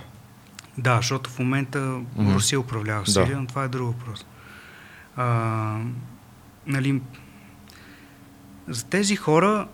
[0.79, 1.81] Да, защото в момента
[2.17, 2.35] Мгм.
[2.35, 3.11] Русия управлява в Да.
[3.13, 4.27] Сирия, но това е друг въпрос.
[5.17, 5.79] А,
[6.67, 7.01] нали,
[8.69, 9.69] за тези хора,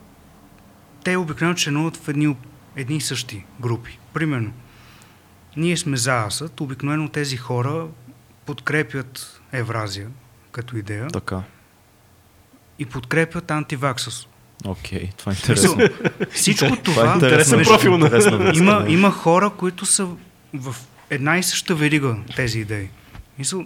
[1.03, 2.35] те обикновено членуват в едни,
[2.75, 3.99] едни и същи групи.
[4.13, 4.53] Примерно,
[5.57, 7.87] ние сме за Асад, обикновено тези хора
[8.45, 10.07] подкрепят Евразия
[10.51, 11.41] като идея Така.
[12.79, 14.27] и подкрепят антиваксус.
[14.65, 15.77] Окей, това е интересно.
[16.31, 17.17] Всичко Това е
[17.57, 20.07] между- профил на- има, има хора, които са
[20.53, 20.75] в
[21.09, 22.89] една и съща верига тези идеи.
[23.39, 23.65] Мисъл,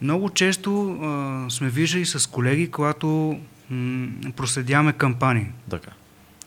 [0.00, 3.38] много често а, сме виждали с колеги, когато
[3.70, 5.90] м- проследяваме кампании, Така.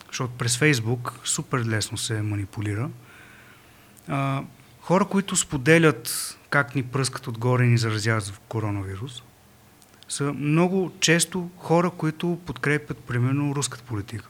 [0.07, 2.89] защото през Фейсбук супер лесно се манипулира.
[4.07, 4.43] А,
[4.81, 9.23] хора, които споделят как ни пръскат отгоре и ни заразяват в коронавирус,
[10.09, 14.27] са много често хора, които подкрепят, примерно, руската политика.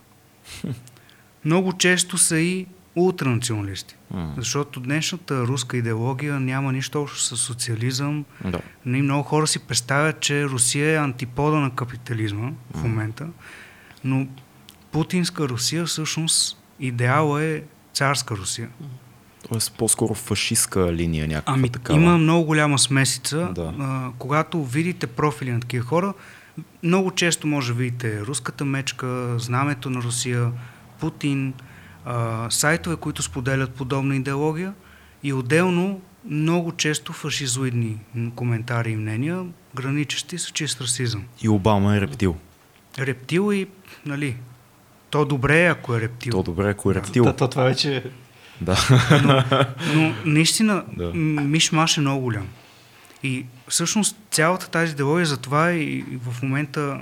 [1.45, 3.95] Много често са и ултранационалисти.
[4.11, 4.33] М.
[4.37, 8.25] Защото днешната руска идеология няма нищо общо с социализъм.
[8.45, 8.59] Да.
[8.85, 13.27] Нали, много хора си представят, че Русия е антипода на капитализма в момента,
[14.03, 14.27] но
[14.91, 17.63] путинска Русия всъщност идеал е
[17.93, 18.69] царска Русия.
[19.49, 21.99] Тоест по-скоро фашистска линия някаква Ами такава.
[21.99, 23.49] има много голяма смесица.
[23.55, 23.73] Да.
[23.79, 26.13] А, когато видите профили на такива хора,
[26.83, 30.51] много често може да видите руската мечка, знамето на Русия,
[30.99, 31.53] Путин,
[32.05, 34.73] а, сайтове, които споделят подобна идеология
[35.23, 37.97] и отделно много често фашизоидни
[38.35, 39.45] коментари и мнения,
[39.75, 41.23] граничещи с чист расизъм.
[41.41, 42.35] И Обама е рептил.
[42.99, 43.67] Рептил и,
[44.05, 44.35] нали,
[45.09, 46.31] то добре е, ако е рептил.
[46.31, 47.23] То добре, ако е рептил.
[47.23, 48.03] Та, то, това вече е
[48.61, 48.77] Да.
[49.95, 51.05] Но наистина Да.
[51.05, 51.13] да.
[51.13, 52.47] мишмаш е много голям.
[53.23, 56.99] И всъщност цялата тази идеология за това и, в момента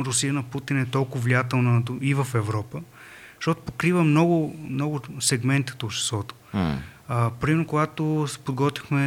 [0.00, 2.80] Русия на Путин е толкова влиятелна и в Европа,
[3.38, 6.34] защото покрива много, много сегменти от обществото.
[7.10, 9.02] А, примерно, когато подготвихме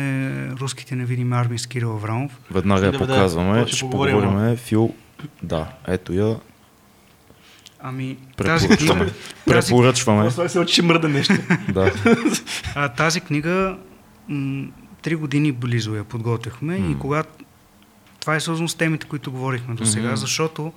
[0.51, 3.61] руските невидими армии с Кирил Аврамов, Веднага я Да, да, показваме.
[3.61, 4.19] ще Ще поговорим.
[4.19, 4.55] поговорим.
[4.57, 4.93] Фил.
[5.43, 6.39] Да, ето я.
[7.79, 9.09] ами тази книга,
[9.45, 10.31] Препоръчваме.
[10.31, 11.33] Се очи мръда нещо.
[11.69, 11.91] Да.
[12.75, 13.77] а, тази книга
[14.27, 14.65] м,
[15.01, 16.87] три години близо я подготвяхме М.
[16.87, 17.45] и когато
[18.19, 20.15] това е свързано с темите, които говорихме до сега, Мгм.
[20.15, 20.73] защото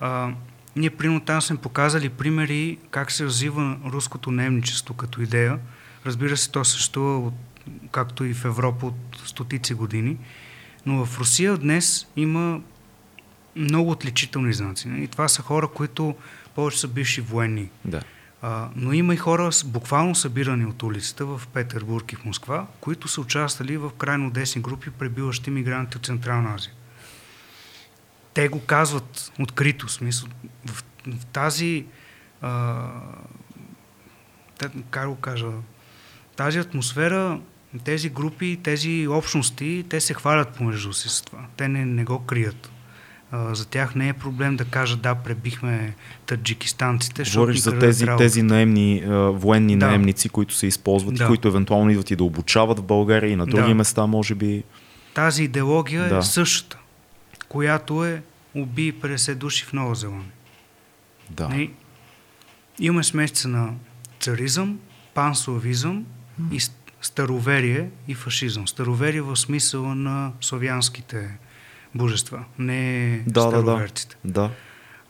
[0.00, 0.28] а,
[0.76, 5.58] ние примерно там сме показали примери как се развива руското немничество като идея.
[6.06, 7.34] Разбира се, то съществува от
[7.90, 10.16] както и в Европа от стотици години.
[10.86, 12.60] Но в Русия днес има
[13.56, 14.88] много отличителни знаци.
[14.88, 16.14] И това са хора, които
[16.54, 17.70] повече са бивши военни.
[17.84, 18.02] Да.
[18.42, 23.08] А, но има и хора буквално събирани от улицата в Петербург и в Москва, които
[23.08, 26.72] са участвали в крайно десни групи, пребиващи мигранти от Централна Азия.
[28.40, 30.28] Те го казват открито, в смисъл.
[30.66, 31.84] В, в тази
[32.42, 32.86] а,
[34.90, 35.46] как го кажа,
[36.36, 37.40] тази атмосфера,
[37.84, 41.38] тези групи, тези общности, те се хвалят помежду си с това.
[41.56, 42.70] Те не, не го крият.
[43.30, 45.94] А, за тях не е проблем да кажат да, пребихме
[46.26, 47.22] таджикистанците.
[47.22, 49.86] Говориш за тези, тези наемни, военни да.
[49.86, 51.24] наемници, които се използват да.
[51.24, 53.74] и които евентуално идват и да обучават в България и на други да.
[53.74, 54.64] места, може би.
[55.14, 56.16] Тази идеология да.
[56.16, 56.78] е същата,
[57.48, 58.22] която е
[58.54, 60.32] уби 50 души в Нова Зеландия.
[61.30, 61.48] Да.
[61.48, 61.70] Не,
[62.78, 63.74] имаме смесица на
[64.20, 64.78] царизъм,
[65.14, 66.06] панславизъм
[66.52, 66.60] и
[67.02, 68.68] староверие и фашизъм.
[68.68, 71.38] Староверие в смисъла на славянските
[71.94, 74.16] божества, не да, староверците.
[74.24, 74.50] Да, да.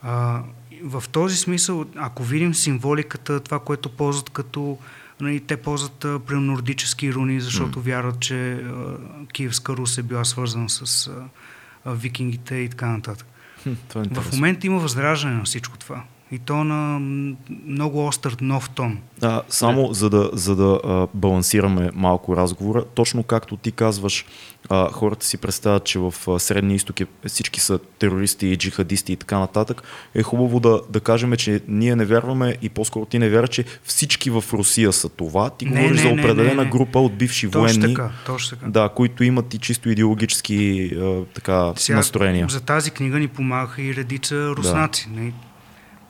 [0.03, 0.43] А,
[0.83, 4.79] в този смисъл, ако видим символиката, това, което ползват като
[5.21, 7.83] нали, те ползват при нордически руни, защото mm.
[7.83, 8.97] вярват, че а,
[9.33, 11.25] Киевска Рус е била свързана с а,
[11.85, 13.27] а, викингите и така нататък.
[13.63, 16.99] Хм, е в момента има възраждане на всичко това и то на
[17.67, 18.99] много остър нов тон.
[19.23, 19.95] А, само Не.
[19.95, 24.27] за да, за да а, балансираме малко разговора, точно както ти казваш,
[24.69, 29.13] а, хората си представят, че в а, Средния изток е, всички са терористи и джихадисти
[29.13, 29.83] и така нататък,
[30.15, 33.65] е хубаво да, да кажем, че ние не вярваме и по-скоро ти не вярваш, че
[33.85, 35.51] всички в Русия са това.
[35.51, 38.59] Ти не, говориш не, за определена не, не, група от бивши точно военни, така, точно
[38.59, 38.71] така.
[38.71, 42.47] Да, които имат и чисто идеологически а, така, Сега, настроения.
[42.49, 45.09] За тази книга ни помагаха и редица руснаци.
[45.09, 45.33] Да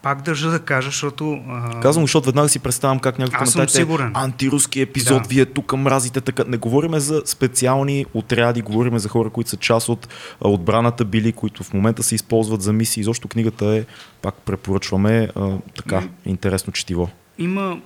[0.03, 1.43] пак държа да кажа, защото...
[1.49, 1.81] А...
[1.81, 5.29] Казвам, защото веднага си представям как някой коментарите антируски епизод, да.
[5.29, 6.45] вие тук мразите така.
[6.45, 10.09] Не говориме за специални отряди, говориме за хора, които са част от
[10.41, 13.01] отбраната били, които в момента се използват за мисии.
[13.01, 13.85] Изобщо книгата е,
[14.23, 17.11] пак препоръчваме, а, така, интересно четиво.
[17.39, 17.81] Има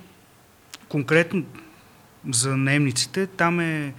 [0.89, 1.43] конкретно
[2.29, 3.93] за немниците, там е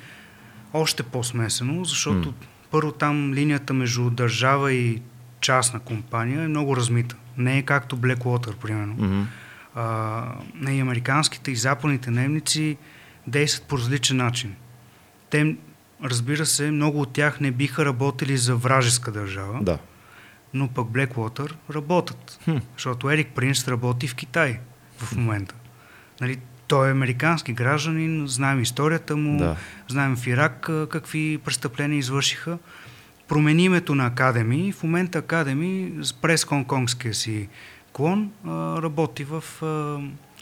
[0.73, 2.35] още по-смесено, защото mm.
[2.71, 5.03] първо там линията между държава и
[5.41, 7.17] частна компания е много размита.
[7.39, 8.97] Не е както Blackwater, примерно.
[8.97, 9.24] Mm-hmm.
[9.74, 12.76] А, и американските и западните немници
[13.26, 14.55] действат по различен начин.
[15.30, 15.57] Те,
[16.05, 19.78] разбира се, много от тях не биха работили за вражеска държава, да.
[20.55, 22.39] но пък Blackwater работят.
[22.45, 22.57] Хм.
[22.76, 24.61] Защото Ерик Принс работи в Китай
[24.99, 25.55] в момента.
[26.20, 29.57] Нали, той е американски гражданин, знаем историята му, да.
[29.89, 32.59] знаем в Ирак какви престъпления извършиха
[33.29, 34.72] промени името на Академи.
[34.72, 37.49] В момента Академи през хонконгския си
[37.93, 38.31] клон
[38.83, 39.45] работи в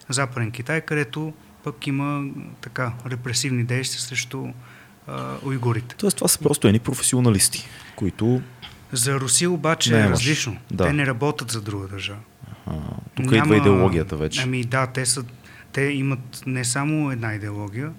[0.09, 1.33] Западен Китай, където
[1.65, 2.25] пък има
[2.61, 4.47] така репресивни действия срещу
[5.07, 5.95] а, уйгурите.
[5.97, 7.67] Тоест това са просто едни професионалисти,
[7.97, 8.43] които...
[8.93, 10.57] За Русия обаче не е различно.
[10.71, 10.85] Да.
[10.85, 12.19] Те не работят за друга държава.
[12.67, 12.81] Ага.
[13.15, 13.37] Тук Няма...
[13.37, 14.43] идва идеологията вече.
[14.43, 15.25] Ами да, те, са,
[15.73, 17.93] те имат не само една идеология,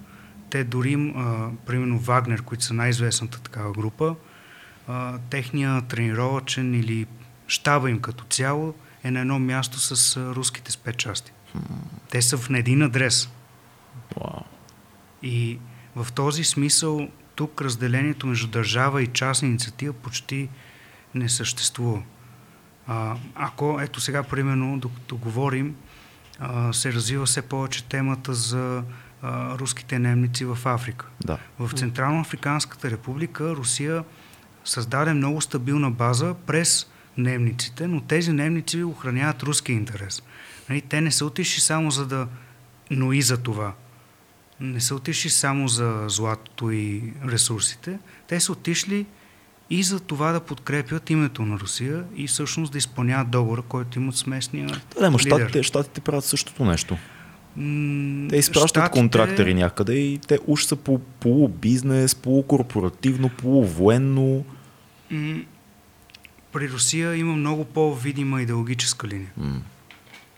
[0.50, 4.14] те дори, а, примерно Вагнер, които са най-известната такава група,
[4.88, 7.06] а, техния тренировачен или
[7.46, 8.74] щаба им като цяло
[9.04, 11.32] е на едно място с а, руските спецчасти.
[11.56, 11.60] Hmm.
[12.10, 13.28] Те са в един адрес.
[14.14, 14.42] Wow.
[15.22, 15.58] И
[15.96, 20.48] в този смисъл тук разделението между държава и частна инициатива почти
[21.14, 22.02] не съществува.
[22.86, 25.76] А, ако, ето сега, примерно, докато говорим,
[26.38, 28.82] а, се развива все повече темата за
[29.22, 31.06] а, руските немници в Африка.
[31.24, 31.38] Да.
[31.58, 34.04] В Централно Африканската република Русия
[34.66, 36.86] създаде много стабилна база през
[37.18, 40.22] немниците, но тези немници охраняват руски интерес.
[40.68, 42.28] Нали, те не са отишли само за да,
[42.90, 43.72] но и за това.
[44.60, 47.98] Не са отишли само за златото и ресурсите.
[48.28, 49.06] Те са отишли
[49.70, 54.16] и за това да подкрепят името на Русия и всъщност да изпълняват договора, който имат
[54.16, 56.96] с местния Да, но щатите, щатите правят същото нещо.
[58.28, 58.90] Те изпращат Штатите...
[58.90, 64.44] контрактори някъде и те уж са по полубизнес, полукорпоративно, полувоенно
[66.52, 69.30] при Русия има много по-видима идеологическа линия.
[69.40, 69.60] Mm.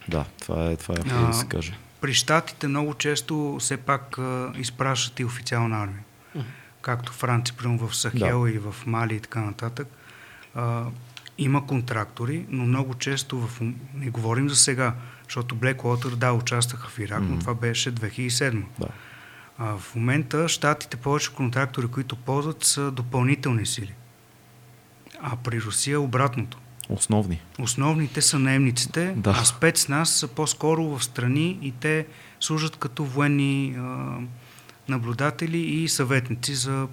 [0.08, 1.78] Да, това е, това е а, да се каже.
[2.00, 6.02] При щатите много често все пак а, изпращат и официална армия.
[6.36, 6.42] Mm.
[6.80, 8.50] Както Франция, примерно в Сахел да.
[8.50, 9.88] и в Мали и така нататък.
[10.54, 10.84] А,
[11.38, 13.60] има контрактори, но много често, в,
[13.94, 14.94] не говорим за сега,
[15.24, 17.28] защото Blackwater, да, участваха в Ирак, mm.
[17.28, 18.62] но това беше 2007.
[18.78, 18.86] Да.
[19.58, 23.94] А, в момента щатите повече контрактори, които ползват, са допълнителни сили.
[25.22, 26.58] А при Русия е обратното.
[26.88, 27.40] Основни.
[27.58, 29.30] Основните са наемниците, да.
[29.30, 32.06] а спецназ са по-скоро в страни и те
[32.40, 34.16] служат като военни а,
[34.88, 36.88] наблюдатели и съветници за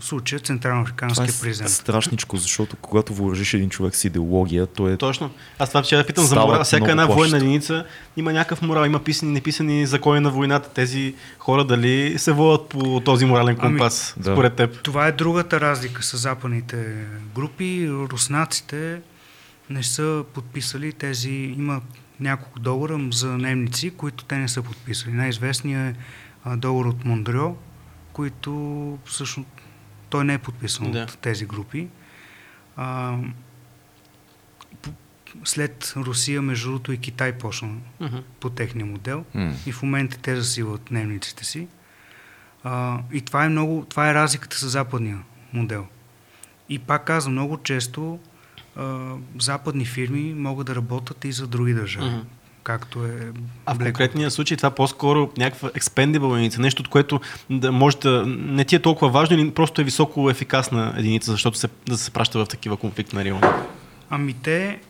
[0.00, 1.70] в случая Централно-Африканския Това е президент.
[1.70, 4.96] страшничко, защото когато въоръжиш един човек с идеология, то е...
[4.96, 5.30] Точно.
[5.58, 6.64] Аз това вчера питам за морал.
[6.64, 7.20] Всяка една плаща.
[7.20, 7.84] военна единица
[8.16, 10.70] има някакъв морал, има писани неписани закони на войната.
[10.74, 14.32] Тези хора дали се водят по този морален Ами, компас, да.
[14.32, 14.82] според теб?
[14.82, 16.94] Това е другата разлика с западните
[17.34, 17.88] групи.
[17.90, 19.00] Руснаците
[19.70, 21.80] не са подписали тези, има
[22.20, 25.12] няколко договора за немници, които те не са подписали.
[25.12, 25.96] Най-известният
[26.52, 27.54] е договор от Мондрё,
[28.12, 29.48] които всъщност
[30.10, 31.02] той не е подписан Да.
[31.02, 31.88] от тези групи.
[32.76, 33.16] А,
[35.44, 37.68] след Русия, между другото и Китай почна
[38.00, 38.16] Мгм.
[38.40, 39.54] по техния модел М.
[39.66, 41.68] и в момента те засилват дневниците си.
[42.64, 45.18] А, и това е много, това е разликата с западния
[45.52, 45.86] модел.
[46.68, 48.18] И пак казвам, много често
[48.76, 52.06] а, западни фирми могат да работят и за други държави.
[52.06, 52.20] Мгм.
[52.68, 53.32] Както е
[53.66, 58.24] А в конкретния случай това по-скоро някаква expendable единица, нещо, от което да може да
[58.26, 62.10] не ти е толкова важно или просто е високо ефикасна единица, защото се, да се
[62.10, 63.40] праща в такива конфликтни райони.
[64.10, 64.80] Ами те,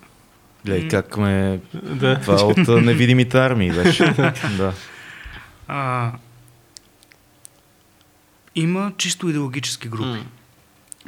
[0.64, 1.60] Гледай как ме...
[1.74, 2.20] Да.
[2.20, 4.12] Това е от невидимите армии беше.
[4.56, 4.72] да.
[5.68, 6.12] а,
[8.54, 10.08] има чисто идеологически групи.
[10.08, 10.24] М.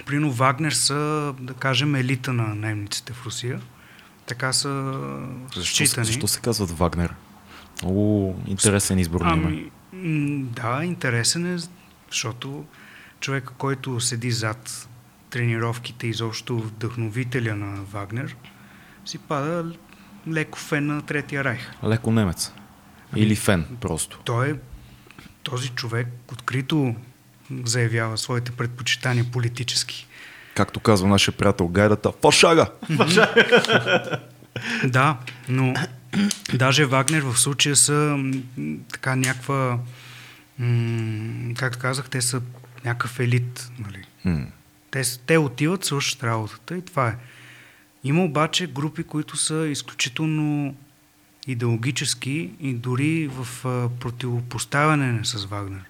[0.07, 3.61] Прино Вагнер са, да кажем, елита на немниците в Русия.
[4.31, 4.93] Така са
[5.55, 6.07] Защо, считани.
[6.07, 7.15] защо се казват Вагнер?
[7.83, 9.71] Много интересен избор на име.
[9.93, 11.59] Ами, да, интересен е,
[12.11, 12.65] защото
[13.21, 14.89] човека, който седи зад
[15.31, 18.37] тренировките, изобщо вдъхновителя на Вагнер,
[19.05, 19.73] си пада
[20.29, 21.71] леко фен на Третия райх.
[21.85, 22.53] Леко немец.
[23.17, 24.19] Или фен, просто.
[24.25, 24.55] Той е,
[25.43, 26.95] този човек открито
[27.65, 30.07] заявява своите предпочитания политически.
[30.61, 32.67] Както казва нашия приятел Гайдата, фашага!
[34.85, 35.17] Да,
[35.49, 35.75] но
[36.55, 38.19] даже Вагнер в случая са
[38.93, 39.79] така някаква,
[40.59, 42.41] м, както казах, те са
[42.85, 43.71] някакъв елит.
[43.79, 44.05] Нали?
[44.91, 47.17] Те, те отиват, свършат работата и това е.
[48.05, 50.75] Има обаче групи, които са изключително
[51.47, 55.83] идеологически и дори в а, противопоставяне с Вагнер.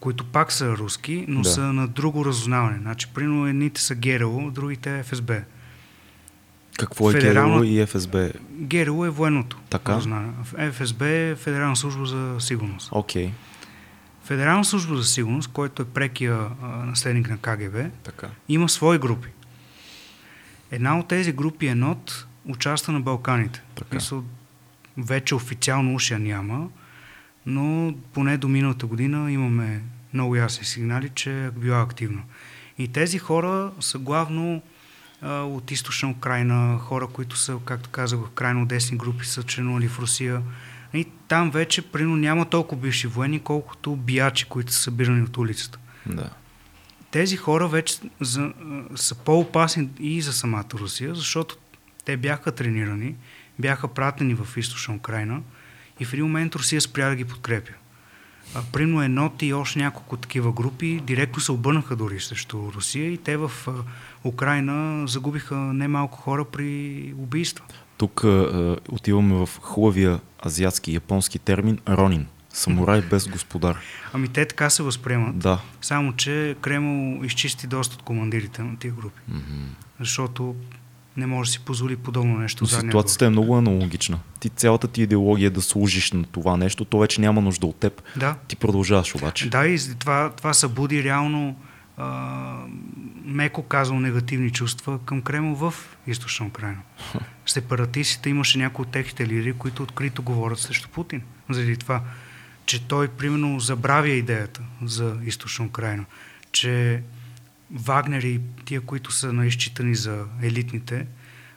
[0.00, 1.48] Които пак са руски, но Да.
[1.48, 2.78] са на друго разузнаване.
[2.78, 5.42] Значи, примерно едните са ГРУ, другите е ФСБ.
[6.78, 8.30] Какво е Федерална- ГРУ и ФСБ?
[8.52, 9.58] ГРУ е военното.
[9.70, 9.92] Така.
[9.92, 10.32] разузнаване.
[10.72, 12.88] ФСБ е Федерална служба за сигурност.
[12.92, 13.30] Окей.
[14.24, 18.28] Федерална служба за сигурност, който е прекия а, наследник на КГБ, Така.
[18.48, 19.28] има свои групи.
[20.70, 23.62] Една от тези групи е НОТ, участва на Балканите.
[23.74, 23.94] Така.
[23.94, 24.24] Мисъл,
[24.96, 26.68] вече официално я няма,
[27.46, 29.82] но поне до миналата година имаме
[30.14, 32.22] много ясни сигнали, че е била активна.
[32.78, 34.62] И тези хора са главно
[35.22, 39.88] а, от източна Украина, хора, които са, както казах, в крайно десни групи, са членували
[39.88, 40.42] в Русия.
[40.94, 45.78] И там вече, прино, няма толкова бивши военни, колкото биячи, които са събирани от улицата
[46.06, 46.30] Да.
[47.10, 48.52] тези хора вече за,
[48.96, 51.56] са по-опасни и за самата Русия, защото
[52.04, 53.14] те бяха тренирани,
[53.58, 55.40] бяха пратени в източна Украина
[56.00, 57.72] и в един момент Русия спря да ги подкрепя.
[58.54, 63.18] А, примерно Енот и още няколко такива групи директно се обърнаха дори срещу Русия и
[63.18, 63.72] те в а,
[64.24, 67.64] Украина загубиха немалко хора при убийства.
[67.96, 72.26] Тук а, отиваме в хубавия азиатски японски термин ронин.
[72.52, 73.76] Самурай без господар.
[74.12, 75.60] Ами те така се възприемат, Да.
[75.80, 79.64] само че Кремъл изчисти доста от командирите на тия групи, Мгм.
[80.00, 80.54] защото
[81.20, 82.64] не може да си позволи подобно нещо.
[82.64, 84.18] Но задния ситуацията е много аналогична.
[84.40, 87.76] Ти цялата ти идеология е да служиш на това нещо, то вече няма нужда от
[87.76, 88.02] теб.
[88.16, 88.36] Да.
[88.48, 89.50] Ти продължаваш обаче.
[89.50, 91.56] Да, и това, това събуди реално,
[91.96, 92.56] а,
[93.24, 95.74] меко казано, негативни чувства към Кремъл в
[96.06, 96.78] източна Украина.
[97.46, 101.22] Сепаратистите имаше някои от техните лидери, които открито говорят срещу Путин.
[101.50, 102.02] Заради това,
[102.66, 106.04] че той, примерно, забравя идеята за източна Украина.
[106.52, 107.02] Че
[107.74, 111.06] Вагнер и тия, които са наизчитани за елитните,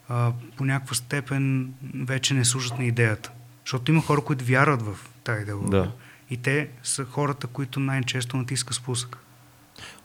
[0.10, 3.32] а, по някаква степен вече не служат на идеята.
[3.66, 5.82] Защото има хора, които вярват в тази идеология.
[5.82, 5.92] Да.
[6.30, 9.18] И те са хората, които най-често натиска спусък.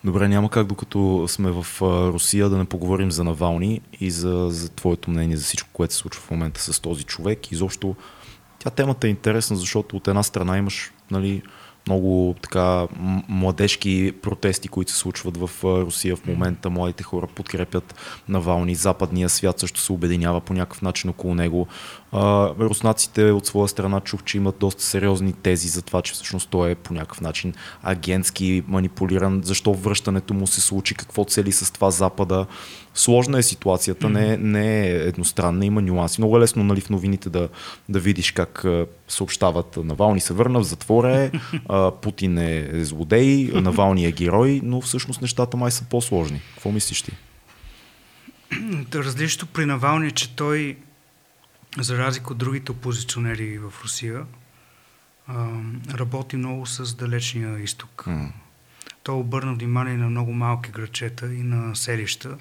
[0.04, 4.68] Добре, няма как докато сме в Русия да не поговорим за Навални и за, за
[4.68, 7.52] твоето мнение за всичко, което се случва в момента с този човек.
[7.52, 7.96] Изобщо
[8.58, 11.42] тя темата е интересна, защото от една страна имаш нали,
[11.88, 12.86] много така
[13.28, 16.70] младежки протести, които се случват в Русия в момента.
[16.70, 17.94] Младите хора подкрепят
[18.28, 21.66] Навални, западния свят също се обединява по някакъв начин около него.
[22.12, 26.48] А, руснаците от своя страна чух, че имат доста сериозни тези за това, че всъщност
[26.50, 31.72] той е по някакъв начин агентски манипулиран, защо връщането му се случи, какво цели с
[31.72, 32.46] това Запада.
[32.98, 36.20] Сложна е ситуацията, не, не е едностранна, има нюанси.
[36.20, 37.48] Много е лесно нали, в новините да,
[37.88, 38.64] да видиш как
[39.08, 41.30] съобщават Навални се върна в затвора е,
[41.68, 46.40] а, Путин е злодей, Навални е герой, но всъщност нещата май са по-сложни.
[46.54, 47.12] Какво мислиш ти?
[48.94, 50.76] Различното при Навални е, че той,
[51.78, 54.24] за разлика от другите опозиционери в Русия,
[55.94, 58.04] работи много с далечния изток.
[58.06, 58.32] М.
[59.02, 62.36] Той обърна внимание на много малки грачета и на селища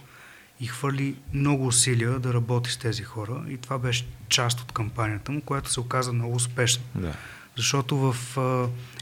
[0.60, 3.44] и хвърли много усилия да работи с тези хора.
[3.50, 6.84] И това беше част от кампанията му, която се оказа много успешна.
[6.96, 7.14] Да.
[7.56, 8.16] Защото в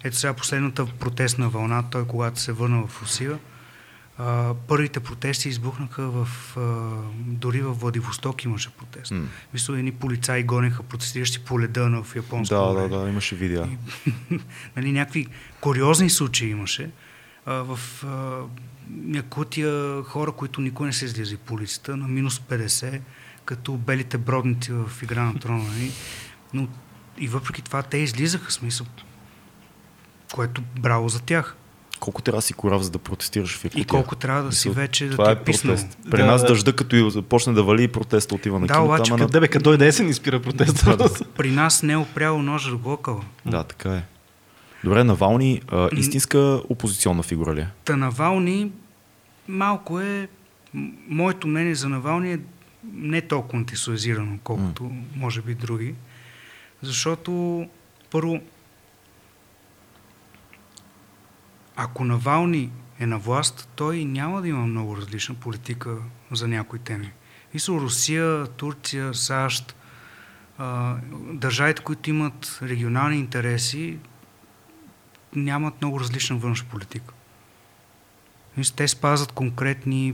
[0.03, 3.39] ето сега последната протестна вълна, той когато се върна в Русия,
[4.17, 6.27] а, първите протести избухнаха в...
[6.57, 6.61] А,
[7.17, 9.11] дори в Владивосток имаше протест.
[9.11, 9.27] М.
[9.53, 12.87] Мисля, едни полицаи гонеха протестиращи по леда в японско Да, море.
[12.87, 13.69] да, да, имаше видеа.
[14.75, 15.27] нали, някакви
[15.61, 16.89] куриозни случаи имаше.
[17.45, 18.41] А, в а,
[19.07, 19.71] Якутия
[20.03, 22.99] хора, които никой не се излиза по улицата, на минус 50,
[23.45, 25.63] като белите бродници в Игра на трона.
[25.63, 25.91] Нали?
[26.53, 26.67] Но
[27.17, 28.88] и въпреки това те излизаха, смисъл,
[30.33, 31.55] което браво за тях.
[31.99, 33.81] Колко трябва да си корав, за да протестираш в Якутия?
[33.81, 35.77] И колко трябва да си вече да Това те е е писнал.
[36.11, 36.47] При Да, нас да.
[36.47, 38.86] дъжда, като и започне да вали, протеста отива на Да, кино.
[38.86, 40.97] обаче ама на- Къде бе, като дойде есен и спира протеста.
[41.38, 43.21] При нас не е опряло ножа в глокала.
[43.45, 44.03] Да, така е.
[44.86, 47.69] Добре, Навални, а, истинска опозиционна фигура ли е?
[47.86, 48.71] Та Навални
[49.47, 50.27] малко е...
[51.09, 52.39] Моето мнение за Навални е
[52.93, 55.95] не толкова антисуазирано, колкото може би други.
[56.81, 57.65] Защото
[58.11, 58.39] първо
[61.75, 65.97] ако Навални е на власт, той няма да има много различна политика
[66.31, 67.11] за някои теми.
[67.53, 69.75] Мисля, Русия, Турция, САЩ,
[71.33, 73.97] държавите, които имат регионални интереси,
[75.36, 77.13] нямат много различна външна политика.
[78.75, 80.13] Те спазват конкретни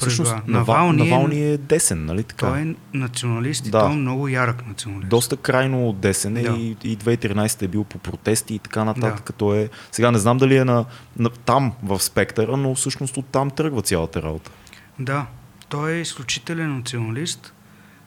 [0.00, 0.34] Всъщност.
[0.46, 2.46] Навални, Навални, е, е десен, нали така?
[2.46, 3.80] той е националист и Да.
[3.80, 5.08] той е много ярък националист.
[5.08, 6.52] Доста крайно десен е Да.
[6.52, 9.16] и, и 2013 е бил по протести и така нататък.
[9.16, 9.22] Да.
[9.22, 10.84] Като е, сега не знам дали е на,
[11.18, 14.50] на, там в спектъра, но всъщност оттам тръгва цялата работа.
[14.98, 15.26] Да,
[15.68, 17.54] той е изключителен националист,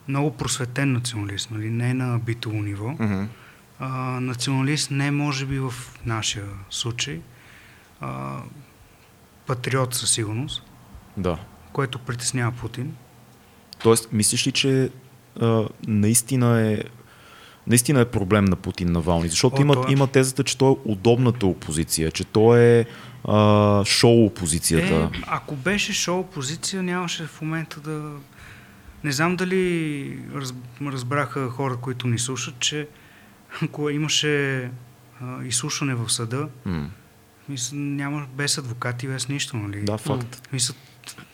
[0.08, 1.70] много просветен националист, нали?
[1.70, 2.86] не на битово ниво.
[2.86, 3.26] Mm-hmm.
[3.86, 5.74] А, националист не може би в
[6.06, 7.22] нашия случай.
[8.00, 8.38] А,
[9.46, 10.64] патриот със сигурност,
[11.18, 11.38] Да.
[11.74, 12.96] което притеснява Путин.
[13.84, 14.90] Тоест, мислиш ли, че
[15.42, 16.84] а, наистина е
[17.68, 19.94] наистина е проблем на Путин Навални, защото О, има, той е.
[19.94, 22.86] има тезата, че той е удобната опозиция, че той е
[23.28, 25.10] а, шоу опозицията.
[25.14, 28.12] Е, ако беше шоу позиция, нямаше в момента да...
[29.04, 32.88] Не знам дали раз, разбраха хора, които ни слушат, че
[33.62, 34.64] ако имаше
[35.22, 36.90] а, изслушване в съда, М.
[37.50, 39.82] мисля, няма без адвокати, без нищо, нали?
[39.82, 40.48] Да, факт.
[40.54, 40.76] Мисля,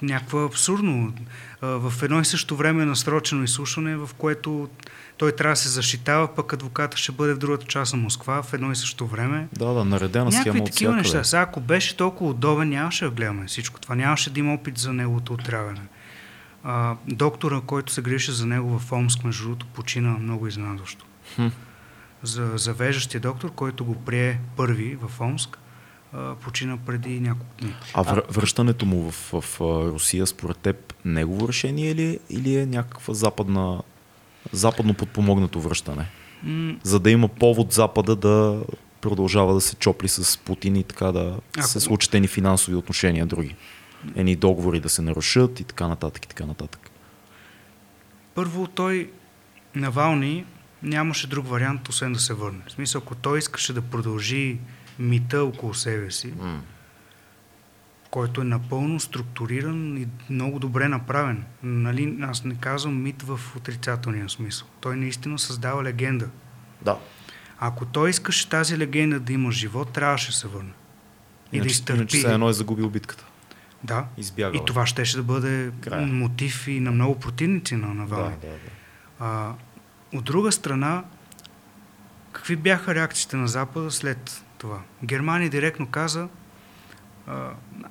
[0.01, 1.13] някаква абсурдно.
[1.61, 4.69] А, В едно и също време насрочено изслушване, в което
[5.17, 8.53] той трябва да се защитава, пък адвоката ще бъде в другата част на Москва в
[8.53, 9.47] едно и също време.
[9.53, 11.23] Да, да, наредена схема Някакви от такива неща.
[11.23, 13.95] Сега, ако беше толкова удобен, нямаше да гледаме всичко това.
[13.95, 15.81] Нямаше да има опит за неговото отряване.
[16.63, 21.05] А, доктора, който се греше за него в Омск, между другото, почина много изненадващо.
[21.35, 21.47] Хм.
[22.23, 25.57] За завеждащия доктор, който го прие първи в Омск,
[26.41, 27.73] почина преди няколко дни.
[27.93, 33.13] А вър, връщането му в, в, Русия, според теб, негово решение ли, или е някаква
[33.13, 33.81] западна,
[34.51, 36.05] западно подпомогнато връщане?
[36.43, 38.63] М, За да има повод Запада да
[39.01, 43.25] продължава да се чопли с Путин и така да Ако- се случат едни финансови отношения
[43.25, 43.55] други.
[44.15, 46.91] Едни договори да се нарушат и така нататък и така нататък.
[48.35, 49.11] Първо, той
[49.75, 50.45] Навални
[50.83, 52.59] нямаше друг вариант, освен да се върне.
[52.67, 54.57] В смисъл, ако той искаше да продължи
[54.99, 56.61] мита около себе си, М.
[58.09, 61.43] който е напълно структуриран и много добре направен.
[61.63, 64.67] Нали, аз не казвам мит в отрицателния смисъл.
[64.81, 66.27] Той наистина създава легенда.
[66.81, 66.97] Да.
[67.59, 70.71] Ако той искаше тази легенда да има живот, трябваше да се върне.
[71.51, 71.99] И да изтърпи.
[71.99, 73.25] иначе все едно е загубил битката.
[73.83, 74.05] Да.
[74.17, 74.61] Избягал.
[74.61, 76.07] И това щеше да бъде Края.
[76.07, 78.35] мотив и на много противници на да, Навални.
[78.41, 78.55] да, да.
[79.19, 79.53] А,
[80.13, 81.03] от друга страна,
[82.31, 84.81] какви бяха реакциите на Запада след това?
[85.03, 86.27] Германия директно каза,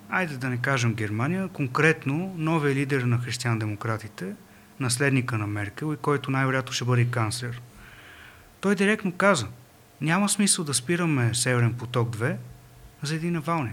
[0.08, 4.34] айде да не кажем Германия, конкретно новия лидер на християн-демократите,
[4.80, 7.62] наследника на Меркел и който най-вероятно ще бъде канцлер.
[8.60, 9.48] Той директно каза,
[10.00, 12.36] няма смисъл да спираме Северен поток 2
[13.02, 13.72] за един Навални.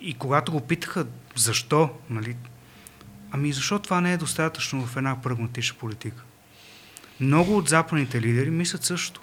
[0.00, 2.36] И когато го питаха защо, нали,
[3.36, 6.24] Ами защо това не е достатъчно в една прагматична политика?
[7.20, 9.20] Много от западните лидери мислят също.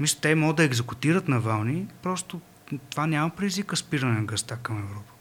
[0.00, 2.40] Мислят, те могат да екзекутират Навални, просто
[2.90, 5.12] това няма предизвика спиране на гъста към Европа.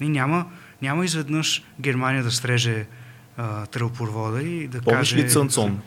[0.00, 0.46] И няма,
[0.82, 2.86] Няма изведнъж Германия да стреже
[3.36, 5.16] а, тръбопровода и да Помниш каже...
[5.16, 5.80] ли Цънцон?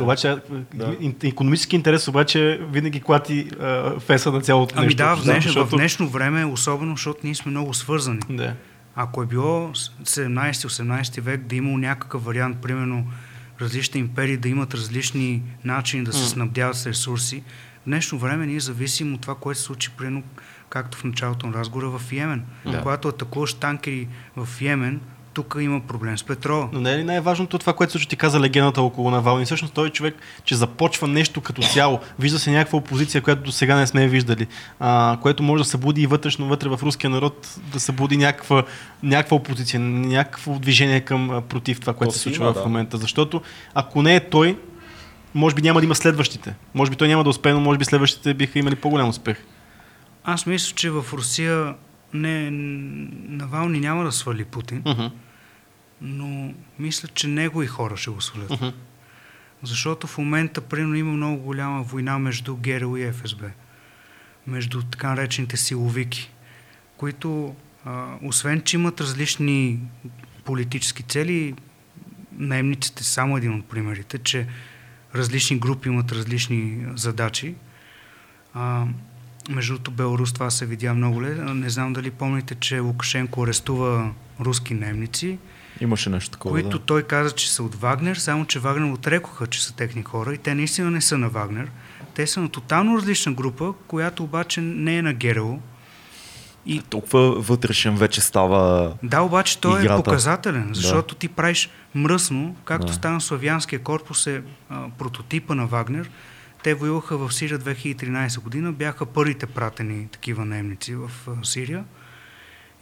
[0.00, 0.36] Обаче,
[0.74, 0.96] Да.
[1.22, 4.96] економически интерес обаче винаги клати а, феса на цялото Ами нещо.
[4.96, 8.20] да, в, днеш, защото- в днешно време, особено, защото ние сме много свързани.
[8.30, 8.54] Да.
[8.94, 9.70] Ако е било
[10.04, 13.06] 17-18 век да има някакъв вариант, примерно
[13.60, 17.42] различни империи да имат различни начини да се снабдяват с ресурси,
[17.82, 20.22] в днешно време ние зависим от това, което се случи примерно,
[20.68, 22.44] както в началото на разговора в Йемен.
[22.64, 22.78] Да.
[22.78, 25.00] Когато атакуваш танкери в Йемен,
[25.36, 26.68] тук има проблем с петрола.
[26.72, 29.44] Но не е ли най-важното това, което също ти каза легендата около Навални?
[29.44, 30.14] Всъщност той е човек,
[30.44, 32.00] че започва нещо като цяло.
[32.18, 34.46] Вижда се някаква опозиция, която до сега не сме виждали.
[34.80, 38.64] А, което може да събуди и вътрешно вътре в руския народ, да събуди някаква,
[39.02, 42.62] някаква опозиция, някакво движение към против това, което То се случва има, в да.
[42.62, 42.96] момента.
[42.96, 43.42] Защото
[43.74, 44.58] ако не е той,
[45.34, 46.54] може би няма да има следващите.
[46.74, 49.44] Може би той няма да успее, но може би следващите биха имали по-голям успех.
[50.24, 51.74] Аз мисля, че в Русия
[52.14, 52.50] не,
[53.28, 55.06] Навални няма да свали Путин, Мгм.
[56.00, 58.50] Но мисля, че негови хора ще го свалят.
[58.50, 58.68] Мгм.
[59.62, 63.50] Защото в момента, примерно, има много голяма война между ГРУ и ФСБ.
[64.46, 66.30] Между така наречените силовики,
[66.96, 69.80] които, а, освен че имат различни
[70.44, 71.54] политически цели,
[72.32, 74.46] наемниците са само един от примерите, че
[75.14, 77.54] различни групи имат различни задачи.
[78.54, 78.86] А,
[79.50, 81.34] между другото, Беларус това се видя много ле.
[81.34, 85.38] Не знам дали помните, че Лукашенко арестува руски наемници,
[85.80, 86.84] Имаше нещо такова, които да.
[86.84, 90.38] той каза, че са от Вагнер, само че Вагнер отрекоха, че са техни хора и
[90.38, 91.70] те наистина не са на Вагнер.
[92.14, 95.58] Те са на тотално различна група, която обаче не е на ГРУ.
[96.66, 98.92] И Толкова вътрешен вече става...
[99.02, 100.00] да, обаче той Играта.
[100.00, 100.74] е показателен, Да.
[100.74, 102.92] защото ти правиш мръсно, както Да.
[102.92, 106.10] стана Славянския корпус е а, прототипа на Вагнер.
[106.62, 111.84] Те воюваха в Сирия 2013 година, бяха първите пратени такива наемници в а, Сирия.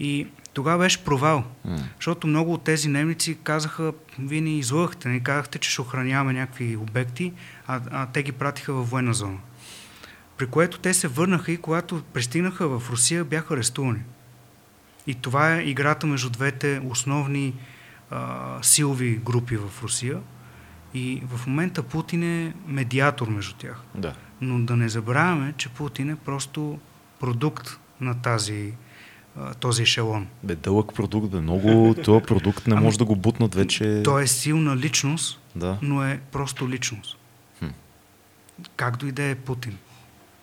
[0.00, 1.78] И тогава беше провал, М.
[1.96, 6.76] защото много от тези наемници казаха, вие ни излъгахте, ни казахте, че ще охраняваме някакви
[6.76, 7.32] обекти,
[7.66, 9.38] а, а те ги пратиха във военна зона.
[10.36, 14.00] При което те се върнаха и когато пристигнаха в Русия, бяха арестувани.
[15.06, 17.54] И това е играта между двете основни
[18.10, 20.18] а, силови групи в Русия.
[20.94, 23.80] И в момента Путин е медиатор между тях.
[23.94, 24.14] Да.
[24.40, 26.78] Но да не забравяме, че Путин е просто
[27.20, 28.72] продукт на тази,
[29.60, 30.26] този ешелон.
[30.42, 31.94] Бе, дълъг продукт, бе, много...
[32.04, 34.00] Този продукт не Ами, може да го бутнат вече...
[34.04, 35.78] Той е силна личност, Да.
[35.82, 37.16] но е просто личност.
[37.58, 37.66] Хм.
[38.76, 39.78] Как дойде Путин?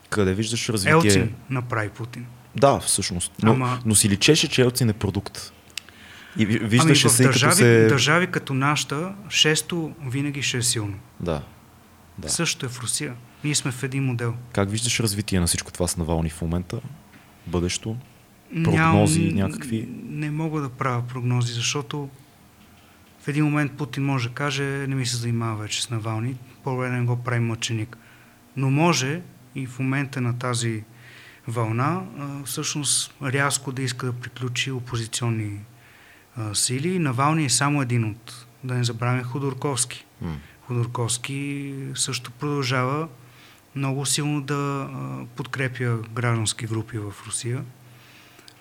[0.09, 0.95] Къде виждаш развитие?
[0.95, 2.25] Елцин направи Путин.
[2.55, 3.31] Да, всъщност.
[3.43, 5.53] Но, Ама- но си личеше, че Елцин е продукт.
[6.37, 7.87] И ви- виждаше ами се и като държави, се...
[7.87, 10.97] държави като нашата, шесто винаги ще е силно.
[11.19, 11.31] Да.
[11.31, 11.41] Да.
[12.17, 12.29] Да.
[12.29, 13.13] Също е в Русия.
[13.43, 14.33] Ние сме в един модел.
[14.53, 16.79] Как виждаш развитие на всичко това с Навални в момента?
[17.47, 17.95] Бъдещо?
[18.63, 19.89] Прогнози Ням- някакви?
[20.09, 22.09] Не мога да правя прогнози, защото
[23.21, 26.87] в един момент Путин може да каже, не ми се занимава вече с Навални, по-добре
[26.87, 27.97] да не го прави мъченик.
[28.57, 29.21] Но може
[29.55, 30.83] и в момента на тази
[31.47, 32.01] вълна,
[32.45, 35.59] всъщност рязко да иска да приключи опозиционни
[36.35, 36.99] а, сили.
[36.99, 40.05] Навални е само един от, да не забравяме, Ходорковски.
[40.21, 40.35] М.
[40.67, 43.07] Ходорковски също продължава
[43.75, 47.63] много силно да а, подкрепя граждански групи в Русия.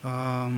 [0.02, 0.48] А,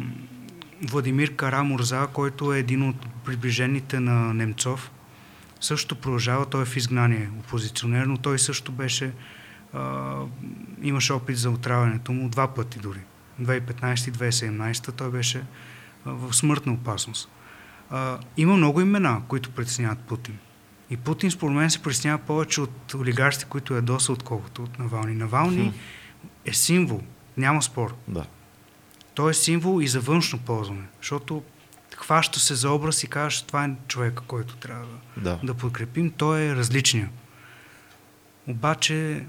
[0.83, 4.91] Владимир Карамурза, който е един от приближените на Немцов,
[5.61, 9.13] също продължава, той е в изгнание опозиционер, но той също беше,
[9.73, 10.17] а,
[10.83, 13.01] имаше опит за отравянето му два пъти дори.
[13.43, 15.45] 2015 и 2017 той беше
[16.05, 17.29] а, в смъртна опасност.
[17.91, 20.39] А, има много имена, които притесняват Путин.
[20.91, 25.15] И Путин, според мен, се притеснява повече от олигарсите, които ядоса, отколкото от Навални.
[25.15, 25.77] Навални Хм.
[26.45, 27.03] е символ,
[27.37, 27.95] няма спор.
[28.09, 28.25] Да.
[29.15, 31.43] Той е символ и за външно ползване, защото
[31.97, 34.87] хваща се за образ и казваш, това е човека, който трябва
[35.17, 35.39] да, Да.
[35.43, 36.11] да подкрепим.
[36.11, 37.09] Той е различния.
[38.49, 39.25] Обаче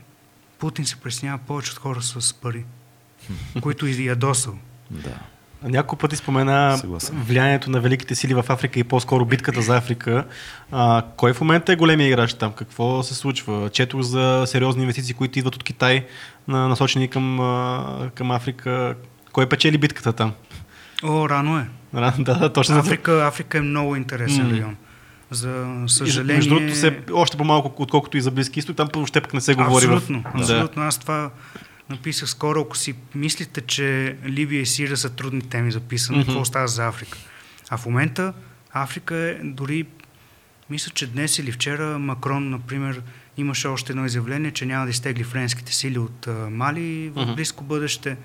[0.59, 2.65] Путин се преснява повече от хора с пари,
[3.61, 4.55] които и ядосал.
[4.91, 5.19] Да.
[5.63, 7.21] Няколко пъти спомена Съгласен.
[7.21, 10.25] влиянието на великите сили в Африка и по-скоро битката за Африка.
[10.71, 12.53] А, кой в момента е големия играч там?
[12.53, 13.69] Какво се случва?
[13.69, 16.05] Четох за сериозни инвестиции, които идват от Китай,
[16.47, 17.37] на- насочени към,
[18.09, 18.95] към Африка.
[19.33, 20.33] Кой печели битката там?
[21.03, 21.67] О, рано е.
[21.93, 22.77] Да, да, точно.
[22.77, 24.53] Африка, Африка е много интересен М.
[24.53, 24.75] район.
[25.31, 26.35] За И, съжаление...
[26.35, 29.55] Между другото, се, още по-малко, отколкото и за Близки изток, там въобще пък не се
[29.55, 29.85] говори.
[29.85, 30.35] Абсолютно, в...
[30.35, 30.83] абсолютно.
[30.83, 31.29] Аз това
[31.89, 32.61] написах скоро.
[32.61, 36.27] Ако си мислите, че Либия и Сирия са трудни теми за писане, Мгм.
[36.27, 37.17] какво става за Африка?
[37.69, 38.33] А в момента
[38.71, 39.85] Африка е дори,
[40.69, 43.01] мисля, че днес или вчера Макрон, например,
[43.37, 48.17] имаше още едно изявление, че няма да изтегли френските сили от Мали в близко бъдеще.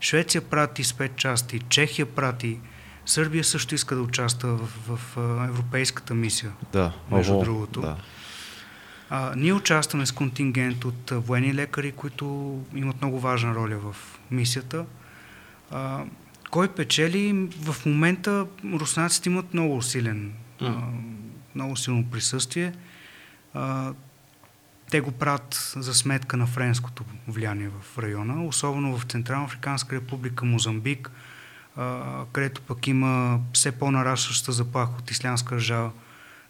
[0.00, 2.58] Швеция прати с пет части, Чехия прати
[3.06, 6.52] Сърбия също иска да участва в, в, в европейската мисия.
[6.72, 7.80] Да, между Ого, другото.
[7.80, 7.96] Да.
[9.10, 13.96] А, ние участваме с контингент от а, военни лекари, които имат много важна роля в
[14.30, 14.84] мисията.
[15.70, 16.04] А,
[16.50, 17.48] кой печели?
[17.62, 20.74] В момента руснаците имат много силен, а,
[21.54, 22.72] много силно присъствие.
[23.54, 23.92] А,
[24.90, 30.44] те го правят за сметка на френското влияние в района, особено в Централна Африканска република,
[30.44, 31.10] Мозамбик,
[32.32, 35.92] където пък има все по-нарастваща заплаха от ислямска държава.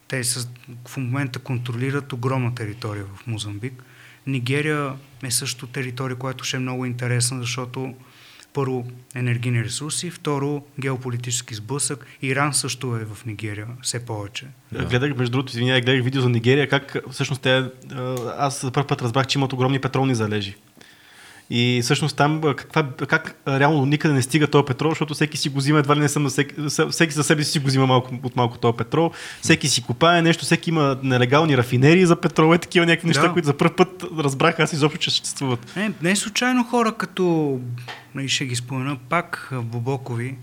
[0.07, 0.49] Те с,
[0.87, 3.83] в момента контролират огромна територия в Мозамбик.
[4.27, 4.93] Нигерия
[5.23, 7.95] е също територия, която ще е много интересна, защото
[8.57, 8.85] първо
[9.15, 12.05] енергийни ресурси, второ геополитически сблъсък.
[12.21, 14.45] Иран също е в Нигерия все повече.
[14.71, 14.85] Да.
[14.85, 17.63] Гледах, между другото, извинявай, гледах видео за Нигерия, как всъщност те,
[18.37, 20.55] аз за първ път разбрах, че имат огромни петролни залежи.
[21.49, 25.57] И всъщност там каква, как реално никъде не стига този петрол, защото всеки си го
[25.57, 26.55] взима, едва ли не съм на всеки,
[26.91, 29.11] всеки за себе си го взима малко, от малко този петрол,
[29.41, 33.33] всеки си купае нещо, всеки има нелегални рафинерии за петрол, е такива някакви неща, Да.
[33.33, 35.75] които за първ път разбрах аз изобщо, че съществуват.
[35.75, 37.59] Не, не случайно хора като,
[38.21, 40.35] и ще ги спомена пак, Бобокови,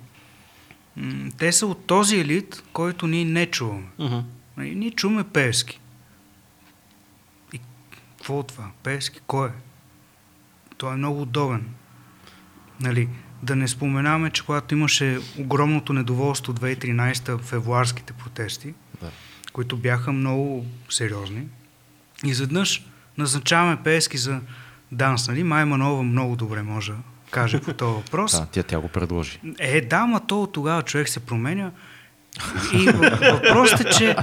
[1.39, 3.87] те са от този елит, който ние не чуваме.
[4.01, 4.23] Uh-huh.
[4.57, 5.81] Ние чуваме Певски.
[7.53, 7.61] И
[8.19, 8.65] какво от това?
[8.83, 9.53] Певски кой е?
[10.77, 11.65] Той е много удобен.
[12.81, 13.09] Нали,
[13.43, 19.11] да не споменаваме, че когато имаше огромното недоволство 2013 февруарските протести, Да.
[19.53, 21.43] които бяха много сериозни,
[22.25, 22.85] изведнъж
[23.19, 24.41] назначаваме Певски за
[24.93, 25.29] данс.
[25.29, 25.43] Нали?
[25.43, 26.99] Май Манова много добре може да
[27.31, 28.33] каже по този въпрос.
[28.41, 29.41] Да, тя, тя го предложи.
[29.59, 31.71] Е, да, ма то тогава човек се променя.
[32.73, 34.17] И въ- въпросът е, че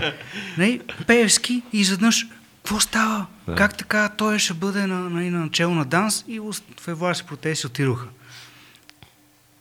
[0.58, 2.28] не, Певски изведнъж
[2.64, 3.28] какво става?
[3.48, 3.56] Да.
[3.56, 6.42] Как така той ще бъде на, на, на начало на данс и
[6.82, 8.08] февруарски протести отидоха.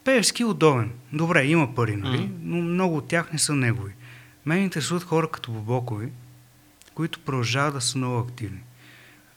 [0.05, 0.93] Певски е удобен.
[1.12, 2.18] Добре, има пари, нали?
[2.18, 2.35] Мгм.
[2.43, 3.93] но много от тях не са негови.
[4.47, 6.09] Мен интересуват хора като Бобокови,
[6.94, 8.60] които продължават да са много активни.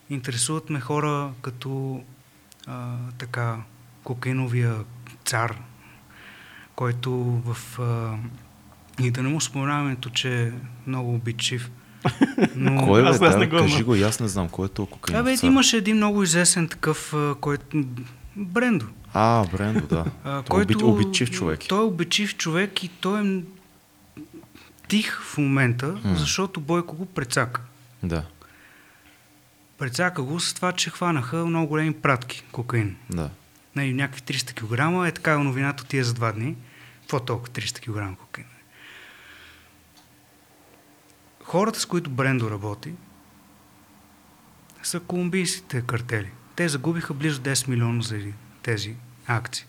[0.09, 2.01] Интересуват ме хора като
[2.67, 3.57] а, така
[4.03, 4.75] кокаиновия
[5.25, 5.57] цар,
[6.75, 7.11] който
[7.45, 7.79] в...
[7.79, 8.17] А,
[9.03, 10.51] и да не му споменаваме, че е
[10.87, 11.71] много обидчив.
[12.55, 13.09] Но, Кой бе?
[13.09, 14.49] аз- аз не го кажи го, и аз не знам.
[14.49, 17.83] Кой е толкова кокаинов Абе, имаше един много известен такъв, който...
[18.35, 18.85] Брендо.
[19.13, 20.05] А, Брендо, да.
[20.23, 21.59] А, Той е обидчив човек.
[21.59, 23.41] Той е обидчив човек и той е
[24.87, 26.15] тих в момента, М.
[26.15, 27.61] защото Бойко го прецака.
[28.03, 28.23] Да,
[29.77, 32.95] Прецака го с това, че хванаха много големи пратки кокаин.
[33.09, 33.29] да.
[33.75, 36.55] Нали, някакви 300 кг, е така новината отива за два дни.
[37.01, 38.47] Какво толкова 300 кг кокаин?
[41.53, 42.93] Хората, с които Брендо работи,
[44.83, 46.31] са колумбийските картели.
[46.55, 48.95] Те загубиха близо 10 милиона заради тези
[49.27, 49.65] акции.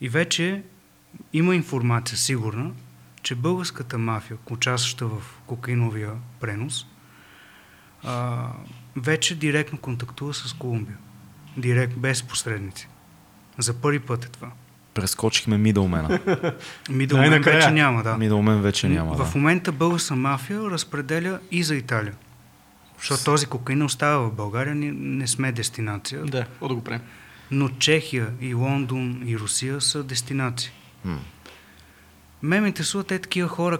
[0.00, 0.62] И вече
[1.32, 2.72] има информация сигурна,
[3.22, 6.86] че българската мафия, участваща в кокаиновия пренос,
[8.04, 8.48] а,
[8.96, 10.98] вече директно контактува с Колумбия.
[11.56, 12.88] Директ, без посредници.
[13.58, 14.52] За първи път е това.
[14.96, 16.20] Прескочихме мидълмена.
[16.90, 18.16] Мидълмен вече няма, да.
[18.16, 19.14] Мидълмен вече няма.
[19.14, 19.30] в Да.
[19.34, 22.14] момента българска мафия разпределя и за Италия.
[22.98, 26.22] Защото този кокаин остава в България, ние не сме дестинация.
[26.22, 27.00] Да, какво да го правим?
[27.50, 30.70] Но Чехия и Лондон и Русия са дестинации.
[31.04, 31.18] М.
[32.42, 33.78] Ме ме интересуват те такива хора.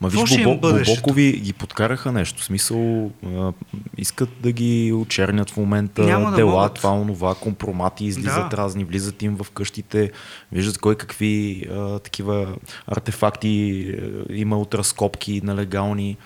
[0.00, 0.72] Ма виж, Бобо?
[0.72, 2.42] Бобокови ги подкараха нещо.
[2.42, 3.52] В смисъл, а,
[3.98, 6.74] искат да ги очернят в момента, Няма да дела, могат.
[6.74, 8.56] това, онова, компромати, излизат Да.
[8.56, 10.10] разни, влизат им в къщите,
[10.52, 12.54] виждат кой какви а, такива
[12.86, 16.16] артефакти а, има от разкопки нелегални.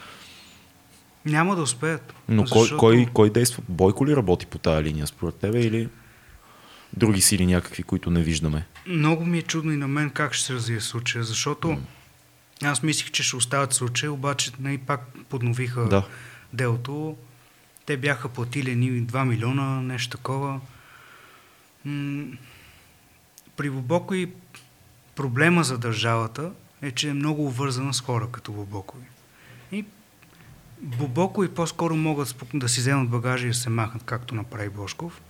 [1.24, 2.14] Няма да успеят.
[2.28, 3.62] Но кой, защото кой, кой действа?
[3.68, 5.88] Бойко ли работи по тая линия според тебе или
[6.96, 8.66] други сили някакви, които не виждаме?
[8.86, 11.78] Много ми е чудно и на мен как ще се развие случая, защото
[12.62, 16.06] аз мислих, че ще остават случая, обаче не пак подновиха Да.
[16.52, 17.16] делото.
[17.86, 20.60] Те бяха платили ни 2 милиона, нещо такова.
[21.84, 22.24] М-
[23.56, 24.32] При Бобокови
[25.14, 26.52] проблема за държавата
[26.82, 29.05] е, че е много увързана с хора като Бобокови.
[29.72, 29.84] И
[30.80, 35.20] Бобокови по-скоро могат да си вземат багажа и да се махнат, както направи Бошков.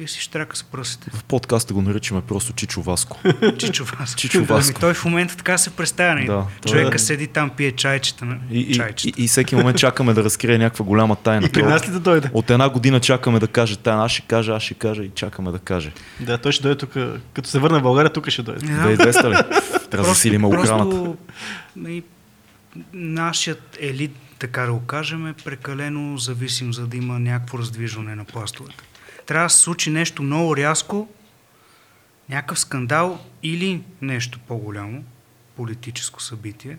[0.00, 1.10] И си штрака с пръстите.
[1.14, 3.18] В подкаста го наричаме просто Чичо Васко.
[3.58, 4.20] Чичо Васко.
[4.20, 4.72] Чичо Васко.
[4.74, 6.14] Ами той в момента така се представя.
[6.14, 6.26] нали?
[6.26, 8.24] Да, той Човека е- седи там, пие чайчета.
[8.24, 9.22] на- И, и, и, чайчета.
[9.22, 11.46] и всеки момент чакаме да разкрие някаква голяма тайна.
[11.46, 12.30] И при нас ли да дойде?
[12.32, 14.04] От една година чакаме да каже тайна.
[14.04, 15.92] Аз ще кажа, аз ще кажа и чакаме да каже.
[16.20, 16.92] Да, той ще дойде тук.
[17.34, 18.66] Като се върне в България, тук ще дойде.
[18.66, 18.86] Знам.
[18.86, 19.34] 2200 ли?
[19.90, 20.74] Трябва да засилим охраната.
[20.76, 21.16] Просто
[21.76, 22.02] нали,
[22.92, 28.24] нашият елит, така да го кажем, е прекалено зависим, за да има някакво раздвижване на
[28.24, 28.84] пластовете.
[29.30, 31.08] Трябва да се случи нещо много рязко,
[32.28, 35.04] някакъв скандал или нещо по-голямо,
[35.56, 36.78] политическо събитие,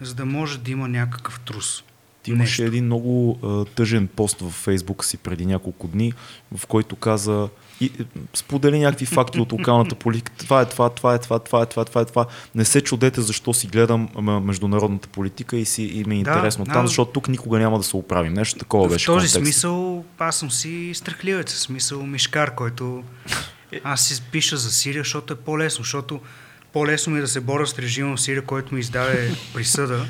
[0.00, 1.82] за да може да има някакъв трус.
[2.22, 6.12] Ти имаше един много а, тъжен пост в Фейсбук си преди няколко дни,
[6.56, 7.48] в който каза
[7.80, 7.90] и е,
[8.34, 10.32] сподели някакви факти от локалната политика.
[10.38, 12.26] Това е това, това е това, това е това, това е това.
[12.54, 14.08] Не се чудете защо си гледам
[14.42, 16.72] международната политика и, си, и ми е Да, интересно да.
[16.72, 18.32] там, защото тук никога няма да се оправим.
[18.34, 19.42] Нещо такова В беше този контекстът.
[19.42, 23.02] смисъл аз съм си страхливец, в смисъл мишкар, който
[23.84, 26.20] аз си пиша за Сирия, защото е по-лесно, защото
[26.72, 30.06] по-лесно ми е да се боря с режима в Сирия, който ми издаде присъда,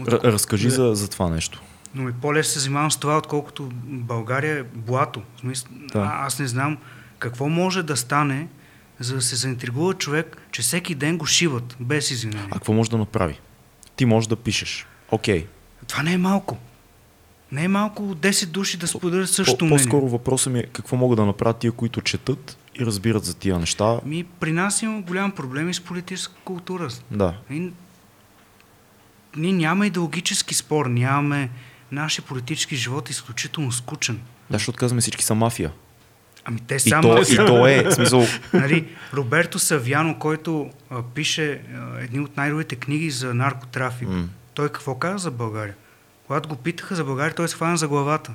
[0.00, 1.62] Р- разкажи за, за това нещо.
[1.96, 5.22] Но ми по-лесно се занимавам с това, отколкото България е блато.
[5.40, 5.98] Смисъл, Да.
[5.98, 6.78] а, аз не знам
[7.18, 8.48] какво може да стане,
[9.00, 12.48] за да се заинтригува човек, че всеки ден го шиват, без извинение.
[12.50, 13.40] А какво може да направи?
[13.96, 14.86] Ти можеш да пишеш.
[15.10, 15.46] Окей.
[15.86, 16.56] Това не е малко.
[17.52, 19.84] Не е малко 10 души да споделят същото мнение.
[19.84, 23.58] По-скоро въпросът ми е какво могат да направят тия, които четат и разбират за тия
[23.58, 24.00] неща.
[24.04, 26.88] Ми, при нас има голям проблем и с политическа култура.
[27.10, 27.34] Да.
[27.50, 27.70] И,
[29.36, 31.50] ние нямаме идеологически спор, нямаме...
[31.92, 34.14] Нашия политически живот е изключително скучен.
[34.50, 35.72] Да, защото казваме всички са мафия.
[36.44, 37.02] Ами те И само...
[37.02, 42.36] то, и то е, в смисъл, Нали, Роберто Савяно, който а, пише а, едни от
[42.36, 44.28] най-добрите книги за наркотрафик, М.
[44.54, 45.74] той какво каза за България?
[46.26, 48.32] Когато го питаха за България, той се хвана за главата.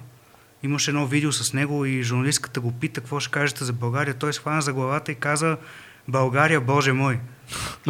[0.64, 4.14] Имаше едно видео с него и журналистката го пита какво ще кажете за България.
[4.14, 5.58] Той се хвана за главата и каза
[6.08, 7.20] България, Боже мой.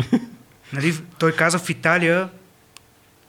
[0.73, 2.29] нали, той каза в Италия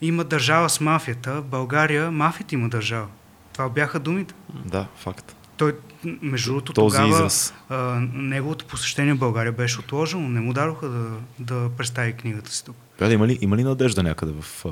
[0.02, 3.06] има държава с мафията, България мафията има държава.
[3.52, 4.34] Това бяха думите.
[4.64, 5.36] да, факт.
[5.56, 5.76] Той,
[6.22, 7.54] между другото, тогава израз.
[7.68, 7.76] а,
[8.12, 10.28] неговото посещение в България беше отложено.
[10.28, 12.76] Не му дадоха да, да представи книгата си тук.
[12.98, 14.70] Бе, има, ли, има ли надежда някъде в а,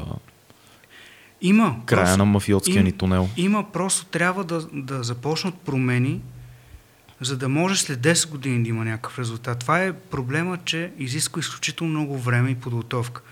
[1.41, 1.77] Има.
[1.87, 3.29] края просто- на мафиотския им- ни тунел?
[3.37, 6.21] Има, просто трябва да, да започнат промени,
[7.21, 9.59] за да може след 10 години да има някакъв резултат.
[9.59, 13.23] Това е проблема, че изисква изключително много време и подготовка.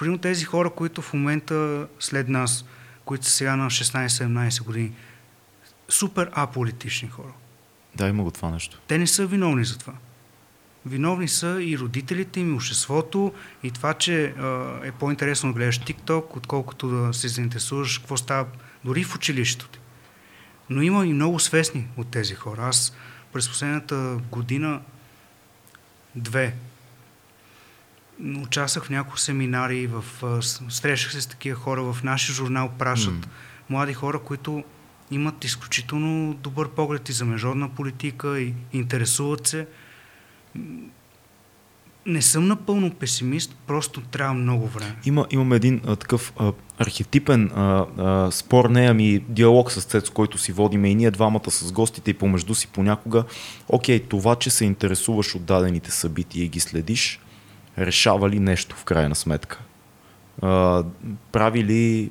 [0.00, 2.64] Примерно тези хора, които в момента след нас,
[3.04, 4.92] които са сега на 16-17 години,
[5.88, 7.32] супер аполитични хора.
[7.94, 8.80] Да, има го това нещо.
[8.86, 9.92] Те не са виновни за това.
[10.86, 15.80] Виновни са и родителите им, и обществото, и това, че а, е по-интересно да гледаш
[15.80, 18.46] TikTok, отколкото да се заинтересуваш какво става
[18.84, 19.78] дори в училището ти.
[20.70, 22.62] Но има и много свестни от тези хора.
[22.62, 22.96] Аз
[23.32, 24.80] през последната година,
[26.14, 26.54] две,
[28.42, 30.04] участвах в няколко семинари, в,
[30.68, 33.32] срещах се с такива хора, в нашия журнал пращат М.
[33.70, 34.64] млади хора, които
[35.10, 39.66] имат изключително добър поглед и за международна политика и интересуват се.
[42.06, 44.96] Не съм напълно песимист, просто трябва много време.
[45.04, 50.12] Има, имаме един а, такъв а, архетипен а, а, спор, не ами диалог с Цецо,
[50.12, 53.24] който си водиме и ние двамата с гостите и помежду си понякога.
[53.68, 57.20] Окей, това, че се интересуваш от дадените събития и ги следиш,
[57.80, 59.58] решава ли нещо в крайна сметка?
[60.42, 60.84] А,
[61.32, 62.10] прави, ли,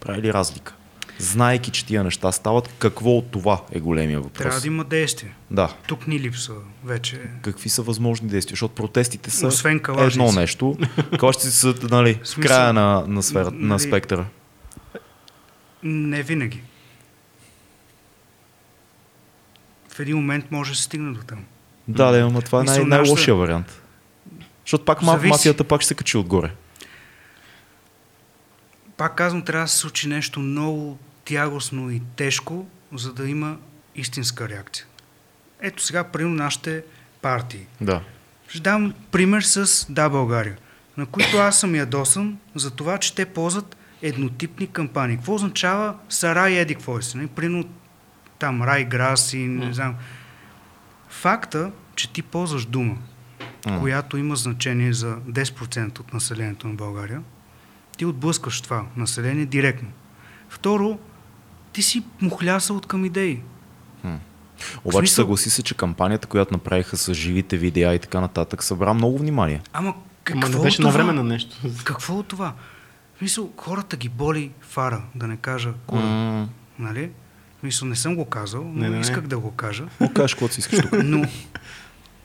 [0.00, 0.74] прави ли разлика?
[1.18, 4.42] Знаейки, че тия неща стават, какво от това е големия въпрос?
[4.42, 5.34] Трябва да има действие.
[5.50, 5.74] Да.
[5.86, 6.54] Тук ни липсва
[6.84, 7.20] вече.
[7.42, 8.52] Какви са възможни действия?
[8.52, 10.78] Защото протестите са Освен едно нещо.
[11.18, 14.26] Калажници са нали, в края на, на, сфера, на нали, спектъра.
[15.82, 16.62] Не винаги.
[19.88, 21.44] В един момент може да се стигне до там.
[21.88, 23.81] Да, да, но това е най- най-лошия вариант.
[24.64, 25.28] Защото пак Зависи.
[25.28, 26.50] мафията пак ще се качи отгоре.
[28.96, 33.56] Пак казвам, трябва да се случи нещо много тягостно и тежко, за да има
[33.94, 34.86] истинска реакция.
[35.60, 36.84] Ето сега, примерно, нашите
[37.22, 37.66] партии.
[37.80, 38.00] Да.
[38.48, 40.56] Ще дам пример с Да България,
[40.96, 45.16] на които аз съм ядосан за това, че те ползват еднотипни кампании.
[45.16, 47.16] Какво означава Сарай Еди какво си?
[47.16, 47.26] нали?
[47.26, 47.64] Примерно
[48.38, 49.94] там Рай Грас и не знам.
[51.08, 52.96] Факта, че ти ползваш дума,
[53.66, 53.80] М.
[53.80, 57.22] която има значение за 10% от населението на България,
[57.96, 59.88] ти отблъскваш това население директно.
[60.48, 60.98] Второ,
[61.72, 63.40] ти си мухлясал от към идеи.
[64.84, 68.94] Обаче смисъл- съгласи се, че кампанията, която направиха с живите видеа и така нататък, събра
[68.94, 69.60] много внимание.
[69.72, 69.94] Ама
[70.24, 70.86] какво Ама не беше това?
[70.86, 71.56] на време на нещо.
[71.84, 72.54] Какво от това?
[73.14, 76.00] В смисъл, хората ги боли фара, да не кажа кой.
[76.00, 76.48] М,
[76.78, 77.10] Нали?
[77.56, 79.00] В смисъл, не съм го казал, но Не, не, не.
[79.00, 79.84] исках да го кажа.
[80.00, 80.92] Мога кажеш каквото си искаш тук.
[80.94, 81.24] Но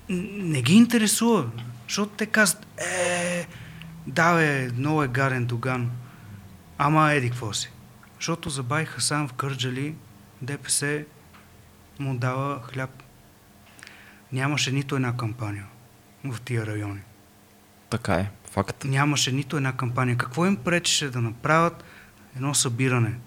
[0.10, 1.50] не ги интересува,
[1.88, 3.48] защото те казват, е,
[4.08, 5.92] да бе, много е гарен Доган,
[6.78, 7.72] ама еди какво си.
[8.16, 9.96] Защото забай Хасан в Кърджали,
[10.42, 11.04] ДПС
[12.00, 13.04] му дава хляб.
[14.32, 15.66] Нямаше нито една кампания
[16.24, 17.02] в тия райони.
[17.90, 18.84] Така е, факт.
[18.84, 20.18] Нямаше нито една кампания.
[20.18, 21.84] Какво им пречеше да направят
[22.36, 23.20] едно събиране?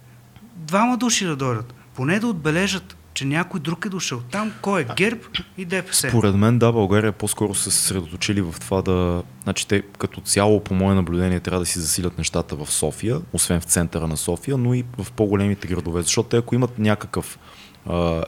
[0.55, 1.75] Двама души да дойдат.
[1.95, 4.21] Поне да отбележат че някой друг е дошъл.
[4.31, 4.87] Там кой е?
[4.97, 5.21] ГЕРБ
[5.59, 6.09] и ДПС.
[6.09, 9.23] Според мен, да, България по-скоро са се съсредоточили в това да...
[9.43, 13.61] Значи те като цяло, по мое наблюдение, трябва да си засилят нещата в София, освен
[13.61, 16.03] в центъра на София, но и в по-големите градове.
[16.03, 17.39] Защото те, ако имат някакъв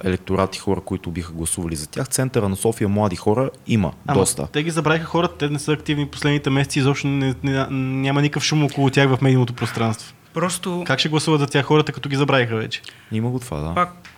[0.05, 4.21] електорат и хора, които биха гласували за тях, центъра на София млади хора има Ама,
[4.21, 4.47] доста.
[4.53, 8.45] Те ги забравиха хората, те не са активни последните месеци, изобщо не, не, няма никакъв
[8.45, 10.15] шум около тях в медийното пространство.
[10.35, 12.83] Просто Как ще гласуват за тях хората, като ги забравиха вече?
[13.13, 13.75] Има го това, да.
[13.75, 14.12] пак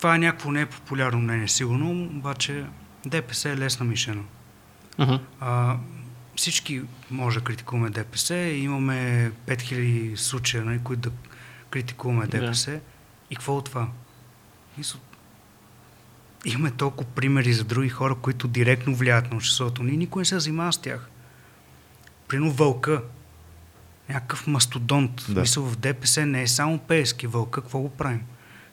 [0.00, 2.64] това е някакво непопулярно мнение, сигурно, обаче
[3.06, 4.22] ДПС е лесна мишена.
[4.98, 5.20] Uh-huh.
[5.40, 5.76] А,
[6.36, 8.34] всички може да критикуваме ДПС.
[8.34, 11.16] Имаме 5000 случая, нали, които да
[11.70, 12.26] критикуваме.
[12.26, 12.80] ДПС.
[13.30, 13.88] И какво от това?
[16.44, 19.82] Имаме толкова примери за други хора, които директно влияят на обществото.
[19.82, 21.08] Ние никой не се занимава с тях.
[22.28, 23.02] Прино вълка.
[24.08, 25.26] Някакъв мастодонт.
[25.28, 25.40] Да.
[25.40, 27.26] Мисъл в ДПС не е само пески.
[27.26, 28.20] Вълка, какво го правим?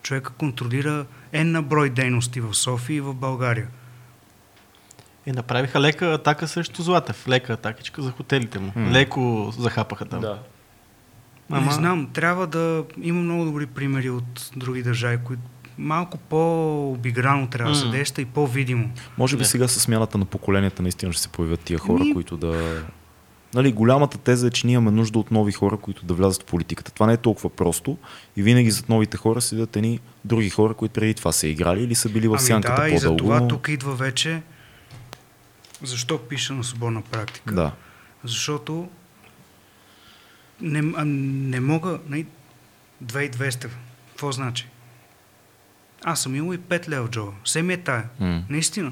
[0.07, 3.67] Човека контролира N на брой дейности в София и в България.
[5.25, 7.27] И направиха лека атака срещу Златев.
[7.27, 8.71] Лека атакичка за хотелите му.
[8.75, 8.91] М.
[8.91, 10.21] Леко захапаха там.
[10.21, 10.39] Да.
[11.51, 11.65] Ама...
[11.65, 15.41] Не знам, трябва да има много добри примери от други държави, които
[15.77, 18.89] малко по-обиграно трябва да се действа и по-видимо.
[19.17, 19.49] Може би Да.
[19.49, 22.83] сега с смяната на поколенията наистина ще се появят тия хора, Ми- които да...
[23.53, 26.45] Нали, голямата теза е, че ние имаме нужда от нови хора, които да влязат в
[26.45, 26.91] политиката.
[26.91, 27.97] Това не е толкова просто
[28.37, 31.95] и винаги зад новите хора седят едни други хора, които преди това са играли или
[31.95, 33.17] са били в сянката Ами да, и за по-дълго.
[33.17, 33.47] това но...
[33.47, 34.41] тук идва вече
[35.83, 37.53] защо пиша на свободна практика.
[37.55, 37.71] Да.
[38.23, 38.89] Защото
[40.61, 41.99] не, не мога...
[42.09, 42.25] Не,
[43.05, 43.69] 2200.
[44.09, 44.67] Какво значи?
[46.03, 47.31] Аз съм имал и 5 лева джоба.
[47.43, 48.03] Все ми е тая.
[48.19, 48.43] М.
[48.49, 48.91] Наистина.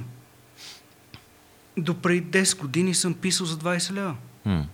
[1.77, 4.15] До преди 10 години съм писал за 20 лева.
[4.45, 4.67] М.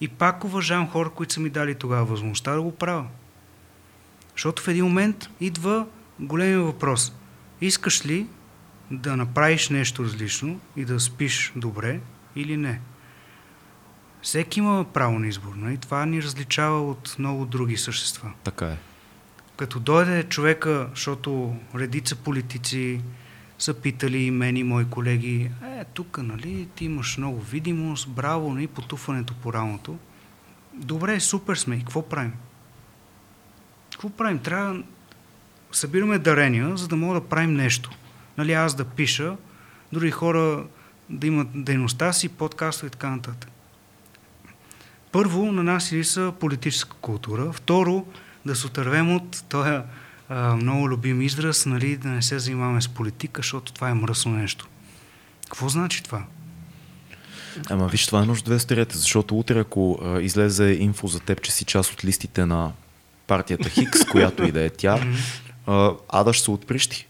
[0.00, 3.06] И пак уважавам хора, които са ми дали тогава възможността да го правя.
[4.32, 5.86] Защото в един момент идва
[6.20, 7.12] големия въпрос.
[7.60, 8.26] Искаш ли
[8.90, 12.00] да направиш нещо различно и да спиш добре
[12.36, 12.80] или не?
[14.22, 15.52] Всеки има право на избор.
[15.56, 15.76] Нали?
[15.76, 18.32] Това ни различава от много други същества.
[18.44, 18.76] Така е.
[19.56, 23.00] Като дойде човека, защото редица политици
[23.58, 28.54] са питали и мен и мои колеги, е, тук, нали, ти имаш много видимост, браво,
[28.54, 29.98] нали, потупването по рамото.
[30.74, 32.32] Добре, супер сме, и какво правим?
[33.90, 34.38] Какво правим?
[34.38, 34.82] Трябва
[35.72, 37.90] събираме дарения, за да мога да правим нещо.
[38.38, 39.36] Нали, аз да пиша,
[39.92, 40.64] други хора
[41.10, 43.50] да имат дейността си, подкаста и така нататък.
[45.12, 47.52] Първо, на нас ли са политическа култура.
[47.52, 48.06] Второ,
[48.46, 49.78] да се отървем от този
[50.28, 54.32] а, много любим израз, нали, да не се занимаваме с политика, защото това е мръсно
[54.32, 54.68] нещо.
[55.44, 56.24] Какво значи това?
[57.70, 61.42] Ама виж, това е нужда да стерете, защото утре, ако а, излезе инфо за теб,
[61.42, 62.72] че си част от листите на
[63.26, 65.00] партията Хикс, която и да е тя,
[65.66, 67.06] а, Ада ще се отприщи.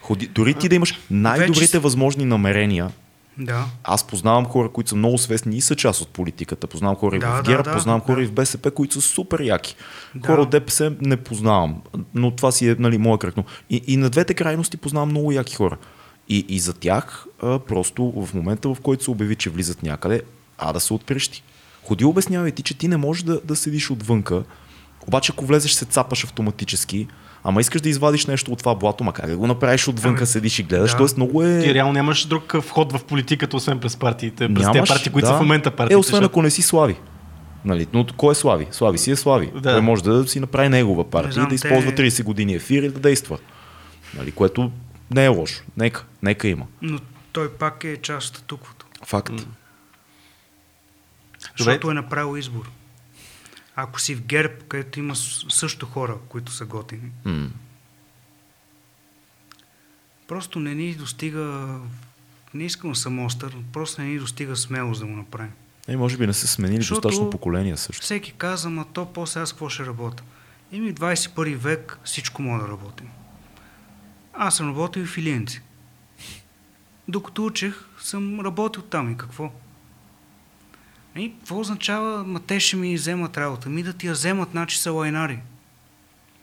[0.00, 2.90] Ходи, дори ти да имаш най-добрите Вече- възможни намерения,
[3.38, 3.66] Да.
[3.84, 6.66] аз познавам хора, които са много свестни и са част от политиката.
[6.66, 8.22] Познавам хора и Да, в да, ГЕРБ, да, познавам хора да.
[8.22, 9.76] и в БСП, които са супер яки.
[10.14, 10.26] Да.
[10.26, 11.82] Хора от ДПС не познавам,
[12.14, 13.36] но това си е нали, моя кръг.
[13.36, 15.76] Но И, и на двете крайности познавам много яки хора.
[16.28, 20.22] И, и за тях а, просто в момента, в който се обяви, че влизат някъде,
[20.58, 21.42] а да се отпрещи.
[21.84, 24.42] Ходи обяснявай ти, че ти не можеш да, да седиш отвънка,
[25.06, 27.08] обаче ако влезеш се цапаш автоматически,
[27.44, 30.26] ама искаш да извадиш нещо от това блато, ма как да го направиш отвънка, Ами,
[30.26, 30.96] седиш и гледаш, да.
[30.96, 31.62] тоест много е...
[31.62, 35.26] Ти реално нямаш друг вход в политиката, освен през партиите, през тези Нямаш, партии, които
[35.26, 35.32] да.
[35.32, 35.94] са в момента партии.
[35.94, 36.96] Е, освен ако не си Слави.
[37.64, 38.66] Нали, но кой е Слави?
[38.70, 39.50] Слави си е Слави.
[39.54, 39.72] Да.
[39.72, 42.88] Той може да си направи негова партия, знам, да използва те- 30 години ефир и
[42.88, 43.38] да действа.
[44.16, 44.70] Нали, което
[45.14, 45.62] не е лошо.
[45.76, 46.66] Нека, нека има.
[46.82, 46.98] Но
[47.32, 48.86] той пак е част от статуквото.
[49.04, 49.32] Факт.
[49.32, 49.44] Добре.
[51.58, 52.70] Защото е направил избор.
[53.76, 55.16] Ако си в ГЕРБ, където има
[55.48, 57.48] също хора, които са готини, М.
[60.28, 61.78] просто не ни достига,
[62.54, 65.52] не искам съм остър, просто не ни достига смелост да го направим.
[65.88, 68.02] Е, може би не са сменили Защото- достатъчно поколения също.
[68.02, 70.22] Всеки каза, ма то после аз какво ще работя?
[70.72, 73.08] Еми 21 век всичко мога да работим.
[74.34, 75.62] Аз съм работил и в Илиенци.
[77.08, 79.52] Докато учех, съм работил там и какво?
[81.16, 83.68] И какво означава, ма те ще ми вземат работа?
[83.68, 85.38] Ми да ти я вземат, значи са лайнари.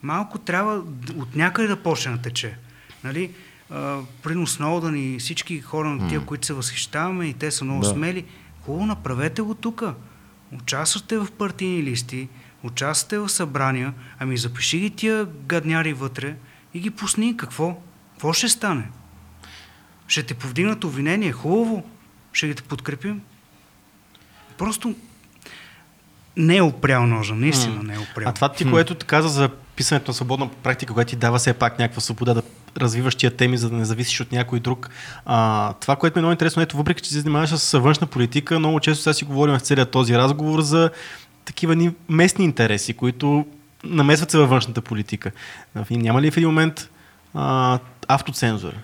[0.02, 0.82] Малко трябва
[1.16, 2.56] от някъде да почне да тече.
[3.04, 3.30] Нали?
[4.22, 6.26] Прино Сноудън и всички хора на тия, М.
[6.26, 7.88] които се възхищаваме и те са много Да.
[7.88, 8.24] смели.
[8.62, 9.82] Хубаво, направете го тук.
[10.52, 12.28] Участвате в партийни листи,
[12.62, 16.36] участвате в събрания, ами запиши ги тия гадняри вътре
[16.74, 17.36] и ги пусни.
[17.36, 17.76] Какво?
[18.12, 18.88] Какво ще стане?
[20.06, 21.32] Ще те повдигнат обвинение.
[21.32, 21.84] Хубаво.
[22.32, 23.20] Ще ги те подкрепим.
[24.60, 24.94] Просто
[26.36, 28.28] не е опрял ножа, наистина не е опрял.
[28.28, 31.52] А това ти, което ти каза за писането на свободна практика, която ти дава все
[31.52, 32.42] пак някаква свобода да
[32.78, 34.90] развиваш тия теми, за да не зависиш от някой друг.
[35.26, 38.58] А, това, което ми е много интересно, ето, въпреки че се занимаваш с външна политика,
[38.58, 40.90] много често сега си говорим в целият този разговор за
[41.44, 43.46] такива ни местни интереси, които
[43.84, 45.30] намесват се във външната политика.
[45.90, 46.90] Няма ли в един момент
[47.34, 47.78] а,
[48.08, 48.76] автоцензура?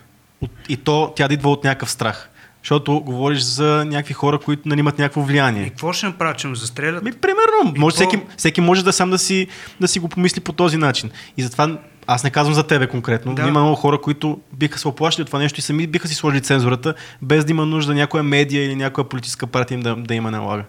[0.69, 2.29] И то тя да идва от някакъв страх.
[2.63, 5.63] Защото говориш за някакви хора, които нали, имат някакво влияние.
[5.63, 7.03] И какво ще направят, че ме застрелят?
[7.03, 8.09] Ми, примерно, може, какво...
[8.09, 9.47] всеки, всеки може да сам да си,
[9.81, 11.11] да си го помисли по този начин.
[11.37, 11.77] И затова
[12.07, 13.41] аз не казвам за тебе конкретно, да.
[13.41, 16.15] но има много хора, които биха се оплашили от това нещо и сами биха си
[16.15, 20.15] сложили цензурата, без да има нужда някоя медия или някоя политическа партия им да, да
[20.15, 20.63] има налага.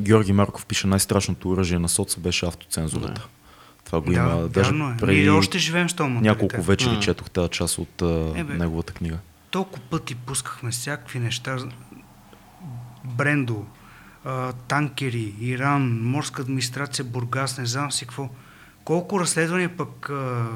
[0.00, 3.12] Георги Марков пише най-страшното оръжие на соца беше автоцензурата.
[3.12, 3.26] Да.
[3.84, 4.48] Това го да, има.
[4.48, 4.96] Даже е.
[5.00, 7.00] преди Ние още живеем с този Няколко вечери mm.
[7.00, 9.18] четох тази част от е, бе, неговата книга.
[9.50, 11.58] Толкова пъти пускахме всякакви неща.
[13.04, 13.66] Брендо,
[14.68, 18.28] танкери, Иран, морска администрация, Бургас, не знам си какво.
[18.84, 20.46] Колко разследвания пък, а,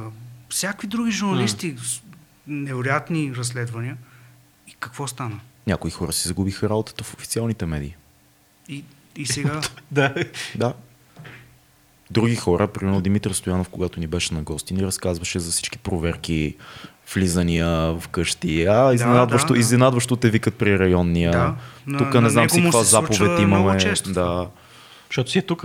[0.49, 2.03] всякакви други журналисти, mm.
[2.47, 3.97] невероятни разследвания.
[4.69, 5.41] И какво стана?
[5.67, 7.97] Някои хора си загубиха работата в официалните медии.
[8.69, 8.85] И,
[9.17, 9.61] и сега...
[9.91, 10.15] да.
[10.55, 10.75] да.
[12.11, 16.57] Други хора, примерно Димитър Стоянов, когато ни беше на гости, ни разказваше за всички проверки,
[17.15, 18.65] влизания в къщи.
[18.65, 19.61] А, изненадващо, да, да, да.
[19.61, 21.31] изненадващо те викат при районния.
[21.31, 23.79] Да, тук не знам си каква заповед имаме.
[24.07, 24.47] Да.
[25.09, 25.65] Защото си е тук.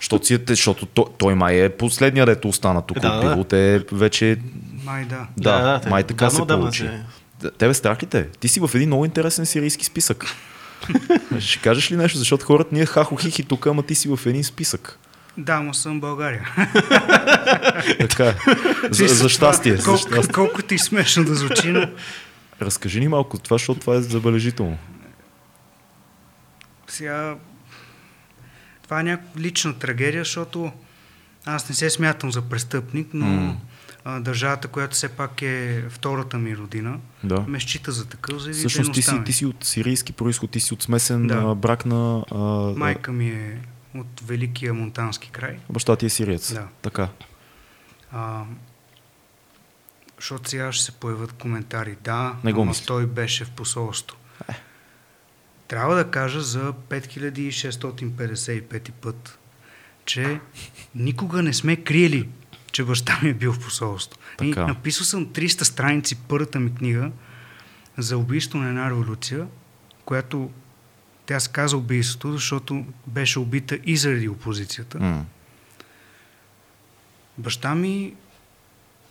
[0.00, 3.44] Защото, си е, защото той, той май е последния, дето остана тук да, от пиво.
[3.44, 4.36] Те вече...
[4.84, 5.26] Май да.
[5.36, 6.88] Да, да, да май така се получи.
[7.40, 7.50] Се...
[7.58, 8.28] Тебе страх ли те?
[8.28, 10.24] Ти си в един много интересен сирийски списък.
[11.38, 12.18] Ще кажеш ли нещо?
[12.18, 14.98] Защото хората ние хахо-хихи тук, ама ти си в един списък.
[15.38, 16.48] Да, но съм България.
[18.00, 18.34] така е.
[18.90, 19.76] За, за щастие.
[19.76, 20.32] Колко, за щастие.
[20.32, 21.88] колко ти смешно да звучи, но...
[22.62, 24.78] Разкажи ни малко това, защото това е забележително.
[26.88, 27.36] Сега...
[28.82, 30.72] Това е някаква лична трагедия, защото
[31.44, 33.54] аз не се смятам за престъпник, но mm.
[34.04, 37.44] а, държавата, която все пак е втората ми родина, да.
[37.48, 40.74] ме счита за такъв, за Всъщност ти си, ти си от сирийски происход, ти си
[40.74, 41.54] от смесен да.
[41.54, 42.24] брак на...
[42.30, 42.38] А,
[42.78, 43.58] Майка ми е
[43.94, 45.58] от Великия Монтански край.
[45.70, 46.54] Баща ти е сириец.
[46.54, 46.68] Да.
[46.82, 47.08] Така.
[48.12, 48.44] А,
[50.16, 51.96] защото сега ще се появят коментари.
[52.04, 54.16] Да, Не го но той беше в посолство.
[54.48, 54.52] Е.
[55.68, 59.38] Трябва да кажа за 5655 път,
[60.04, 60.40] че
[60.94, 62.28] никога не сме криели,
[62.72, 64.20] че баща ми е бил в посолство.
[64.42, 67.10] И написал съм 300 страници първата ми книга
[67.98, 69.46] за убийство на една революция,
[70.04, 70.50] която
[71.26, 74.98] тя се каза убийството, защото беше убита и заради опозицията.
[74.98, 75.22] Mm.
[77.38, 78.14] Баща ми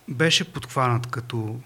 [0.07, 1.59] беше подхванат като,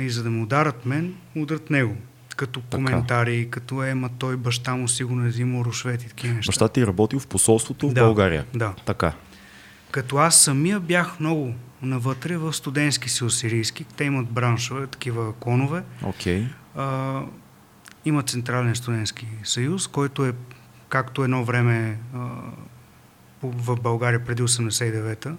[0.00, 1.96] и за да му ударат мен, удрат него.
[2.36, 2.76] Като така.
[2.76, 6.48] коментари, като ема той баща му сигурно е взимал рушвет и такива неща.
[6.48, 8.46] Баща ти е работил в посолството в да, България.
[8.54, 8.74] Да.
[8.86, 9.12] Така.
[9.90, 13.84] Като аз самия бях много навътре в студентски си сирийски.
[13.84, 15.82] Те имат браншове, такива клонове.
[16.02, 16.46] Okay.
[16.76, 17.22] А,
[18.04, 20.32] има Централен студентски съюз, който е
[20.88, 21.98] както едно време
[23.42, 25.36] в България преди 89-та.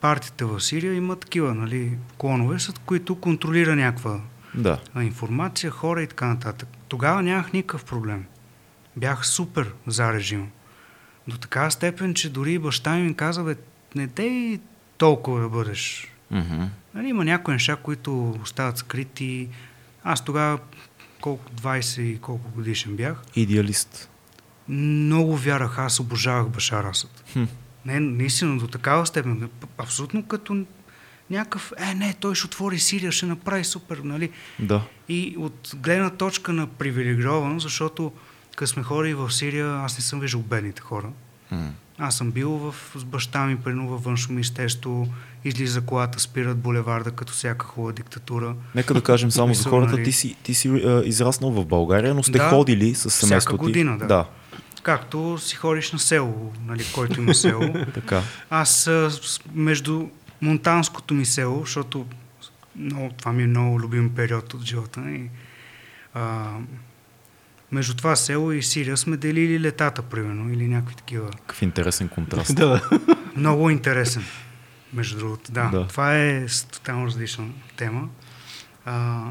[0.00, 4.20] Партията в Сирия има такива нали, клонове, с които контролира някаква
[4.54, 4.78] да.
[5.00, 6.68] информация, хора и така нататък.
[6.88, 8.24] Тогава нямах никакъв проблем.
[8.96, 10.50] Бях супер за режим.
[11.28, 13.56] До такава степен, че дори баща ми каза, бе,
[13.94, 14.60] не те
[14.98, 16.12] толкова да бъдеш.
[16.32, 16.68] Mm-hmm.
[16.94, 19.48] Нали, има някои неща, които остават скрити.
[20.04, 20.58] Аз тогава
[21.26, 23.22] колко 20 и колко годишен бях.
[23.36, 24.10] Идеалист.
[24.68, 27.24] Много вярах, аз обожавах Башар Асад.
[27.32, 27.44] Хм.
[27.86, 29.50] Не, наистина до такава степен.
[29.78, 30.64] Абсолютно като
[31.30, 34.30] някакъв, е, не, той ще отвори Сирия, ще направи супер, нали?
[34.58, 34.82] Да.
[35.08, 38.12] И от гледна точка на привилегировано, защото
[38.56, 41.08] като сме хора и в Сирия, аз не съм виждал бедните хора.
[41.48, 41.68] Хм.
[41.98, 45.08] Аз съм бил в, с баща ми, преди във външно министерство,
[45.48, 48.54] излиза колата, спират булеварда, като всяка хубава диктатура.
[48.74, 50.04] Нека да кажем само за хората, нали...
[50.04, 53.56] ти си, ти си е, израснал в България, но сте да, ходили с семейството всяка
[53.56, 54.06] година, да.
[54.06, 54.24] да.
[54.82, 57.74] Както си ходиш на село, нали, който има село.
[57.94, 58.22] така.
[58.50, 58.90] Аз
[59.54, 60.08] между
[60.40, 62.06] монтанското ми село, защото
[62.76, 65.00] много, това ми е много любим период от живота.
[65.10, 65.30] И,
[66.14, 66.50] а,
[67.72, 71.30] между това село и Сирия сме делили летата, примерно, или някакви такива.
[71.30, 72.54] Какъв интересен контраст.
[72.56, 72.90] да.
[73.36, 74.24] Много интересен,
[74.92, 75.52] между другото.
[75.52, 75.86] Да, да.
[75.86, 77.44] това е тотално различна
[77.76, 78.08] тема.
[78.84, 79.24] А,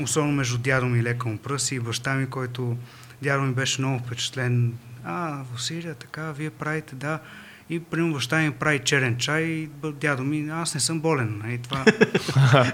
[0.00, 2.76] особено между дядо ми лека му пръси и баща ми, който
[3.22, 4.74] дядо ми беше много впечатлен.
[5.04, 7.18] А, в Сирия така, вие правите, да.
[7.70, 9.68] И примерно баща ми прави черен чай и
[10.00, 11.42] дядо ми, аз не съм болен.
[11.44, 11.84] И нали, това...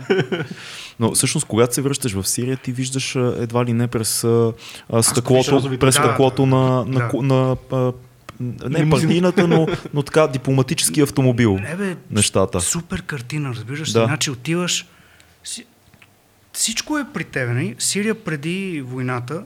[1.01, 4.53] Но всъщност, когато се връщаш в Сирия, ти виждаш едва ли не през а,
[5.03, 7.23] стъклото, през стъклото да, на, на, да.
[7.23, 7.93] на, на
[8.41, 11.59] не партийната, но, но така дипломатически автомобил.
[11.59, 12.61] Не бе, нещата.
[12.61, 14.05] Супер картина, разбираш Да.
[14.05, 14.87] Значи отиваш...
[15.45, 15.67] Си,
[16.53, 17.49] всичко е при теб.
[17.49, 17.77] Нали?
[17.79, 19.45] Сирия преди войната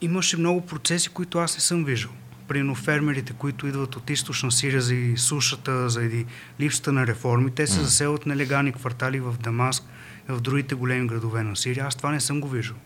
[0.00, 2.10] имаше много процеси, които аз не съм виждал.
[2.48, 6.26] Примерно фермерите, които идват от източна Сирия заради сушата, заради
[6.60, 9.84] липсата на реформи, те се заселват на легални квартали в Дамаск,
[10.28, 11.86] в другите големи градове на Сирия.
[11.86, 12.76] Аз това не съм го виждал.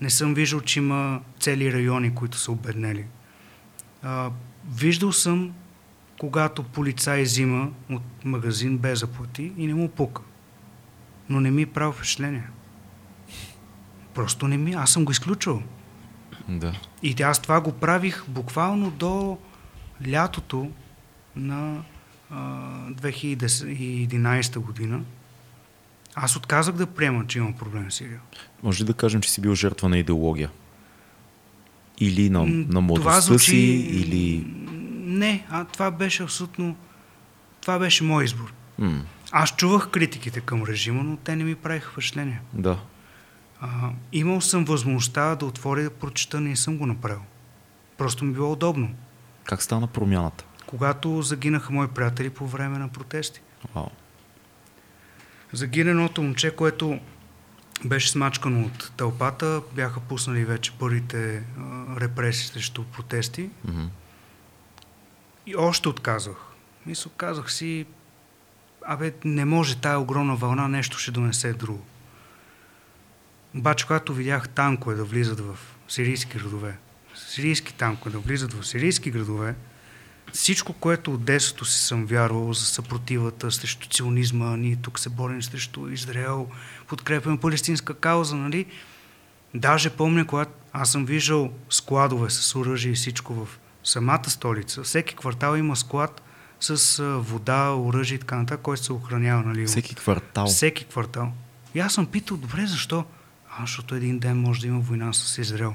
[0.00, 3.04] Не съм виждал, че има цели райони, които са обеднели.
[4.02, 4.30] А,
[4.74, 5.52] виждал съм,
[6.18, 10.22] когато полицай взима от магазин без заплати и не му пука.
[11.28, 12.48] Но не ми е прави впечатление.
[14.14, 14.74] Просто не ми.
[14.74, 15.62] Аз съм го изключвал.
[16.48, 16.72] Да.
[17.02, 19.38] И аз това го правих буквално до
[20.08, 20.70] лятото
[21.36, 21.82] на
[22.30, 22.36] а,
[22.90, 25.00] 2011 година.
[26.14, 28.20] Аз отказах да приема, че имам проблем с Сирия.
[28.62, 30.50] Може ли да кажем, че си бил жертва на идеология?
[31.98, 33.56] Или на, на младостта звучи- си,
[33.90, 34.44] или...
[34.96, 36.76] Не, а това беше абсолютно...
[37.60, 38.52] Това беше мой избор.
[38.78, 42.40] М, Аз чувах критиките към режима, но те не ми правиха впечатление.
[42.52, 42.78] да.
[43.60, 43.68] А,
[44.12, 47.20] имал съм възможността да отворя да прочета, не съм го направил.
[47.98, 48.94] Просто ми било удобно.
[49.44, 50.44] Как стана промяната?
[50.66, 53.40] Когато загинаха мои приятели по време на протести.
[53.74, 53.86] Вау.
[55.54, 57.00] Загина едното момче, което
[57.84, 61.42] беше смачкано от тълпата, бяха пуснали вече първите а,
[62.00, 63.84] репресии срещу протести Мгм.
[65.46, 66.36] и още отказах.
[66.86, 67.86] Мисля, казах си,
[68.86, 71.84] абе, не може тая огромна вълна, нещо ще донесе друго.
[73.56, 75.58] Обаче, когато видях танкове да влизат в
[75.88, 76.76] сирийски градове,
[77.14, 79.54] сирийски танкове да влизат в сирийски градове,
[80.34, 85.42] всичко, което от детството си съм вярвал за съпротивата срещу ционизма, ние тук се борим
[85.42, 86.46] срещу Израел,
[86.88, 88.66] подкрепяме палестинска кауза, нали?
[89.54, 93.48] Даже помня, когато аз съм виждал складове с оръжие и всичко в
[93.84, 94.82] самата столица.
[94.82, 96.22] Всеки квартал има склад
[96.60, 99.66] с вода, оръжие и така нататък, който се охранява, нали?
[99.66, 100.46] Всеки квартал.
[100.46, 101.32] Всеки квартал.
[101.74, 103.04] И аз съм питал, добре, защо?
[103.58, 105.74] А, защото един ден може да има война с Израел.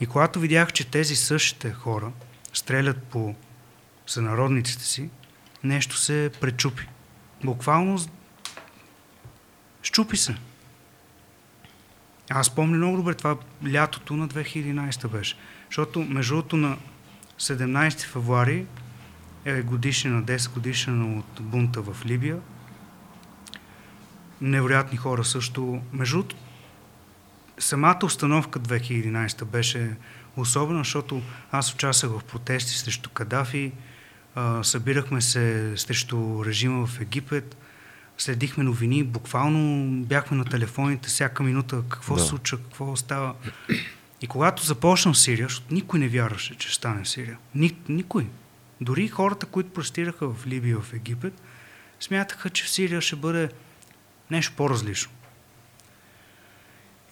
[0.00, 2.12] И когато видях, че тези същите хора
[2.52, 3.34] стрелят по
[4.06, 5.10] сънародниците си,
[5.64, 6.88] нещо се пречупи.
[7.44, 7.98] Буквално
[9.82, 10.36] щупи се.
[12.30, 13.36] Аз помня много добре това
[13.72, 15.36] лятото на 2011 беше.
[15.68, 16.76] Защото между на
[17.40, 18.66] 17 февруари
[19.44, 22.38] е годишна, 10 годишна от бунта в Либия.
[24.40, 25.82] Невероятни хора също.
[25.92, 26.24] Между
[27.58, 29.96] самата установка 2011 беше
[30.36, 31.22] особена, защото
[31.52, 33.72] аз участвах в протести срещу Кадафи,
[34.36, 37.56] а, събирахме се срещу режима в Египет,
[38.18, 42.20] следихме новини, буквално бяхме на телефоните всяка минута, какво Да.
[42.20, 43.34] се случва, какво става.
[44.22, 47.38] И когато започна в Сирия, защото никой не вярваше, че ще стане в Сирия.
[47.54, 48.26] Ни, никой.
[48.80, 51.40] Дори хората, които простираха в Либия в Египет,
[52.00, 53.48] смятаха, че в Сирия ще бъде
[54.30, 55.10] нещо по-различно.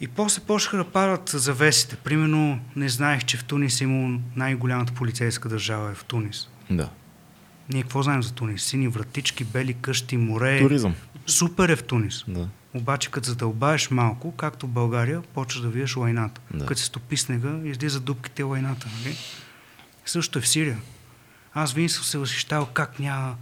[0.01, 1.97] И после почнаха да падат завесите.
[1.97, 6.49] Примерно, не знаех, че в Тунис имало най-голямата полицейска държава е в Тунис.
[6.71, 6.91] Да.
[7.69, 8.65] Ние какво знаем за Тунис?
[8.65, 10.59] Сини вратички, бели къщи, море.
[10.59, 10.95] Туризъм.
[11.27, 12.25] Супер е в Тунис.
[12.29, 12.49] Да.
[12.75, 16.41] Обаче, като задълбаеш малко, както в България, почваш да виеш лайната.
[16.55, 16.67] Да.
[16.67, 18.87] Като се стопи снега, излиза дубките и лайната.
[18.99, 19.17] Нали?
[20.07, 20.79] Също е в Сирия.
[21.55, 23.37] Аз винаги съм се възхищавал как няма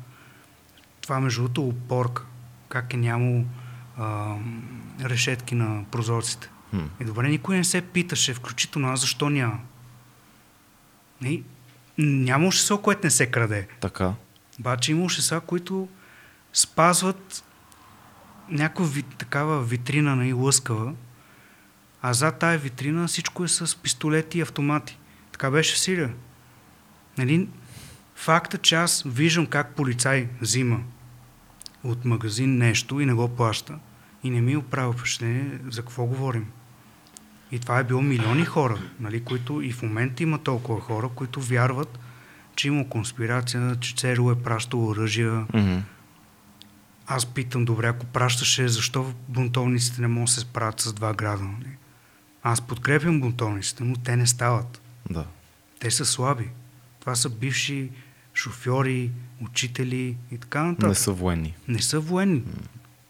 [1.01, 2.23] това между другото опорка.
[2.69, 3.45] Как е нямало
[3.99, 4.37] а,
[5.01, 6.51] решетки на прозорците.
[6.71, 6.79] Хм.
[7.01, 9.59] И добре, никой не се питаше, включително аз, защо няма.
[11.23, 11.43] Не,
[11.99, 13.69] няма общество, което не се краде.
[13.81, 14.15] Така.
[14.59, 15.89] Обаче има общества, които
[16.53, 17.45] спазват
[18.49, 20.95] някаква ви, такава витрина на и лъскава,
[22.03, 24.99] а зад тая витрина всичко е с пистолети и автомати.
[25.33, 26.15] Така беше в Сирия.
[27.19, 27.49] Нали?
[28.15, 30.81] Факта, че аз виждам как полицай взима
[31.85, 33.79] от магазин нещо и не го плаща
[34.23, 36.47] и не ми оправя впечатление за какво говорим.
[37.53, 41.41] И това е било милиони хора, нали, които и в момента има толкова хора, които
[41.41, 41.99] вярват,
[42.57, 45.47] че има конспирация, че ЦРУ е пращал оръжия.
[45.55, 45.79] Мгм.
[47.07, 51.45] Аз питам, добре, ако пращаше, защо бунтовниците не могат да се справят с два града?
[51.45, 51.77] Нали?
[52.43, 54.83] Аз подкрепям бунтовниците, но те не стават.
[55.11, 55.25] Да.
[55.81, 56.49] Те са слаби.
[57.01, 57.91] Това са бивши
[58.35, 59.11] шофьори,
[59.41, 60.89] учители и така нататък.
[60.89, 61.55] Не са военни.
[61.69, 62.43] Не са военни.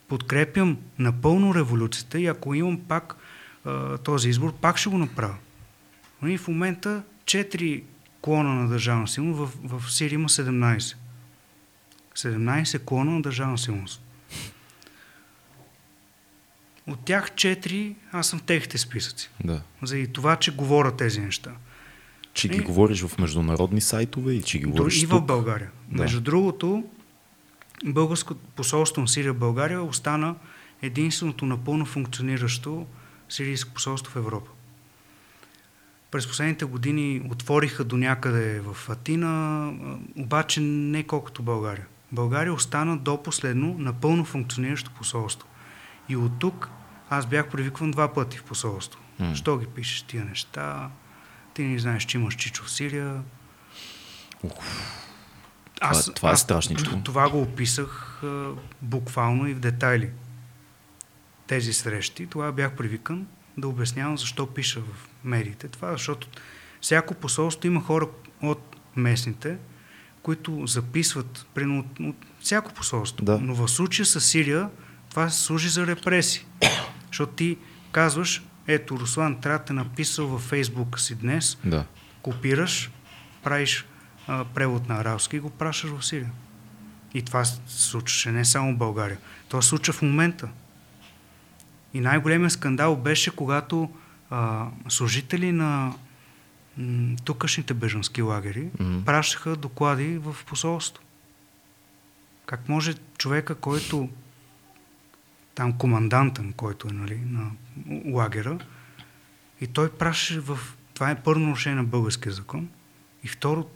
[0.09, 3.17] Подкрепям напълно революцията и ако имам пак
[3.65, 5.37] а, този избор, пак ще го направя.
[6.23, 7.85] Но и в момента четири
[8.21, 10.97] клона на държавна сигурност, в, в Сирия има 17.
[12.17, 14.03] 17 клона на държавна сигурност.
[16.87, 19.31] От тях четири аз съм в техните списъци.
[19.45, 19.63] Да.
[19.83, 21.51] Заради това, че говоря тези неща.
[22.35, 25.21] Че ги И- говориш в международни сайтове и че ги говориш и в?
[25.21, 25.71] България.
[25.89, 26.03] Да.
[26.03, 26.85] Между другото,
[27.85, 30.35] българското посолство на Сирия България остана
[30.83, 32.87] единственото напълно функциониращо
[33.33, 34.51] сирийско посолство в Европа.
[36.11, 39.73] През последните години отвориха до някъде в Атина,
[40.17, 41.87] обаче не колкото България.
[42.13, 45.49] България остана до последно напълно функциониращо посолство.
[46.09, 46.69] И от тук
[47.11, 49.01] аз бях привикван два пъти в посолство.
[49.19, 49.35] М.
[49.35, 50.89] Що ги пишеш тия неща?
[51.55, 53.23] Ти не знаеш, че имаш чичо в Сирия.
[55.75, 57.01] Това- това е страшничко.
[57.05, 58.51] Това го описах а,
[58.83, 60.11] буквално и в детайли.
[61.53, 63.27] Тези срещи, това бях привикан
[63.59, 65.69] да обяснявам защо пиша в медиите.
[65.69, 66.29] Това защото
[66.81, 68.07] всяко посолство има хора
[68.43, 69.57] от местните,
[70.23, 73.25] които записват примерно от, от всяко посолство.
[73.25, 73.39] Да.
[73.39, 74.71] Но в случая с Сирия
[75.11, 76.47] това служи за репресии.
[77.07, 77.59] Защото ти
[77.91, 81.85] казваш, ето Руслан трябва да те написал във фейсбука си днес, Да.
[82.23, 82.91] копираш,
[83.43, 83.87] правиш
[84.27, 86.31] а, превод на арабски и го пращаш в Сирия.
[87.15, 89.19] И това се случваше не само в България.
[89.49, 90.49] Това се случва в момента.
[91.95, 93.91] И най-големият скандал беше, когато
[94.31, 95.95] а, служители на
[96.77, 99.01] м, тукашните бежански лагери Мгм.
[99.05, 101.03] пращаха доклади в посолство.
[102.47, 104.09] Как може човека, който
[105.55, 107.51] там команданта, който е нали, на
[108.13, 108.59] лагера,
[109.61, 110.59] и той праше в...
[110.95, 112.69] Това е първо нарушение на българския закон.
[113.25, 113.67] И второ,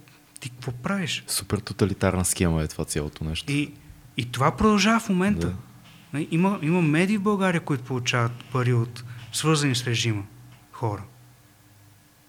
[0.41, 1.25] ти какво правиш?
[1.27, 3.53] Супер тоталитарна схема е това цялото нещо.
[3.53, 3.73] И,
[4.17, 5.47] и това продължава в момента.
[5.47, 5.57] Да.
[6.17, 10.23] Нали, Има, има медии в България, които получават пари от свързани с режима
[10.73, 11.03] хора.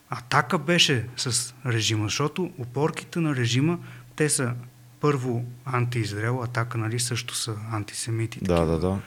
[0.09, 3.79] Атака беше с режима, защото опорките на режима,
[4.15, 4.53] те са
[4.99, 8.39] първо анти-Израел, атака нали, също са антисемити.
[8.39, 8.65] Да, такива.
[8.65, 8.99] да, да.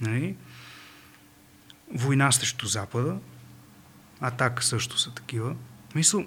[0.00, 0.36] Нали?
[1.94, 3.16] Война срещу Запада,
[4.20, 5.56] атака също са такива.
[5.94, 6.24] Мисъл,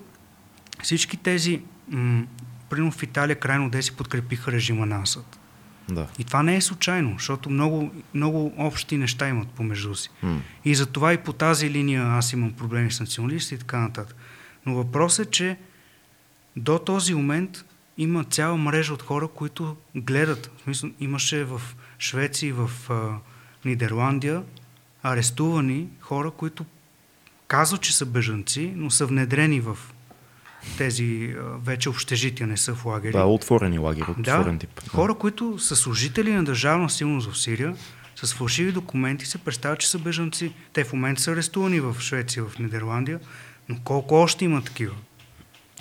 [0.84, 2.26] всички тези, м-
[2.70, 5.40] примерно в Италия крайно деси подкрепиха режима на Асад.
[5.89, 6.07] Да.
[6.19, 10.10] И това не е случайно, защото много, много общи неща имат помежду си.
[10.23, 10.41] М.
[10.65, 14.15] И затова и по тази линия аз имам проблеми с националисти и така нататък.
[14.65, 15.57] Но въпросът е, че
[16.55, 17.65] до този момент
[17.97, 20.51] има цяла мрежа от хора, които гледат.
[20.57, 21.61] В смисъл, имаше в
[21.99, 23.18] Швеция и в а,
[23.65, 24.43] Нидерландия
[25.03, 26.65] арестувани хора, които
[27.47, 29.77] казват, че са бежанци, но са внедрени в
[30.77, 33.11] тези вече общежития, не са в лагери.
[33.11, 34.81] Да, отворени лагери, от отворен тип.
[34.84, 34.90] Да.
[34.90, 37.76] Хора, които са служители на държавна силност в Сирия,
[38.15, 40.53] с фалшиви документи се представят, че са бежанци.
[40.73, 43.19] Те в момента са арестувани в Швеция, в Нидерландия,
[43.69, 44.95] но колко още има такива?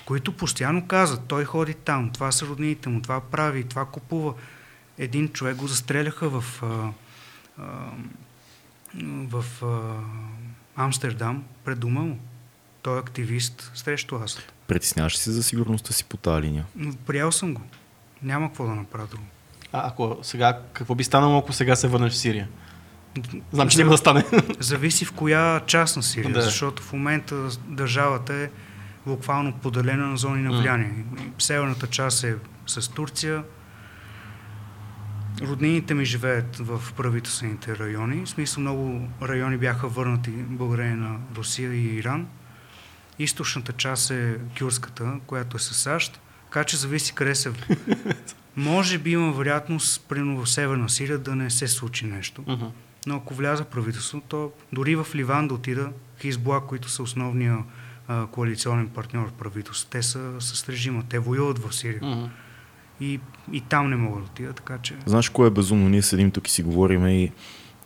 [0.04, 4.34] Които постоянно казват, той ходи там, това са роднините му, това прави, това купува.
[4.98, 6.90] Един човек го застреляха в, а,
[7.58, 7.64] а,
[9.04, 12.18] в а, Амстердам пред дома му.
[12.82, 14.52] Той е активист срещу Асад.
[14.72, 16.66] Притесняваш се за сигурността си по тази линия?
[17.06, 17.60] Приял съм го.
[18.22, 19.24] Няма какво да направя друго.
[19.72, 22.48] А ако сега, какво би станало, ако сега се върнеш в Сирия?
[23.52, 24.24] Знам, че няма да стане.
[24.58, 26.42] Зависи в коя част на Сирия, Да.
[26.42, 28.50] защото в момента държавата е
[29.06, 31.04] буквално поделена на зони на влияние.
[31.38, 32.36] Северната част е
[32.66, 33.42] с Турция.
[35.42, 38.24] Роднините ми живеят в правителствените райони.
[38.24, 42.26] В смисъл много райони бяха върнати благодарение на Русия и Иран.
[43.22, 46.20] Източната част е кюрската, която е с САЩ.
[46.44, 47.52] Така че зависи къде се...
[48.56, 52.44] Може би има вероятност, примерно в Северна Сирия, да не се случи нещо.
[52.46, 52.64] Мгм.
[53.06, 55.90] Но ако вляза правителство, то дори в Ливан да отида,
[56.20, 57.58] Хизбла, които са основния
[58.08, 62.00] а, коалиционен партньор в правителството, те са с режима, те воюват в Сирия.
[62.02, 62.24] Мгм.
[63.00, 63.20] И,
[63.52, 64.94] и там не могат да отидат, така че...
[65.06, 65.88] Знаеш кое е безумно?
[65.88, 67.32] Ние седим тук и си говорим и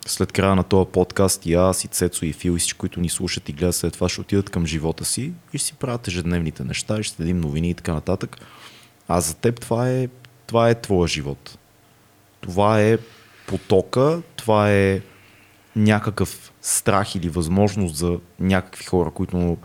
[0.06, 3.08] след края на този подкаст и аз, и Цецо, и Фил, и всички, които ни
[3.08, 6.64] слушат и гледат след това, ще отидат към живота си и ще си правят ежедневните
[6.64, 8.36] неща, и ще следим новини и така нататък.
[9.08, 10.08] А за теб това е,
[10.46, 11.58] това е твоя живот.
[12.40, 12.98] Това е
[13.46, 15.00] потока, това е
[15.76, 19.56] някакъв страх или възможност за някакви хора, които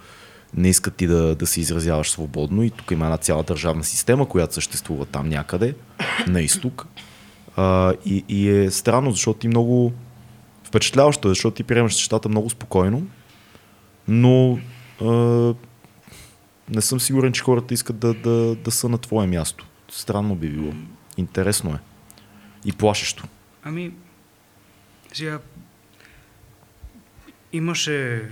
[0.54, 2.64] не искат ти да, да се изразяваш свободно.
[2.64, 5.76] И тук има една цяла държавна система, която съществува там някъде,
[6.28, 6.88] на изток.
[7.56, 9.94] А, и, и е странно, защото ти много
[10.72, 13.07] впечатляващо е, защото ти приемаш нещата много спокойно,
[14.07, 14.60] но
[15.02, 15.06] а,
[16.69, 19.68] не съм сигурен, че хората искат да, да, да са на твое място.
[19.91, 20.73] Странно би било.
[21.18, 21.80] Интересно е.
[22.65, 23.23] И плашещо.
[23.64, 23.91] Ами,
[25.14, 25.39] сега
[27.53, 28.30] имаше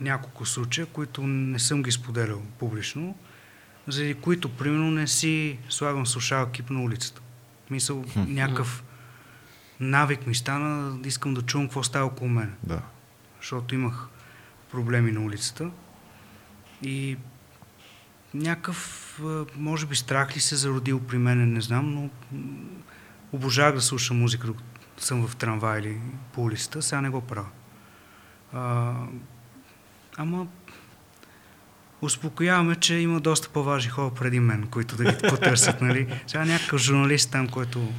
[0.00, 3.14] няколко случая, които не съм ги споделял публично,
[3.88, 7.20] заради които, примерно, не си слагам слушалки на улицата.
[7.70, 8.84] Мисъл, някакъв
[9.80, 12.54] навик ми стана да искам да чувам какво става около мен.
[12.62, 12.82] Да.
[13.40, 14.08] защото имах
[14.70, 15.70] проблеми на улицата.
[16.82, 17.16] И
[18.34, 19.20] някакъв,
[19.56, 22.10] може би страх ли се зародил при мен, не знам, но
[23.32, 24.68] обожавах да слушам музика, докато
[24.98, 26.00] съм в трамвай или
[26.32, 27.48] по улицата, сега не го правя.
[28.52, 28.94] А,
[30.16, 30.46] ама
[32.02, 36.20] успокояваме, че има доста по-важни хора преди мен, които да ги потърсят, нали?
[36.26, 37.92] Сега някакъв журналист там, който...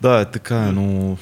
[0.00, 1.16] Да, е така е, но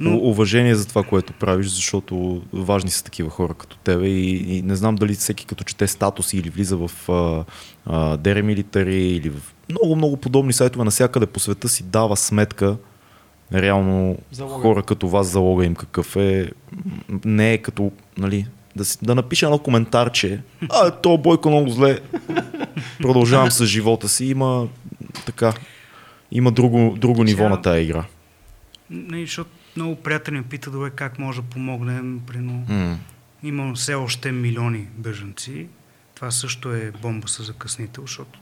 [0.00, 4.62] Но- уважение за това, което правиш, защото важни са такива хора като тебе и, и
[4.62, 7.44] не знам дали всеки като чете статуси или влиза в а,
[7.86, 9.40] а, Dere Military или в
[9.70, 12.76] много, много подобни сайтове навсякъде по света си дава сметка
[13.54, 14.54] реално Залога.
[14.62, 16.50] хора като вас залога им какъв е.
[17.24, 18.46] Не е като, нали,
[18.76, 20.40] да, си, да напиша едно коментарче,
[20.70, 22.00] а, то Бойко много зле,
[23.00, 24.66] продължавам с живота си, има
[25.26, 25.52] така,
[26.30, 28.04] има друго, друго ниво Сега- на тая игра.
[28.90, 32.66] Не, защото много приятели ме питат, добре, как може да помогнем, прино...
[32.68, 32.98] М.
[33.42, 35.66] Има все още милиони бежанци.
[36.14, 38.40] Това също е бомба с закъснител, защото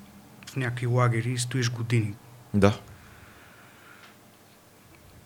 [0.50, 2.14] в някакви лагери стоиш години.
[2.54, 2.78] Да.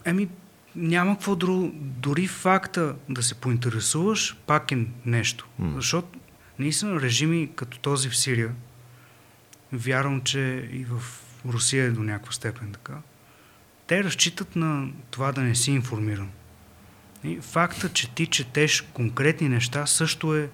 [0.04, 0.28] Еми,
[0.76, 1.70] няма какво друго.
[1.74, 5.48] Дори факта да се поинтересуваш, пак е нещо.
[5.58, 5.72] М.
[5.76, 6.18] Защото
[6.58, 8.54] наистина режими като този в Сирия,
[9.72, 11.02] вярвам, че и в
[11.46, 12.94] Русия е до някаква степен така,
[13.86, 16.30] те разчитат на това да не си информиран.
[17.24, 20.50] И факта, че ти четеш конкретни неща, също е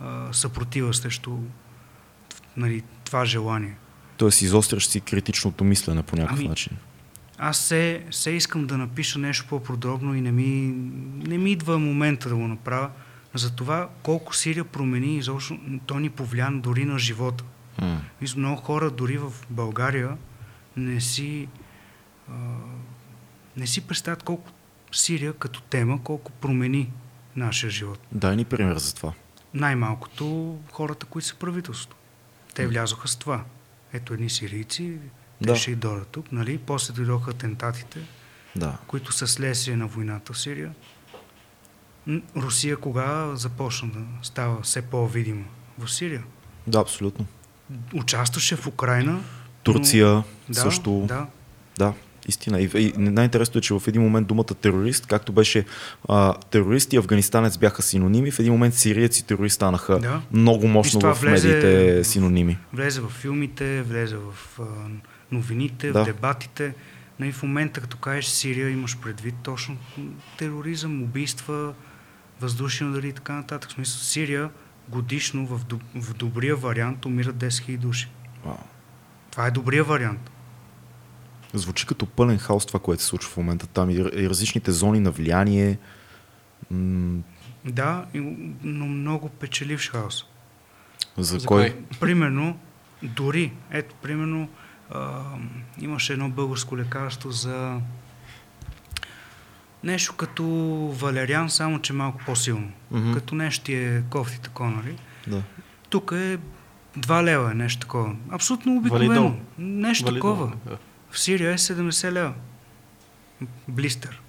[0.00, 1.38] а, съпротива срещу
[2.56, 3.76] нали, това желание.
[4.16, 6.76] Тоест изостряш си критичното мислене по някакъв Ами, начин.
[7.38, 10.74] Аз се, се искам да напиша нещо по-подробно и не ми,
[11.26, 12.90] не ми идва момента да го направя
[13.34, 17.44] за това колко Сирия промени изобщо, то ни повлиян дори на живота.
[17.80, 18.00] М.
[18.20, 20.16] Мисля, много хора дори в България
[20.76, 21.48] не си
[22.30, 22.32] а,
[23.56, 24.50] не си представят колко
[24.92, 26.92] Сирия като тема, колко промени
[27.36, 27.98] нашия живот.
[28.12, 29.12] Дай ни пример за това.
[29.54, 31.96] Най-малкото хората, които са правителството.
[32.54, 33.44] Те влязоха с това.
[33.92, 34.98] Ето едни сирийци,
[35.38, 35.56] те Да.
[35.56, 36.58] ще и дойдат тук, нали?
[36.58, 38.00] После дойдоха атентатите,
[38.56, 38.78] Да.
[38.86, 40.74] които са следствие на войната в Сирия.
[42.36, 45.44] Русия кога започна да става все по-видима?
[45.78, 46.22] В Сирия.
[46.66, 47.26] Да, абсолютно.
[47.94, 49.20] Участваше в Украина.
[49.62, 51.04] Турция но- да, също.
[51.08, 51.26] Да.
[51.78, 51.92] Да,
[52.28, 52.60] истина.
[52.60, 55.64] И, и най-интересното е, че в един момент думата терорист, както беше
[56.08, 60.20] а, терорист и афганистанец бяха синоними, в един момент сириец и терорист станаха Да.
[60.32, 62.58] много И мощно в влезе медиите синоними.
[62.72, 64.64] Влезе в филмите, влезе в а,
[65.32, 66.02] новините, Да.
[66.02, 66.74] в дебатите.
[67.20, 69.76] Нали, в момента, като кажеш Сирия, имаш предвид точно
[70.38, 71.72] тероризъм, убийства,
[72.40, 73.70] въздушни удари и така нататък.
[73.70, 74.50] В смисъл, Сирия
[74.90, 78.08] годишно в, доб- в добрия вариант умират 10 000 души.
[78.44, 78.54] Вау.
[79.30, 80.30] Това е добрия вариант.
[81.54, 85.00] Звучи като пълен хаос това, което се случва в момента там и, и различните зони
[85.00, 85.78] на влияние.
[86.70, 87.22] М-
[87.64, 88.06] Да,
[88.62, 90.24] но много печеливш хаос.
[91.18, 91.70] за, За кой?
[91.70, 91.98] кой?
[92.00, 92.58] Примерно,
[93.02, 94.48] дори, ето, примерно,
[94.90, 95.22] а,
[95.80, 97.80] имаше едно българско лекарство за
[99.84, 100.44] нещо като
[101.00, 102.72] валериан, само че малко по-силно.
[102.90, 103.12] Мгм.
[103.12, 104.96] Като нещо ти е кофти такова, нали?
[105.26, 105.42] Да.
[105.88, 106.38] Тук е
[106.98, 108.16] 2 лева е нещо такова.
[108.30, 109.08] Абсолютно обикновено.
[109.08, 109.34] Валидол.
[109.58, 110.18] Нещо Валидно.
[110.20, 110.52] такова.
[110.66, 110.78] Да.
[111.10, 112.32] В Сирия е 70 лева.
[113.68, 114.20] Блистър.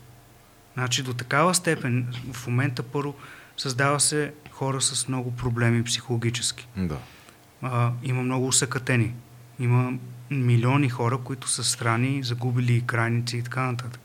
[0.73, 3.15] Значи до такава степен в момента първо
[3.57, 6.67] създава се хора с много проблеми психологически.
[6.77, 6.97] да.
[7.61, 9.13] А, има много усъкатени.
[9.59, 9.93] Има
[10.31, 14.01] милиони хора, които са страни, загубили крайници и така нататък.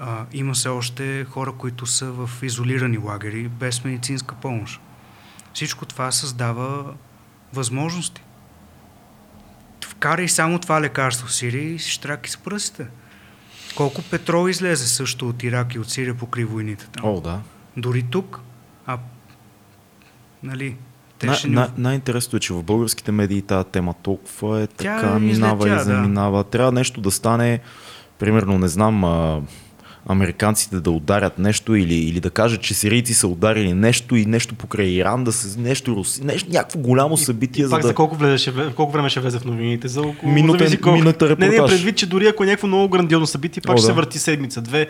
[0.00, 4.80] А, има се още хора, които са в изолирани лагери без медицинска помощ.
[5.54, 6.94] Всичко това създава
[7.52, 8.22] възможности.
[9.84, 12.86] Вкарай само това лекарство в Сирия и си штраки с пръстите.
[13.76, 17.04] Колко петрол излезе също от Ирак и от Сирия покри войните там?
[17.04, 17.40] О, да.
[17.76, 18.40] Дори тук,
[18.86, 18.98] а
[20.42, 20.76] нали,
[21.18, 24.66] те Най- ще ни най- най-интересното е, че в българските медии тази тема толкова е
[24.66, 26.44] Тя така, минава излетя, и заминава.
[26.44, 27.60] Трябва нещо да стане,
[28.18, 29.04] примерно, не знам,
[30.06, 34.54] американците да ударят нещо или, или да кажат, че сирийци са ударили нещо и нещо
[34.54, 37.88] покрай Иран, да се, нещо, Руси, нещо, някакво голямо събитие, И за пак да...
[37.88, 39.88] за колко, влезе, ще, колко време ще влезе в новините?
[39.88, 40.32] За около...
[40.32, 40.98] Минутен- зависи колко.
[40.98, 41.70] минута Не, не, репортаж.
[41.72, 43.86] предвид, че дори ако е някакво много грандиозно събитие, пак О, ще да.
[43.86, 44.88] се върти седмица, две.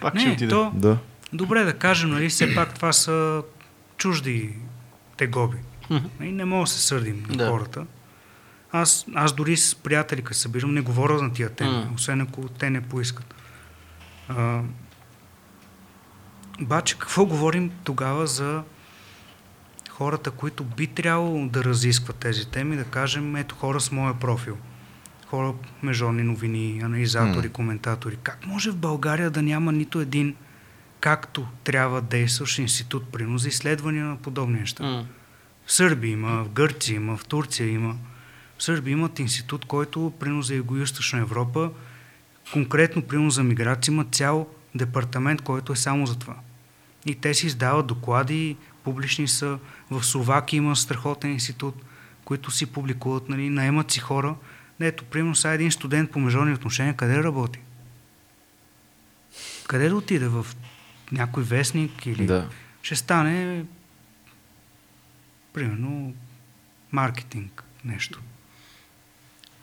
[0.00, 0.50] Пак ще Не, отиде.
[0.50, 0.96] то, Да.
[1.32, 3.42] добре да кажем, нали, все пак това са
[3.96, 4.50] чужди
[5.16, 5.56] тегоби.
[6.22, 7.48] И не мога да се сърдим на Да.
[7.48, 7.84] хората.
[8.72, 11.86] Аз, аз дори с приятели, като се събирам, не говоря на тия теми, М.
[11.94, 13.34] освен ако те не поискат.
[14.28, 14.60] А,
[16.62, 18.62] обаче, какво говорим тогава за
[19.90, 24.56] хората, които би трябвало да разискват тези теми, да кажем, ето хора с моя профил.
[25.26, 25.52] Хора,
[25.82, 27.52] международни новини, анализатори, М.
[27.52, 28.16] коментатори.
[28.22, 30.34] Как може в България да няма нито един
[31.00, 34.84] както трябва действащ институт, принос за изследвания на подобни неща?
[34.84, 35.06] М.
[35.66, 37.96] В Сърбия има, в Гърция има, в Турция има.
[38.58, 41.70] В Сърбия имат институт, който принос за Юго-Источна Европа,
[42.52, 46.36] конкретно принос за миграция, има цял департамент, който е само за това.
[47.06, 49.58] И те си издават доклади, публични са.
[49.90, 51.74] В Словакия има страхотен институт,
[52.24, 54.36] които си публикуват, нали, наемат си хора.
[54.80, 57.58] Ето, примерно, сега един студент по международни отношения, къде работи?
[59.68, 60.28] Къде да отиде?
[60.28, 60.46] В
[61.12, 62.48] някой вестник или Да.
[62.82, 63.64] ще стане
[65.52, 66.14] примерно
[66.92, 68.20] маркетинг нещо.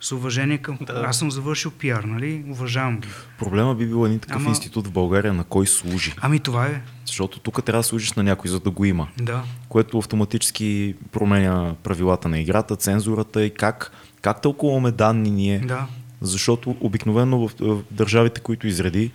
[0.01, 0.77] С уважение към...
[0.81, 1.03] Да.
[1.07, 2.45] Аз съм завършил пиар, нали?
[2.49, 3.07] Уважавам ги.
[3.39, 6.13] Проблема би бил един такъв Ама- институт в България на кой служи.
[6.21, 6.81] Ами това е.
[7.05, 9.07] Защото тук трябва да служиш на някой, за да го има.
[9.21, 9.43] Да.
[9.69, 13.91] Което автоматически променя правилата на играта, цензурата и как,
[14.21, 15.59] как тълкуваме данни ние.
[15.59, 15.87] Да.
[16.21, 19.11] Защото обикновено в, в държавите, които изреди,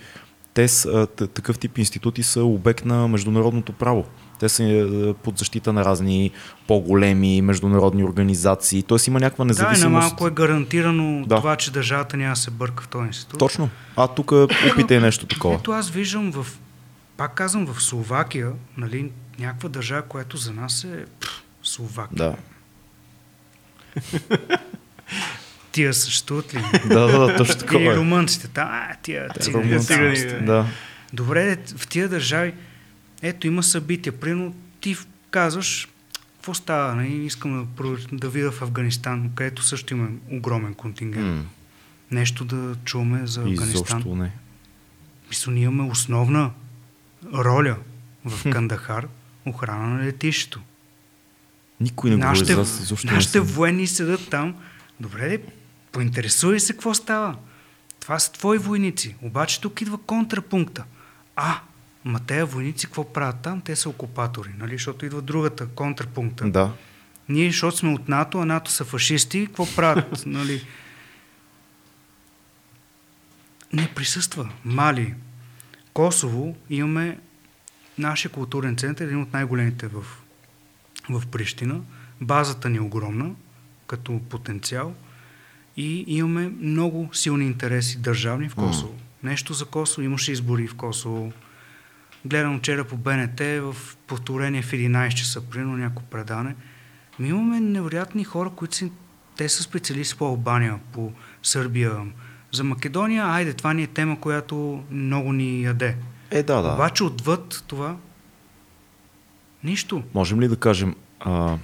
[0.55, 4.05] те с, такъв тип институти са обект на международното право.
[4.41, 4.85] Те са е,
[5.15, 6.31] под защита на разни
[6.67, 8.83] по-големи международни организации.
[8.83, 9.93] Тоест има някаква Да, и на независимост.
[10.09, 11.37] малко е гарантирано Да.
[11.37, 13.39] това, че държавата няма да се бърка в този институт.
[13.39, 13.69] Точно.
[13.97, 14.33] А тук
[14.73, 15.55] опитай нещо такова.
[15.55, 16.47] Ето аз виждам в,
[17.17, 21.05] пак казвам, в Словакия, нали, някаква държава, която за нас е
[21.62, 22.17] Словакия.
[22.17, 22.37] Да.
[25.73, 26.62] Тия съществуват ли?
[26.89, 27.97] да, да, да, точно такова Или е.
[27.97, 29.79] румънците, там, а, тия цигани.
[30.43, 30.67] Да.
[31.12, 32.55] Добре, в тия държави,
[33.23, 34.21] ето има събития.
[34.21, 34.97] Примерно ти
[35.31, 35.89] казваш,
[36.35, 37.25] какво става, нали?
[37.25, 41.27] искам да, да видя в Афганистан, където също има огромен контингент.
[41.37, 41.45] М,
[42.11, 43.99] Нещо да чуваме за Афганистан.
[43.99, 44.33] Изобщо не.
[45.29, 46.51] Мисля, ние имаме основна
[47.35, 47.77] роля
[48.25, 49.09] в Кандахар,
[49.47, 50.61] охрана на летището.
[51.81, 53.47] Никой не говори Нашите, за не нашите съм.
[53.47, 54.55] военни седат там.
[55.01, 55.39] Добре,
[55.93, 57.37] поинтересувай се какво става.
[58.01, 59.17] Това са твои войници.
[59.23, 60.85] Обаче тук идва контрапункта.
[61.37, 61.61] А,
[62.05, 63.61] ма тези войници какво правят там?
[63.61, 64.73] Те са окупатори, нали?
[64.73, 66.51] Защото идва другата контрапункта.
[66.51, 66.73] Да.
[67.29, 70.23] Ние, защото сме от НАТО, а НАТО са фашисти, какво правят?
[70.27, 70.67] нали?
[73.73, 74.51] Не присъства.
[74.65, 75.15] Мали.
[75.93, 77.19] Косово имаме
[77.99, 80.05] нашия културен център, един от най-големите в,
[81.11, 81.81] в Прищина.
[82.21, 83.31] Базата ни е огромна,
[83.87, 84.95] като потенциал.
[85.77, 88.95] И имаме много силни интереси държавни в Косово.
[89.23, 90.03] Нещо за Косово.
[90.03, 91.33] Имаше избори в Косово.
[92.25, 93.77] Гледам вчера по БНТ в
[94.07, 96.55] повторение в 11 часа, примерно някакво предане.
[97.19, 98.89] Ми имаме невероятни хора, които са,
[99.37, 101.93] те са специалисти по Албания, по Сърбия.
[102.53, 105.97] За Македония, айде, това ни е тема, която много ни яде.
[106.31, 106.73] Е, да, да.
[106.73, 107.97] Обаче отвъд това,
[109.65, 110.03] нищо.
[110.15, 111.57] Можем ли да кажем, а,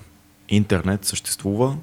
[0.48, 1.76] интернет съществува,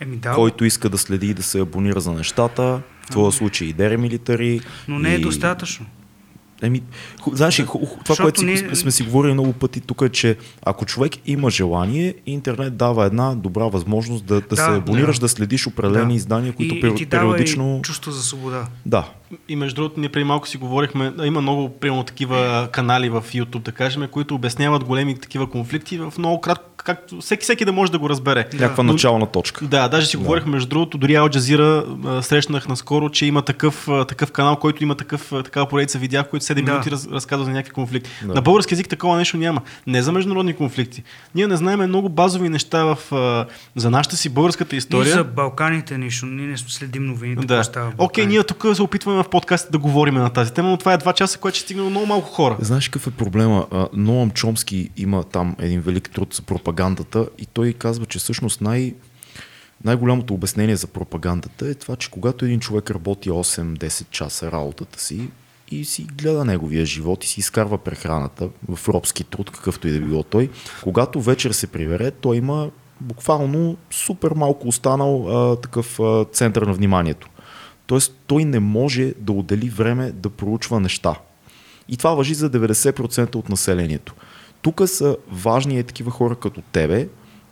[0.00, 3.68] Еми да, който иска да следи и да се абонира за нещата, в този случай
[3.68, 4.60] и деремилитари.
[4.88, 5.20] но не е и...
[5.20, 5.86] достатъчно.
[6.62, 6.82] Еми,
[7.20, 10.02] ху, знаеш, ху, ху, това, Защото което си, ние- сме си говорили много пъти тук
[10.02, 14.70] е, че ако човек има желание, интернет дава една добра възможност да, да, Да, се
[14.70, 15.28] абонираш, да, да.
[15.28, 16.16] следиш определени Да.
[16.16, 17.76] издания, които и, пер, и ти дава периодично...
[17.78, 18.66] и чувство за свобода.
[18.86, 19.08] Да,
[19.48, 23.62] И между другото, ние преди малко си говорихме, има много, примерно, такива канали в YouTube,
[23.62, 27.92] да кажем, които обясняват големи такива конфликти в много кратко, както всеки, всеки да може
[27.92, 28.48] да го разбере.
[28.52, 29.64] някаква Но- начална точка.
[29.64, 30.22] Да, даже си Да.
[30.22, 34.82] говорихме между другото, дори Джазира а, срещнах наскоро, че има такъв, а, такъв канал, който
[34.82, 36.72] има такъв, такава поредица видеа, в които 7 Да.
[36.72, 38.10] минути раз, разказва за някакви конфликти.
[38.26, 38.34] Да.
[38.34, 39.60] На български язик такова нещо няма.
[39.86, 41.02] Не за международни конфликти.
[41.34, 43.46] Ние не знаем много базови неща в, а,
[43.76, 45.12] за нашата си българската И история.
[45.14, 46.26] за Балканите нищо.
[46.26, 47.46] Ние не следим новините.
[47.46, 47.62] Да.
[47.98, 50.98] Окей, ние тук се опитваме в подкаста да говорим на тази тема, но това е
[50.98, 52.56] два часа, което ще стигне до много малко хора.
[52.60, 53.66] Знаеш какъв е проблема?
[53.92, 56.42] Ноам Чомски има там един велик труд за
[56.76, 58.94] пропагандата и той казва, че всъщност най-
[59.84, 65.30] най-голямото обяснение за пропагандата е това, че когато един човек работи 8-10 часа работата си
[65.70, 70.00] и си гледа неговия живот и си изкарва прехраната в робски труд, какъвто и да
[70.00, 70.50] било той,
[70.82, 72.70] когато вечер се прибере, той има
[73.00, 77.28] буквално супер малко останал а, такъв а, център на вниманието.
[77.86, 81.14] Тоест той не може да отдели време да проучва неща.
[81.88, 84.14] И това въжи за 90% от населението.
[84.66, 87.08] Тук са важни е такива хора като тебе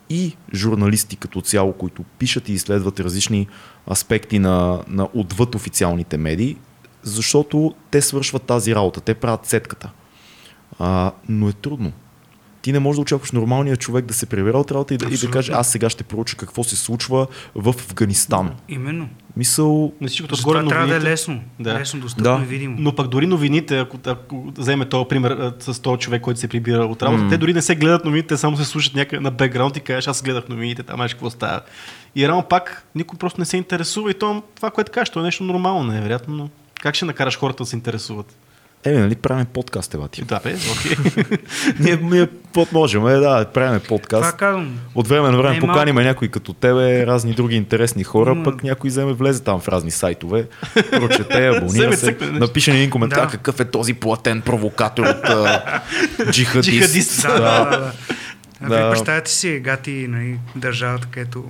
[0.09, 3.47] и журналисти като цяло, които пишат и изследват различни
[3.91, 6.57] аспекти на, на отвъд официалните медии,
[7.03, 9.91] защото те свършват тази работа, те правят сетката.
[10.79, 11.91] А, но е трудно.
[12.65, 15.07] Ти не можеш да очакваш нормалния човек да се прибира от работа и да, и
[15.07, 15.33] да Абсолютно.
[15.33, 18.51] каже, аз сега ще проуча какво се случва в Афганистан.
[18.69, 19.09] Именно.
[19.37, 21.41] Мисъл, На всичкото отгоре трябва да е лесно.
[21.59, 21.79] Да.
[21.79, 22.43] Лесно, достъпно Да.
[22.43, 22.75] и видимо.
[22.79, 26.85] Но пък дори новините, ако, ако вземе този пример с този човек, който се прибира
[26.85, 27.29] от работа, М.
[27.29, 30.07] те дори не се гледат новините, те само се слушат някъде на бекграунд и кажеш,
[30.07, 31.61] аз гледах новините, там еш какво става.
[32.15, 35.23] И рано пак никой просто не се интересува и то, това, което кажеш, то е
[35.23, 36.49] нещо нормално, невероятно, но
[36.81, 38.35] как ще накараш хората да се интересуват?
[38.85, 40.21] Еми, нали правим подкаст, ева ти.
[40.21, 40.95] Да, бе, окей.
[41.79, 44.37] ние, ние под можем, е, да, правим Това подкаст.
[44.37, 44.79] казвам.
[44.95, 48.43] От време на време Не е поканиме някой като тебе, разни други интересни хора, Има-
[48.43, 50.47] пък някой вземе влезе там в разни сайтове,
[50.91, 53.31] прочете, абонира се, напише един коментар Да.
[53.31, 55.81] какъв е този платен провокатор от а,
[56.31, 56.69] джихадист.
[56.71, 57.21] Джихадист.
[57.21, 57.69] Да, да, да.
[57.71, 57.93] да.
[58.61, 58.77] А Да.
[58.77, 61.43] Вие представете си, гати, нали, държавата, където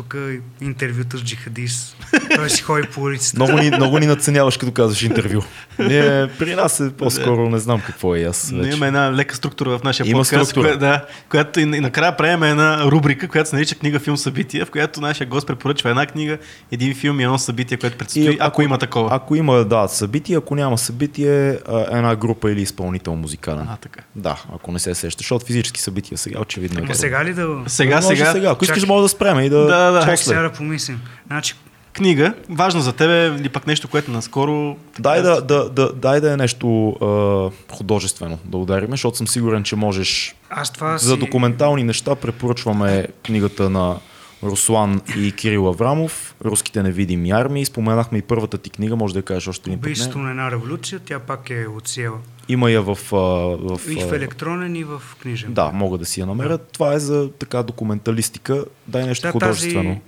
[0.00, 0.16] тук
[0.60, 1.96] интервюта с джихадист.
[2.36, 3.36] Той си ходи по улицата.
[3.36, 5.42] Много ни, много ни надценяваш, като казваш интервю.
[5.78, 8.76] Ние, при нас е по-скоро не знам какво е и аз Ние вече.
[8.76, 10.68] имаме една лека структура в нашия Има подкаст, структура.
[10.68, 14.66] коя, да, която и, и накрая правим една рубрика, която се нарича книга, филм, събития,
[14.66, 16.38] в която нашия гост препоръчва една книга,
[16.72, 19.08] един филм и едно събитие, което предстои, ако, има такова.
[19.12, 21.58] Ако има, да, събитие, ако няма събитие,
[21.90, 23.66] една група или изпълнител музикален.
[23.70, 24.00] А, така.
[24.16, 27.48] Да, ако не се сеща, защото физически събития сега очевидно е сега ли да...
[27.66, 28.50] Сега, сега, сега.
[28.50, 29.66] Ако искаш, мога да спреме и да...
[29.66, 30.00] Да, да.
[30.00, 30.24] Чакай после.
[30.24, 31.00] сега да помислим.
[31.26, 31.54] Значи,
[31.92, 34.76] книга, важно за тебе, или пък нещо, което наскоро...
[34.98, 39.62] Дай да, да, да, дай да е нещо а, художествено да удариме, защото съм сигурен,
[39.62, 40.34] че можеш.
[40.50, 41.18] аз това За си...
[41.18, 43.96] документални неща препоръчваме книгата на
[44.42, 47.64] Руслан и Кирил Аврамов, Руските невидими армии.
[47.64, 49.86] Споменахме и първата ти книга, може да я кажеш още един път.
[49.86, 52.18] Убийството на една революция, тя пак е отсеяла.
[52.48, 52.98] Има я в...
[53.12, 55.52] В, И в електронен, и в книжен.
[55.54, 56.58] Да, мога да си я намеря.
[56.58, 58.64] Това е за така документалистика.
[58.88, 60.00] Дай нещо Тя художествено.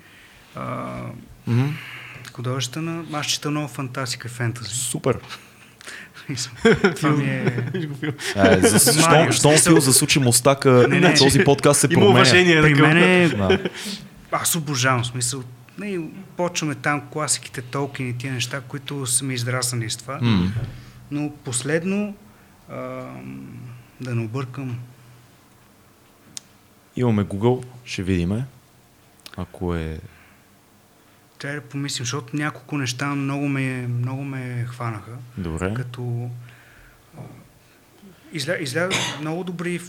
[0.55, 0.93] Тази, а,
[1.47, 1.67] Мгм.
[2.33, 4.75] художествена, аз чета много фантастика и фентази.
[4.75, 5.19] Супер.
[6.97, 7.45] Това ми е...
[8.37, 12.11] Е, щом, Фил засучи мустака, Не, не, този подкаст се Има променя.
[12.11, 12.63] уважение.
[12.63, 13.31] При мен е...
[14.33, 15.43] Аз обожавам, смисъл.
[15.79, 20.19] Не, почваме там класиките, Толкин и тия неща, които са ми израснали с това.
[20.23, 20.53] М.
[21.11, 22.15] Но последно,
[22.69, 22.77] а,
[24.01, 24.79] да не объркам,
[26.97, 28.45] Имаме Google, ще видиме.
[29.37, 30.01] Ако е...
[31.39, 35.13] трябва да помислим, защото няколко неща много ме, много ме хванаха.
[35.39, 35.75] Добре.
[35.75, 36.31] Като
[38.33, 38.89] изля, изля,
[39.21, 39.81] много добри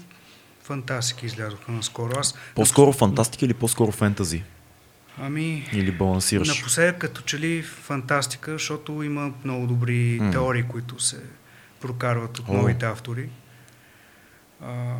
[0.63, 2.19] фантастики излязоха наскоро.
[2.19, 4.43] Аз, По-скоро фантастика или по-скоро фентази?
[5.21, 6.57] ами, Или балансираш?
[6.57, 10.31] напоследък като че ли фантастика, защото има много добри М.
[10.31, 11.19] теории, които се
[11.81, 12.53] прокарват от О.
[12.53, 13.29] новите автори.
[14.61, 14.95] А,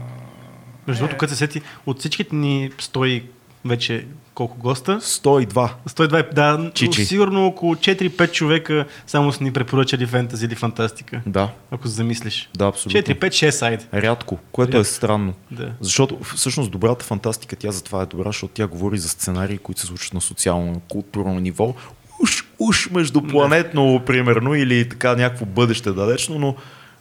[0.88, 3.30] Между другото, е, като се сети, от всичките ни стои
[3.66, 5.70] вече колко госта, 102.
[5.88, 7.06] 120, да, Чичи.
[7.06, 12.50] сигурно около 4-5 човека само са ни препоръчали фентази или фантастика, Да, ако се замислиш.
[12.58, 13.02] да, абсолютно.
[13.02, 13.86] 4-5-6 айде.
[13.94, 14.94] Рядко, което е Рядко.
[14.94, 15.34] странно.
[15.52, 15.72] Да.
[15.80, 19.88] Защото всъщност добрата фантастика, тя затова е добра, защото тя говори за сценарии, които се
[19.88, 21.76] случват на социално, културно ниво.
[22.22, 26.56] Уж, уж междупланетно, примерно, или така някакво бъдеще далечно, но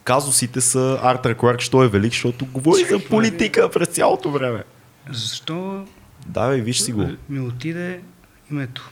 [0.04, 4.62] казусите са Артър Кларк, що е велик, защото говори за политика през цялото време.
[5.12, 5.84] Защо
[6.26, 7.08] Да, бе, виж си го.
[7.28, 8.00] ми отиде
[8.50, 8.90] името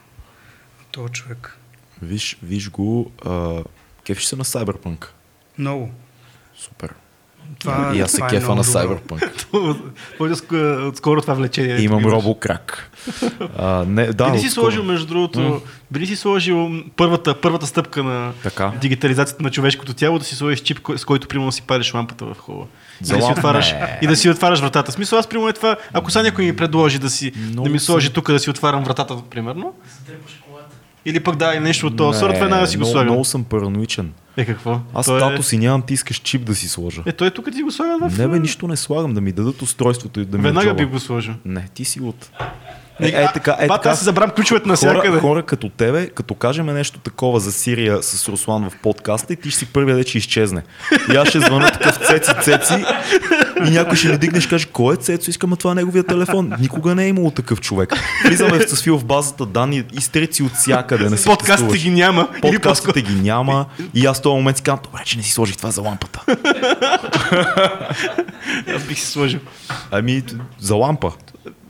[0.79, 1.57] на този човек?
[2.03, 3.13] Виж, виж го.
[3.25, 3.63] А,
[4.05, 5.07] кефиш се на Cyberpunk.
[5.59, 5.91] Много.
[6.57, 6.95] Супер.
[7.59, 8.65] Това, и аз се е кефа на.
[8.65, 9.47] Cyberpunk.
[10.21, 11.77] Може ск- отскоро това влечение.
[11.77, 12.91] Имам робокрак.
[13.59, 17.67] А, не, да, би ли си сложил, между другото, би ли си сложил първата, първата
[17.67, 18.73] стъпка на Така.
[18.81, 22.37] дигитализацията на човешкото тяло, да си сложиш чип, с който примерно си париш лампата в
[22.37, 22.67] хола.
[23.01, 24.93] И да, си отваряш, и да си отваряш вратата.
[24.93, 27.79] Смисъл, аз примерно е това, ако сега някой ми предложи да, си, Много да ми
[27.79, 29.73] сложи съм- тук да си отварям вратата, примерно.
[31.05, 33.07] Или пък да, и нещо от този сорт, веднага си го много, слагам.
[33.07, 34.13] много съм параноичен.
[34.37, 34.81] Е, какво?
[34.95, 37.03] Аз Той тато си нямам, ти искаш чип да си сложа.
[37.07, 38.19] Е, той тук ти го слага в...
[38.19, 40.85] Не бе, нищо не слагам, да ми дадат устройството и да ми Веднага е би
[40.85, 41.35] го сложил.
[41.45, 42.31] Не, ти си от...
[43.03, 43.91] Е, е, така, е, Бат, така.
[43.91, 45.21] аз си забрам ключовете на Хора, всякъде.
[45.21, 49.51] хора като тебе, като кажем нещо такова за Сирия с Руслан в подкаста и ти
[49.51, 50.63] ще си първия да че изчезне.
[51.13, 52.85] И аз ще звъна такъв цеци, цеци
[53.67, 56.05] и някой ще ми дигне и ще каже, кой е Цецо, искам това е неговия
[56.05, 56.53] телефон.
[56.61, 57.95] Никога не е имало такъв човек.
[58.27, 61.11] Влизаме с Фил в базата данни, изтрици от всякъде.
[61.11, 62.29] Не Подкастите ги няма.
[62.43, 65.57] Подкастите ги няма и аз в този момент си казвам, добре, че не си сложих
[65.57, 66.25] това за лампата.
[68.77, 69.41] Аз бих си сложил.
[69.91, 70.23] Ами,
[70.59, 71.13] за лампа.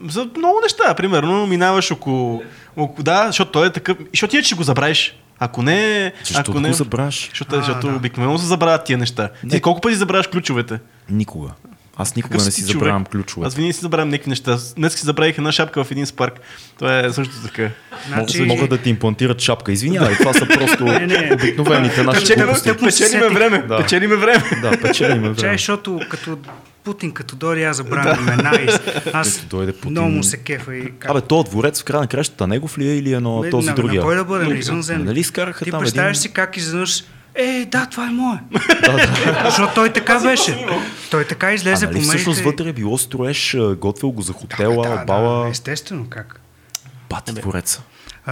[0.08, 0.94] За много неща.
[0.94, 2.42] Примерно, минаваш около...
[2.76, 3.96] около да, защото той е такъв...
[4.12, 5.16] Защото ти ще го забравиш.
[5.38, 6.12] Ако не...
[6.24, 6.68] Защото ако не...
[6.68, 7.28] го забравяш.
[7.28, 7.96] Защото, А, защото да.
[7.96, 9.28] обикновено се забравят тия неща.
[9.44, 9.50] Не.
[9.50, 10.78] Ти колко пъти забравяш ключовете?
[11.10, 11.48] Никога.
[11.96, 13.12] Аз никога Какъв не си забравям човек?
[13.12, 13.46] ключовете.
[13.48, 14.56] Аз винаги си забравям някакви неща.
[14.76, 16.40] Днес си забравих една шапка в един спарк.
[16.78, 17.70] Това е също така.
[18.08, 19.72] Значи, Мога, могат да ти имплантират шапка.
[19.72, 21.30] Извинявай, това са просто Не, не.
[21.34, 23.58] обикновените наши Печелиме, печелиме време.
[23.58, 23.76] Да.
[23.76, 24.42] Печелиме време.
[24.62, 25.54] Да, печелиме Чай, време.
[25.54, 26.38] защото като
[26.84, 28.68] Путин, като дори аз забравям имена и
[29.12, 29.90] аз Като дойде Путин.
[29.90, 31.10] много му се кефа и как...
[31.10, 33.68] Абе, този дворец в края на кращата негов ли е или е на Бе, този
[33.68, 34.00] на, другия?
[34.00, 34.46] На кой да бъде?
[34.46, 35.04] На извънземни.
[35.04, 36.22] Нали изкараха Ти там представяш един...
[36.22, 37.04] си как изведнъж
[37.34, 38.38] Е, да, това е мое.
[39.44, 40.66] Защото той така беше.
[41.10, 42.62] Той така излезе нали по всъщност медиите.
[42.62, 45.44] вътре е било строеж, а, готвил го за Да, хотела, да, бала...
[45.44, 46.40] да, естествено как.
[47.10, 47.82] Бати двореца.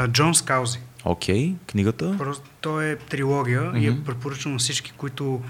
[0.08, 0.78] Джон Скаузи.
[1.04, 2.14] Окей, книгата.
[2.18, 5.40] Просто той е трилогия и е препоръчвам на всички, които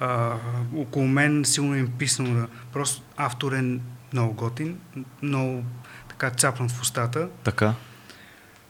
[0.00, 0.36] А,
[0.76, 2.48] около мен силно им писано да...
[2.72, 3.78] Просто автор е
[4.12, 4.78] много готин,
[5.22, 5.64] много
[6.08, 7.28] така цапнат в устата.
[7.44, 7.74] Така.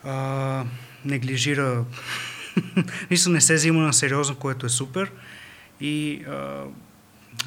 [0.05, 0.65] А,
[1.05, 1.85] неглижира...
[3.11, 5.13] Нищо не се взима на сериозно, което е супер.
[5.81, 6.63] И а,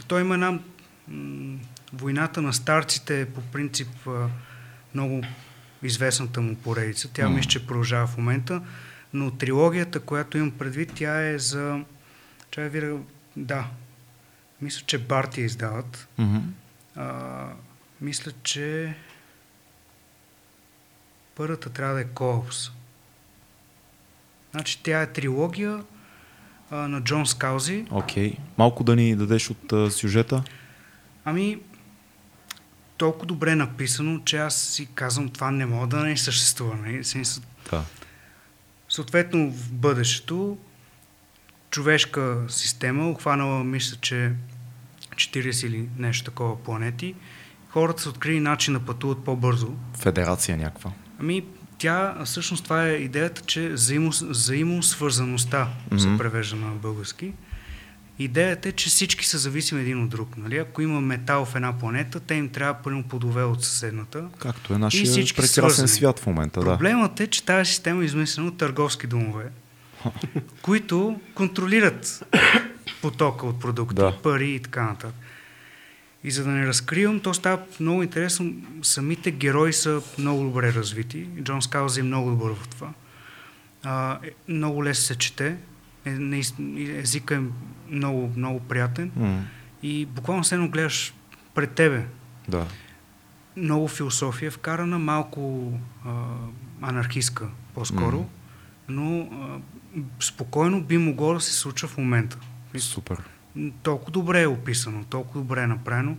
[0.07, 0.59] той има една...
[1.07, 1.57] м,
[1.93, 4.27] Войната на старците е по принцип а,
[4.93, 5.21] много
[5.83, 7.09] известната му поредица.
[7.13, 7.35] Тя М.
[7.35, 8.61] мисля, че продължава в момента.
[9.13, 11.79] Но трилогията, която имам предвид, тя е за...
[12.51, 12.93] Чай ви
[13.37, 13.67] да-.
[14.61, 16.07] Мисля, че Барти издават.
[16.17, 16.37] Мгм.
[16.95, 17.47] А,
[18.01, 18.95] мисля, че
[21.35, 22.71] първата трябва да е Коопс.
[24.51, 25.83] Значи тя е трилогия
[26.71, 27.85] а, на Джон Скаузи.
[27.91, 28.37] Окей.
[28.57, 30.43] Малко да ни дадеш от а, сюжета.
[31.25, 31.59] Ами,
[32.97, 36.75] толкова добре написано, че аз си казвам, това не мога да не съществува.
[36.75, 37.03] Нали?
[37.03, 37.83] В смисъл, Да.
[38.89, 40.57] Съответно, в бъдещето,
[41.77, 44.31] човешка система, обхванала, мисля, че
[45.15, 47.15] 40 или нещо такова планети,
[47.69, 49.73] хората са открили начин да пътуват по-бързо.
[49.99, 50.91] Федерация някаква.
[51.19, 51.43] Ами,
[51.77, 55.99] тя, всъщност това е идеята, че взаимо, взаимосвързаността Мгм.
[55.99, 57.33] се превежда на български.
[58.19, 60.37] Идеята е, че всички са зависими един от друг.
[60.37, 60.57] Нали?
[60.57, 64.25] Ако има метал в една планета, те им трябва пълно плодове от съседната.
[64.39, 66.59] Както е нашия прекрасен свят в момента.
[66.59, 66.65] Да.
[66.65, 69.45] Проблемът е, че тази система е измислена от търговски домове,
[70.61, 72.25] които контролират
[73.01, 74.17] потока от продукти, Да.
[74.17, 75.15] пари и така нататък.
[76.23, 78.51] И за да не разкривам, то става много интересно.
[78.81, 81.27] Самите герои са много добре развити.
[81.41, 82.89] Джон Скалз е много добър в това.
[83.83, 85.57] А, е, много лесно се чете.
[86.05, 87.39] Е, наистина, езика е
[87.89, 89.11] много, много приятен.
[89.15, 89.45] М,
[89.83, 91.13] И буквално се едно гледаш
[91.55, 92.05] пред тебе
[92.47, 92.65] да.
[93.57, 95.71] много философия вкарана, малко
[96.05, 96.11] а,
[96.81, 98.27] анархистка по-скоро, Мгм.
[98.89, 99.59] но а,
[100.19, 102.37] спокойно би могло да се случва в момента.
[102.77, 103.17] Супер.
[103.83, 106.17] Толкова добре е описано, толкова добре е направено.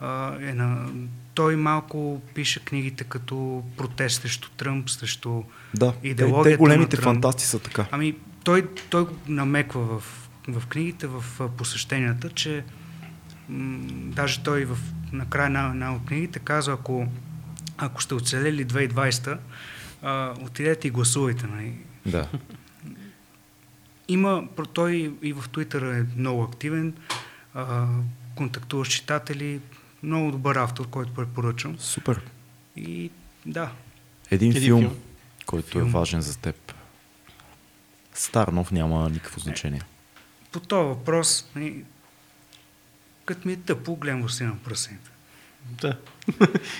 [0.00, 0.88] А, е на...
[1.34, 5.42] Той малко пише книгите като протест срещу Тръмп, срещу...
[5.74, 5.92] Да.
[5.92, 7.14] Те, Идеологията те големите на Тръмп.
[7.14, 7.86] фантасти са така.
[7.90, 11.24] Ами, той, той го намеква в, в книгите, в
[11.56, 12.64] посещенията, че
[13.48, 14.78] м- даже той в,
[15.12, 17.06] накрая на една от книгите казва, ако,
[17.78, 19.38] ако сте оцелели 2020,
[20.02, 21.46] а, отидете и гласувайте.
[21.46, 21.72] Нали?
[22.06, 22.28] Да.
[24.08, 26.94] Има, той и в Твитър е много активен,
[27.54, 27.86] а,
[28.36, 29.60] контактува с читатели,
[30.02, 31.78] много добър автор, който препоръчвам.
[31.78, 32.20] Супер.
[32.76, 33.10] И
[33.46, 33.72] да,
[34.30, 34.96] Един, Един филм, филм.
[35.46, 35.86] който Филм.
[35.88, 36.74] е важен за теб.
[38.14, 39.82] Стар, нов няма никакво значение.
[40.52, 41.84] по този въпрос, нали,
[43.24, 45.10] като ми е тъпо, гледам си на пръсените.
[45.70, 45.98] Да.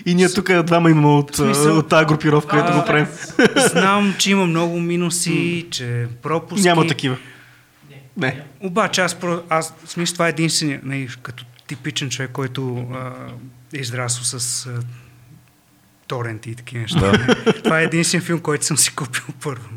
[0.07, 3.07] И ние тук двама имаме от, смисъл- от тази групировка, където А, го правим.
[3.71, 6.69] Знам, че има много минуси, че пропуски.
[6.69, 7.17] Няма такива.
[8.17, 8.43] Не.
[8.61, 13.13] Обаче аз, про- аз смисъл, това е единствения, нали, като типичен човек, който а,
[13.75, 14.81] е израснал с а,
[16.07, 17.01] торенти и такива неща.
[17.13, 17.53] Да.
[17.55, 19.69] това е единствен филм, който съм си купил първо.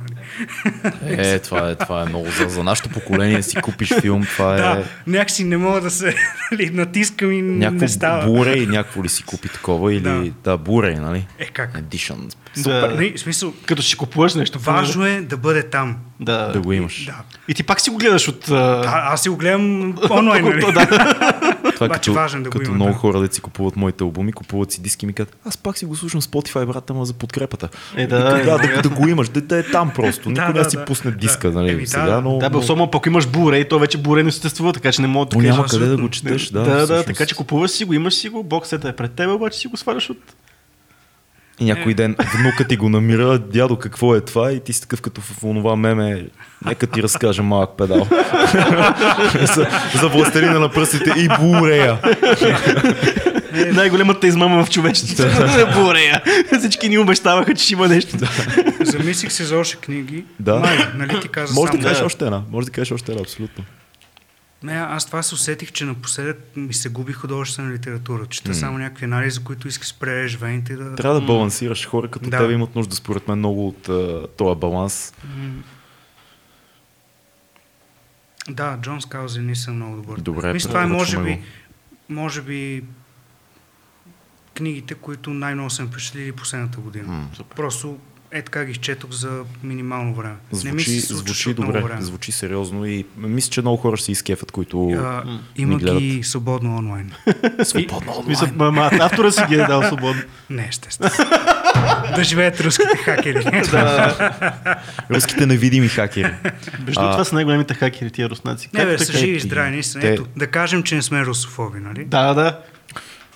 [1.02, 1.16] Нали.
[1.28, 3.44] Е, това е, това е много за, за нашето поколение.
[3.44, 6.16] си купиш филм, това е Да, някакси не мога да се
[6.52, 8.24] нали, натискам и не някакво става.
[8.26, 10.24] Blu-ray, някакво ли си купи такова или Да.
[10.44, 11.28] да, Blu-ray, нали?
[11.40, 11.74] Е, как?
[11.82, 12.36] Edition.
[12.58, 12.88] Да.
[12.88, 14.60] Нали, в смисъл, Като ще купуваш нещо.
[14.60, 15.98] важно е да бъде там.
[16.20, 16.48] Да.
[16.48, 17.06] Да го имаш.
[17.06, 17.16] Да.
[17.48, 18.50] И ти пак си го гледаш от...
[18.50, 20.46] а, А, аз си го гледам онлайн.
[20.46, 20.62] Нали?
[20.74, 21.34] да.
[21.78, 22.98] Това е като, важен да като има, много да.
[22.98, 25.86] хора да си купуват моите албуми, купуват си диски и ми казват, аз пак си
[25.86, 27.70] го слушам Spotify, брат, ама за подкрепата.
[27.96, 30.30] Е, да, да, да, е, да, да, го имаш, да, да е там просто.
[30.30, 30.86] Никой да, не си да.
[30.86, 31.18] пусне Да.
[31.18, 32.22] диска, нали, Еми, да, сега, да.
[32.22, 32.38] но...
[32.38, 35.08] Да, бе, но- особено пък имаш Blu-ray, то вече Blu-ray не съществува, така че не
[35.08, 37.86] мога да кажеш няма къде да го четеш, да, Да, да, така че купуваш си
[37.86, 40.18] го, имаш си го, боксета е пред теб, обаче си го сваляш от...
[41.60, 44.52] И някой ден внука ти го намира, дядо, какво е това?
[44.52, 46.28] И ти си такъв като в онова меме,
[46.66, 48.08] нека ти разкажа малък педал.
[49.56, 51.98] за, за властелина на пръстите и бурея.
[53.54, 55.30] Е, Най-големата измама в човечеството.
[55.32, 56.22] Blu-ray.
[56.60, 58.18] Всички ни обещаваха, че ще има нещо.
[58.82, 60.26] Замислих се за още книги.
[60.40, 60.56] Да.
[60.56, 62.42] Май, нали ти каза Може да кажеш още една.
[62.52, 63.64] Може да кажеш още една, абсолютно.
[64.64, 68.26] Не, аз това се усетих, че напоследък ми се губи художествена литература.
[68.26, 70.96] Чета само някакви анализи, които искаш да спрееш вените да...
[70.96, 71.88] Трябва да балансираш.
[71.88, 72.38] Хора като Да.
[72.38, 75.14] тебе имат нужда, според мен, много от uh, този баланс.
[75.38, 75.64] М.
[78.50, 80.20] Да, Джон Скаузи не съм много добър.
[80.20, 81.42] Добре, Мисля, това е може би,
[82.10, 82.84] може би
[84.54, 87.08] книгите, които най-много съм впечатлили последната година.
[87.08, 87.98] М, Просто
[88.32, 89.30] е така ги изчетох за
[89.64, 90.36] минимално време.
[90.56, 92.02] не ми Звучи, се случваше звучи от много добре, време.
[92.02, 95.24] звучи сериозно и мисля, че много хора ще се изкефат, които А,
[95.56, 96.00] има ни гледат.
[96.00, 97.12] ги свободно онлайн.
[97.64, 98.26] свободно онлайн.
[98.28, 100.22] Мисля, ма, автора си ги е дал свободно.
[100.50, 101.12] Не, естествено.
[102.16, 103.44] да живеят руските хакери.
[105.12, 106.34] Руските невидими хакери.
[106.80, 108.70] Между това са най-големите хакери, тия руснаци.
[108.74, 109.18] Не, бе, са така?
[109.18, 110.02] живи и здрави, наистина.
[110.02, 112.06] Те- Ето, да кажем, че не сме русофоби, нали?
[112.06, 112.60] Да, да.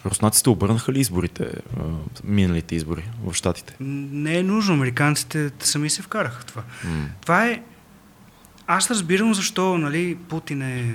[0.06, 1.52] Руснаците обърнаха ли изборите,
[2.24, 3.76] миналите избори в Штатите?
[3.80, 4.74] Не е нужно.
[4.74, 6.64] Американците сами се вкараха в това.
[7.22, 7.62] Това е...
[8.68, 10.94] Аз разбирам защо, нали, Путин е...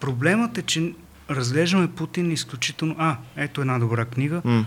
[0.00, 0.94] Проблемът е, че
[1.30, 2.94] разглеждаме Путин изключително...
[2.98, 4.66] А, ето една добра книга М.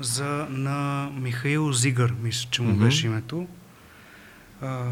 [0.00, 2.84] за, на Михаил Зигър, мисля, че му Мгм.
[2.84, 3.46] беше името.
[4.62, 4.84] А,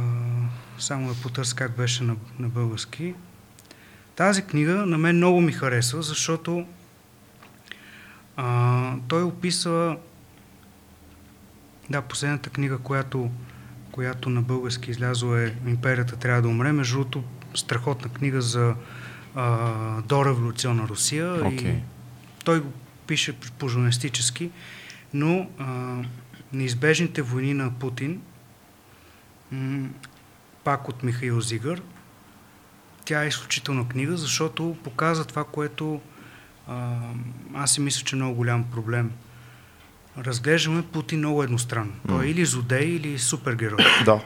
[0.79, 3.15] само да потърся как беше на, на български.
[4.17, 6.67] Тази книга на мен много ми харесва, защото
[8.41, 9.97] а, той описва
[11.91, 13.31] да, последната книга, която,
[13.93, 16.73] която на български излязла е Империята трябва да умре.
[16.73, 17.25] Между другото,
[17.55, 18.75] страхотна книга за
[19.35, 21.47] а, дореволюционна Русия.
[21.47, 21.71] Окей.
[21.71, 21.81] И
[22.45, 22.73] той го
[23.07, 24.51] пише по-журналистически,
[25.15, 25.97] но а,
[26.53, 28.21] неизбежните войни на Путин,
[29.53, 29.89] м-
[30.65, 31.83] пак от Михаил Зигър,
[33.05, 36.01] тя е изключителна книга, защото показва това, което
[37.55, 39.11] аз си мисля, че е много голям проблем.
[40.19, 41.93] Разглеждаме Путин много едностранно.
[42.09, 43.79] Той е или злодей, или супергерой.
[44.05, 44.21] Да,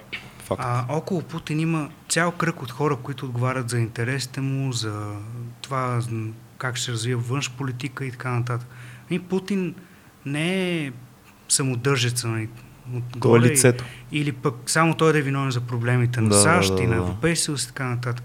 [0.45, 0.63] факт.
[0.65, 5.17] А около Путин има цял кръг от хора, които отговарят за интересите му, за
[5.63, 6.01] това
[6.59, 8.69] как ще се развива външна политика и така нататък.
[9.11, 9.75] И Путин
[10.27, 10.93] не е
[11.49, 12.49] самодържеца нали,
[12.95, 13.85] от То е лицето.
[14.13, 16.95] или пък само той да е виновен за проблемите на Да, САЩ да, и на
[16.97, 17.03] да.
[17.03, 18.25] Европейския съюз и така нататък.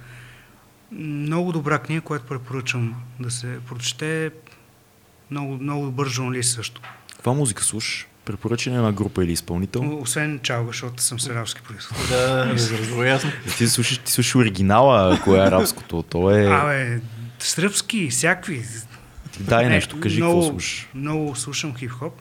[0.92, 4.32] Много добра книга, която препоръчвам да се прочете.
[5.32, 6.82] Много, много добър журналист също.
[7.16, 8.08] Каква музика слушаш?
[8.26, 10.00] Препоръчане на група или изпълнител?
[10.02, 11.98] Освен чалга, защото съм с арабски происход.
[12.10, 13.32] Да, разговор ясно.
[13.58, 16.04] Ти слушаш, ти слушаш оригинала, ако е арабското.
[16.04, 16.46] То е...
[16.46, 17.02] Абе,
[17.40, 18.64] сръбски, всякакви.
[19.32, 20.88] Ти дай Не, нещо, кажи много, какво слушаш.
[20.94, 22.14] Много слушам хип-хоп,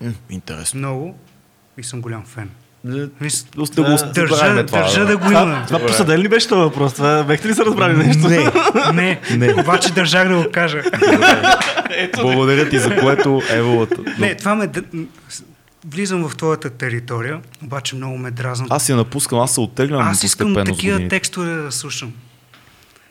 [0.00, 0.78] М, Интересно.
[0.78, 1.18] много
[1.78, 2.50] и съм голям фен.
[2.84, 5.06] Да, да го Държа, това, държа бе.
[5.06, 5.64] да го има.
[5.66, 6.94] Това посъден ли беше този въпрос?
[6.94, 8.28] Това, бехте ли се разбрали нещо?
[8.28, 8.50] Не,
[8.94, 9.54] Не, Не.
[9.54, 10.82] обаче държах да го кажа.
[12.16, 13.96] благодаря ти за което Еволата.
[14.18, 14.70] Не, това ме...
[15.86, 18.70] Влизам в твоята територия, обаче много ме дразнат.
[18.70, 22.12] Аз я напускам, аз се оттеглям Аз искам такива текстове да слушам.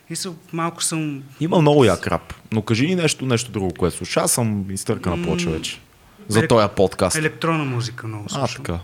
[0.10, 1.24] И са, малко съм...
[1.40, 4.18] Има много як рап, но кажи ни нещо, нещо друго, което слушаш.
[4.18, 5.80] Аз съм изтъркана плоча вече.
[6.28, 7.18] За елек- този подкаст.
[7.18, 8.64] Електронна музика много А, слушам.
[8.64, 8.80] така.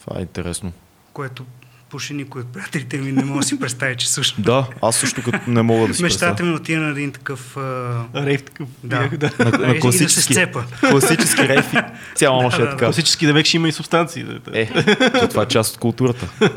[0.00, 0.72] Това е интересно.
[1.12, 1.44] Което
[1.90, 4.36] пуши никой от приятелите ми не мога да си представи, че слушам.
[4.38, 6.46] Да, аз също като не мога да си Мечтата представя.
[6.46, 7.56] ми е отида на един такъв...
[7.56, 8.04] А...
[8.16, 8.68] Рейв такъв.
[8.84, 9.08] Да.
[9.08, 9.30] да.
[9.38, 10.64] На, И- на и да се класически, сцепа.
[10.80, 11.76] класически рейфи.
[12.14, 12.84] Цяла нощ е Да, да, така.
[12.84, 14.22] Класически да вече има и субстанции.
[14.24, 14.60] Да, да.
[14.60, 14.68] Е,
[15.12, 16.26] то това е част от културата.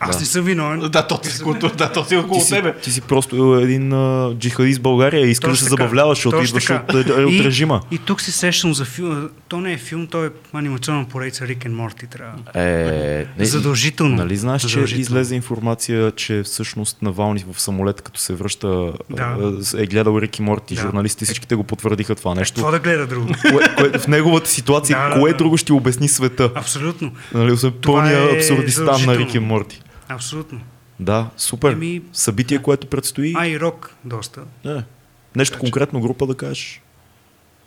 [0.00, 0.20] Аз Да.
[0.20, 0.80] не съм виновен.
[0.80, 2.74] Да, то си култура, да, то си е около Ти си, тебе.
[2.74, 6.70] ти си просто един а, джихадист в България и искаш да се забавляваш, защото идваш
[6.70, 7.80] от, е, от И- режима.
[7.90, 9.28] И тук се сещам за филм.
[9.48, 12.06] То не е филм, то е анимационна поредица Рик and Морти.
[12.06, 12.38] Трябва.
[12.56, 14.16] Е, не, Задължително.
[14.16, 19.36] Нали знаеш, че излезе информация, че всъщност Навални в самолет, като се връща, Да.
[19.74, 20.74] а, е гледал Рики Морти.
[20.74, 20.80] Да.
[20.80, 22.54] Журналисти всичките го потвърдиха това нещо.
[22.54, 23.26] Какво да гледа друго?
[23.42, 25.36] Кое, кое, в неговата ситуация, Да, да, кое да.
[25.36, 26.50] друго ще обясни света?
[26.54, 27.12] Абсолютно.
[27.34, 29.16] Нали, освен Това пълния е абсурдистан на.
[29.18, 29.82] Рики Морти.
[30.08, 30.60] Абсолютно.
[31.00, 31.72] Да, супер.
[31.72, 33.34] Еми- Събитие, което предстои.
[33.36, 34.40] А и рок доста.
[34.64, 34.84] Не.
[35.36, 36.80] Нещо Така конкретно група да кажеш.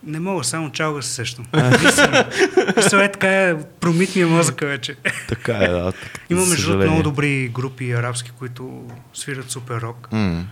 [0.03, 1.45] Не мога, само чалга се сещам.
[2.77, 4.95] Мисля, е така, промит ми е мозъка вече.
[5.27, 5.91] Така е, да.
[5.91, 10.07] така, Има между другото много добри групи арабски, които свират супер рок.
[10.11, 10.45] М.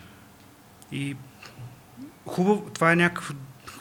[0.91, 1.15] И
[2.25, 3.33] хубав, това е някакъв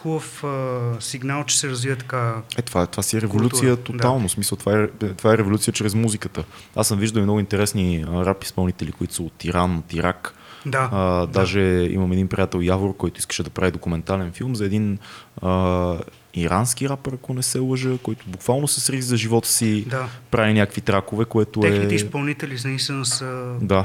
[0.07, 2.43] хубав а, сигнал, че се развива така.
[2.59, 4.23] Е, това, това си е революция Култура, тотално.
[4.23, 4.29] Да.
[4.29, 6.45] Смисъл, това е, това е революция чрез музиката.
[6.77, 10.35] Аз съм виждал много интересни а, рап изпълнители, които са от Иран, от Ирак.
[10.67, 10.89] Да.
[10.93, 11.61] А, даже
[11.91, 14.99] имам един приятел Явор, който искаше да прави документален филм за един
[15.43, 15.99] а,
[16.35, 20.09] ирански рапър, ако не се лъжа, който буквално се сризи за живота си, да.
[20.31, 21.97] прави някакви тракове, което Техните е...
[21.97, 23.55] изпълнители наистина са...
[23.61, 23.85] Да,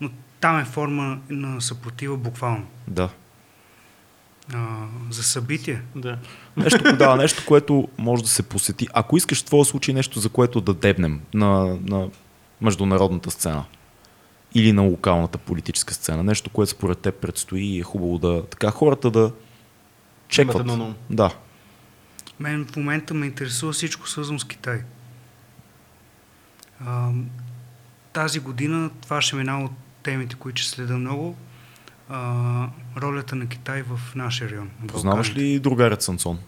[0.00, 0.10] Но
[0.40, 2.66] там е форма на съпротива буквално.
[2.88, 3.08] да.
[4.54, 4.66] А,
[5.10, 5.82] за събитие.
[5.96, 6.18] Да.
[6.56, 8.88] Нещо, да, нещо, което може да се посети.
[8.92, 12.08] Ако искаш в твоя случай нещо, за което да дебнем на, на
[12.60, 13.64] международната сцена
[14.54, 18.44] или на локалната политическа сцена, нещо, което според теб предстои и е хубаво да...
[18.44, 19.32] Така хората да
[20.28, 20.66] чекват.
[21.10, 21.34] Да.
[22.40, 24.80] Мен в момента ме интересува всичко свързано с Китай.
[26.80, 27.10] А,
[28.12, 31.36] тази година това ще е една от темите, които ще следа много.
[32.08, 34.70] А, ролята на Китай в нашия район.
[34.80, 36.38] на Познаваш ли другарят Сансон?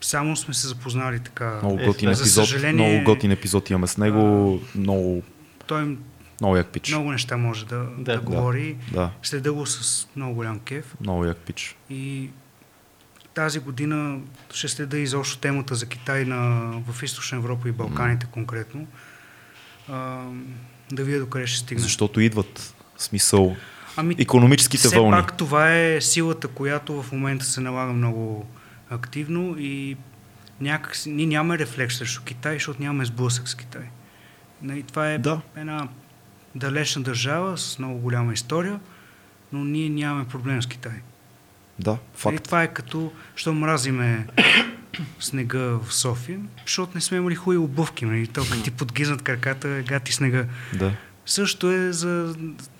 [0.00, 1.58] Само сме се запознали така.
[1.62, 2.44] Много Е, готин за епизод.
[2.46, 4.18] съжаление- Много готин епизод имаме с него.
[4.74, 5.22] Много,
[5.66, 5.96] Той
[6.40, 6.90] много як пич.
[6.90, 8.20] много неща може да, да, Да.
[8.20, 8.76] говори.
[8.92, 10.94] Да, Следа го с много голям кеф.
[11.00, 11.76] много як пич.
[11.90, 12.30] И
[13.34, 14.18] тази година
[14.52, 16.38] ще следа изобщо темата за Китай на,
[16.88, 18.86] в Източна Европа и Балканите конкретно.
[19.88, 20.24] А,
[20.92, 21.82] да видя докъде ще стигне.
[21.82, 23.56] Защото идват смисъл
[23.96, 25.10] Ами, економическите все вълни.
[25.12, 28.46] пак това е силата, която в момента се налага много
[28.90, 29.96] активно и
[30.60, 33.82] някак си, ние нямаме рефлекс срещу Китай, защото нямаме сблъсък с Китай.
[34.62, 35.40] Нали, това е Да.
[35.56, 35.88] една
[36.58, 38.80] далечна държава с много голяма история,
[39.52, 40.92] но ние нямаме проблем с Китай.
[41.78, 42.44] Да, Нали, факт.
[42.44, 44.26] това е като, що мразиме
[45.20, 48.04] снега в София, защото не сме имали хубави обувки.
[48.04, 48.26] Нали?
[48.26, 50.44] То, като ти подгизнат краката, гати снега.
[50.74, 50.92] Да.
[51.26, 52.36] Също е за...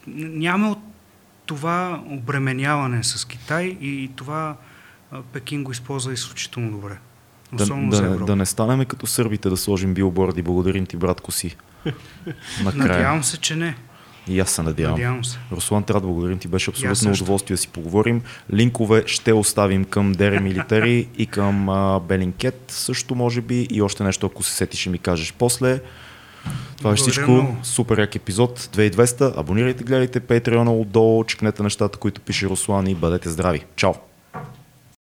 [0.06, 0.78] Нямаме от
[1.46, 4.56] това обременяване с Китай и това
[5.32, 6.98] Пекин го използва изключително добре.
[7.52, 10.42] Да, Особено да, за да не станеме като сърбите да сложим билборди.
[10.42, 11.56] Благодарим ти, братко си.
[12.64, 12.88] Накрая.
[12.88, 13.76] Надявам се, че не.
[14.28, 14.94] И аз се надявам.
[14.94, 15.38] Надявам се.
[15.52, 16.48] Руслан, трябва да благодарим ти.
[16.48, 18.22] Беше абсолютно удоволствие да си поговорим.
[18.52, 22.64] Линкове ще оставим към Дере Милитари и към а, Белинкет.
[22.68, 25.80] Също може би и още нещо, ако се сетиш и ми кажеш после.
[26.78, 27.30] Това е всичко.
[27.30, 27.56] много.
[27.62, 29.38] Супер як епизод 2200.
[29.38, 33.64] Абонирайте, гледайте Patreon отдолу, чекнете нещата, които пише Руслан и бъдете здрави.
[33.76, 33.94] Чао!